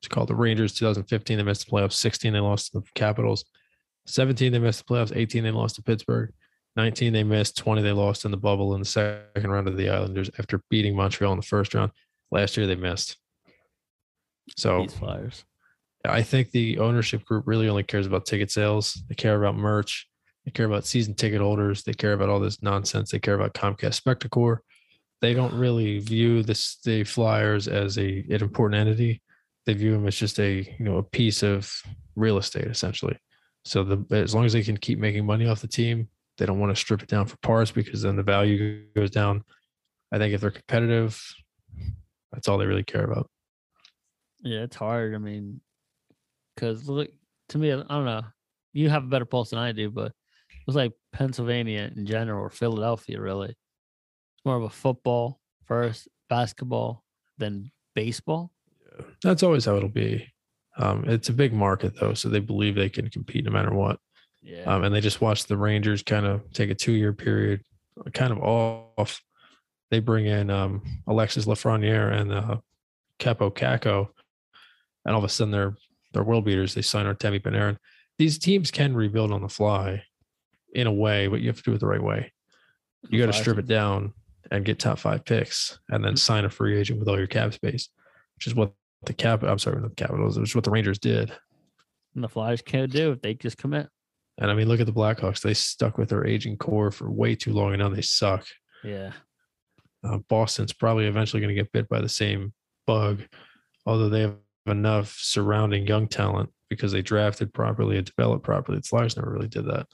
[0.00, 0.74] it's called the Rangers.
[0.74, 1.94] 2015, they missed the playoffs.
[1.94, 3.44] 16, they lost to the Capitals.
[4.06, 5.14] 17, they missed the playoffs.
[5.14, 6.32] 18, they lost to Pittsburgh.
[6.76, 7.56] 19, they missed.
[7.56, 10.94] 20, they lost in the bubble in the second round of the Islanders after beating
[10.94, 11.90] Montreal in the first round.
[12.30, 13.16] Last year they missed.
[14.56, 15.44] So These Flyers.
[16.04, 19.02] I think the ownership group really only cares about ticket sales.
[19.08, 20.07] They care about merch.
[20.48, 21.82] They care about season ticket holders.
[21.82, 23.10] They care about all this nonsense.
[23.10, 24.60] They care about Comcast Spectacor.
[25.20, 29.20] They don't really view this the Flyers as a an important entity.
[29.66, 31.70] They view them as just a you know a piece of
[32.16, 33.18] real estate essentially.
[33.66, 36.08] So the as long as they can keep making money off the team,
[36.38, 39.44] they don't want to strip it down for parts because then the value goes down.
[40.10, 41.22] I think if they're competitive,
[42.32, 43.28] that's all they really care about.
[44.40, 45.14] Yeah, it's hard.
[45.14, 45.60] I mean,
[46.54, 47.10] because look
[47.50, 48.22] to me, I don't know.
[48.72, 50.12] You have a better pulse than I do, but
[50.68, 53.20] was like Pennsylvania in general or Philadelphia.
[53.20, 57.02] Really, it's more of a football first, basketball,
[57.38, 58.52] then baseball.
[59.22, 60.30] That's always how it'll be.
[60.76, 63.98] Um, it's a big market though, so they believe they can compete no matter what.
[64.42, 67.62] Yeah, Um, and they just watched the Rangers kind of take a two-year period,
[68.12, 69.20] kind of off.
[69.90, 72.56] They bring in um, Alexis Lafreniere and uh,
[73.18, 74.08] Kaapo Kakko,
[75.04, 75.74] and all of a sudden they're
[76.12, 76.74] they're world beaters.
[76.74, 77.78] They sign Artemi Panarin.
[78.18, 80.02] These teams can rebuild on the fly,
[80.74, 82.32] in a way, but you have to do it the right way.
[83.08, 84.12] You got to strip it down
[84.50, 87.52] and get top five picks, and then sign a free agent with all your cap
[87.54, 87.88] space,
[88.36, 88.72] which is what
[89.04, 89.42] the cap.
[89.42, 90.38] I'm sorry, not the Capitals.
[90.38, 91.32] Which is what the Rangers did.
[92.14, 93.88] And the Flyers can't do if they just commit.
[94.38, 95.40] And I mean, look at the Blackhawks.
[95.40, 98.46] They stuck with their aging core for way too long, and now they suck.
[98.84, 99.12] Yeah,
[100.04, 102.52] Uh, Boston's probably eventually going to get bit by the same
[102.86, 103.22] bug,
[103.84, 104.36] although they have
[104.66, 108.78] enough surrounding young talent because they drafted properly and developed properly.
[108.78, 109.86] The Flyers never really did that.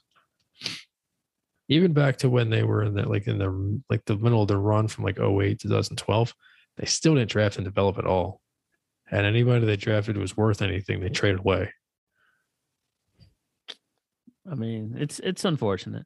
[1.69, 4.49] Even back to when they were in that, like in the like the middle of
[4.49, 6.35] the run from like 08 to 2012,
[6.77, 8.41] they still didn't draft and develop at all.
[9.11, 11.71] And anybody they drafted was worth anything, they traded away.
[14.51, 16.05] I mean, it's it's unfortunate.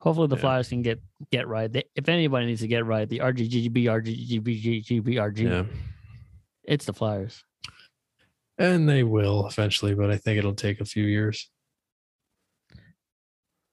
[0.00, 0.40] Hopefully, the Yeah.
[0.42, 1.70] Flyers can get get right.
[1.70, 5.64] They, if anybody needs to get right, the RGGB, RGGB, RG, Yeah.
[6.64, 7.44] it's the Flyers.
[8.58, 11.50] And they will eventually, but I think it'll take a few years.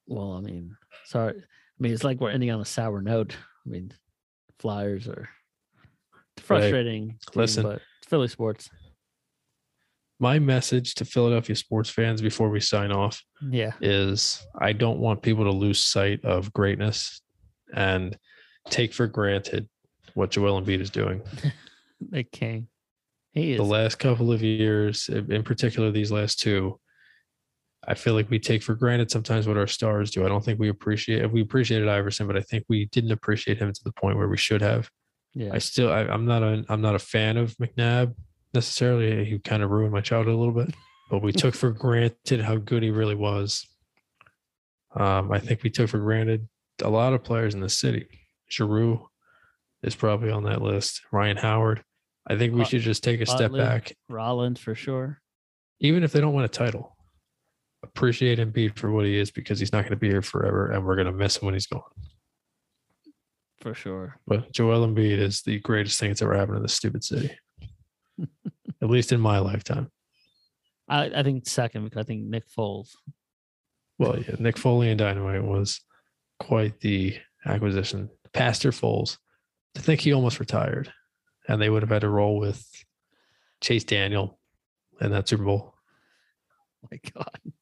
[0.07, 0.75] Well, I mean,
[1.05, 1.33] sorry.
[1.37, 3.35] I mean, it's like we're ending on a sour note.
[3.65, 3.91] I mean,
[4.59, 5.29] Flyers are
[6.37, 7.09] frustrating.
[7.09, 7.63] team, listen.
[7.63, 8.69] but it's Philly sports.
[10.19, 15.21] My message to Philadelphia sports fans before we sign off Yeah, is I don't want
[15.21, 17.21] people to lose sight of greatness
[17.75, 18.17] and
[18.69, 19.69] take for granted
[20.15, 21.21] what Joel Embiid is doing.
[22.09, 22.67] the king.
[23.33, 23.57] He is.
[23.57, 26.79] The last couple of years, in particular these last two,
[27.87, 30.25] I feel like we take for granted sometimes what our stars do.
[30.25, 33.71] I don't think we appreciate we appreciated Iverson, but I think we didn't appreciate him
[33.71, 34.89] to the point where we should have.
[35.33, 38.13] yeah, I still I, I'm not a I'm not a fan of McNabb
[38.53, 39.23] necessarily.
[39.23, 40.75] He kind of ruined my childhood a little bit,
[41.09, 43.65] but we took for granted how good he really was.
[44.95, 46.47] Um, I think we took for granted
[46.83, 48.07] a lot of players in the city.
[48.49, 49.07] Giroux
[49.83, 51.01] is probably on that list.
[51.11, 51.83] Ryan Howard.
[52.29, 55.21] I think we should just take a step back, Rollins for sure.
[55.79, 56.96] even if they don't win a title.
[57.83, 60.85] Appreciate Embiid for what he is because he's not going to be here forever, and
[60.85, 61.81] we're going to miss him when he's gone.
[63.61, 64.19] For sure.
[64.25, 67.31] But Joel Embiid is the greatest thing that's ever happened in this stupid city.
[68.81, 69.91] At least in my lifetime.
[70.87, 72.91] I, I think second because I think Nick Foles.
[73.99, 75.81] Well, yeah, Nick Foley and Dynamite was
[76.39, 78.09] quite the acquisition.
[78.33, 79.17] Pastor Foles,
[79.75, 80.91] to think he almost retired,
[81.47, 82.63] and they would have had to roll with
[83.61, 84.39] Chase Daniel
[85.01, 85.73] in that Super Bowl.
[86.83, 87.53] Oh my God.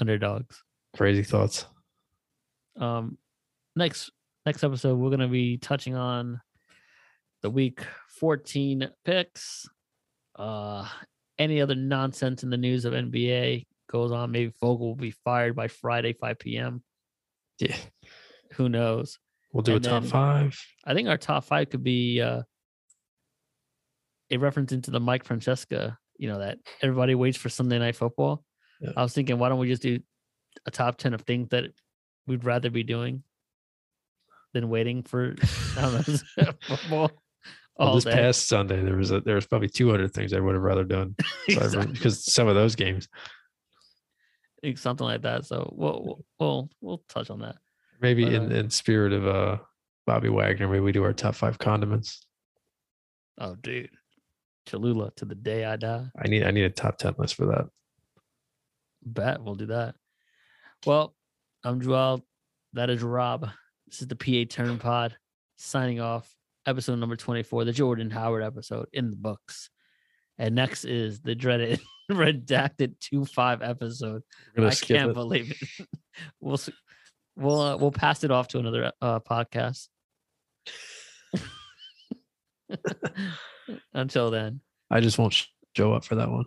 [0.00, 0.62] Underdogs.
[0.96, 1.66] Crazy thoughts.
[2.78, 3.18] Um,
[3.76, 4.10] next
[4.46, 6.40] next episode we're gonna be touching on
[7.42, 7.80] the week
[8.20, 9.68] 14 picks.
[10.36, 10.88] Uh,
[11.38, 14.30] any other nonsense in the news of NBA goes on.
[14.32, 16.82] Maybe Vogel will be fired by Friday 5 p.m.
[17.60, 17.76] Yeah,
[18.54, 19.18] Who knows?
[19.52, 20.60] we'll do And a top then- five.
[20.84, 22.42] I think our top five could be uh,
[24.30, 25.96] a reference into the Mike Francesa.
[26.16, 28.44] You know that everybody waits for Sunday Night Football.
[28.84, 28.90] Yeah.
[28.96, 29.98] I was thinking, why don't we just do
[30.66, 31.64] a top ten of things that
[32.26, 33.22] we'd rather be doing
[34.52, 35.34] than waiting for
[35.76, 36.00] know
[36.66, 37.10] football Well,
[37.76, 38.12] all this day?
[38.12, 41.16] past Sunday, there was a, there was probably 200 things I would have rather done
[41.48, 41.92] Exactly.
[41.92, 43.08] because some of those games,
[44.76, 45.44] something like that.
[45.44, 47.56] So we'll we'll we'll, we'll touch on that.
[48.00, 49.58] maybe But, in, uh, in spirit of uh
[50.06, 52.26] Bobby Wagner, maybe we do our top five condiments.
[53.38, 53.90] Oh, dude,
[54.66, 56.06] Cholula to the day I die.
[56.22, 57.66] I need I need a top 10 list for that.
[59.04, 59.94] Bet we'll do that.
[60.86, 61.14] Well,
[61.62, 62.24] I'm Joel.
[62.72, 63.48] That is Rob.
[63.86, 65.16] This is the PA Turn Pod
[65.56, 66.34] signing off.
[66.66, 69.68] Episode number 24, the Jordan Howard episode in the books.
[70.38, 74.22] And next is the dreaded redacted 2 5 episode.
[74.56, 75.14] I can't it.
[75.14, 75.58] believe it.
[76.40, 76.58] we'll
[77.36, 79.88] we'll uh, we'll pass it off to another uh, podcast.
[83.92, 84.60] Until then,
[84.90, 86.46] I just won't show up for that one,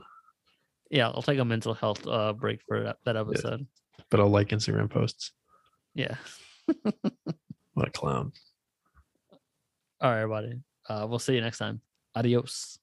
[0.89, 3.67] yeah, I'll take a mental health uh, break for that, that episode.
[4.09, 5.31] but I'll like Instagram posts.
[5.95, 6.15] Yeah.
[7.77, 8.31] What a clown.
[10.01, 10.61] All right, everybody.
[10.89, 11.79] Uh, we'll see you next time.
[12.15, 12.79] Adios.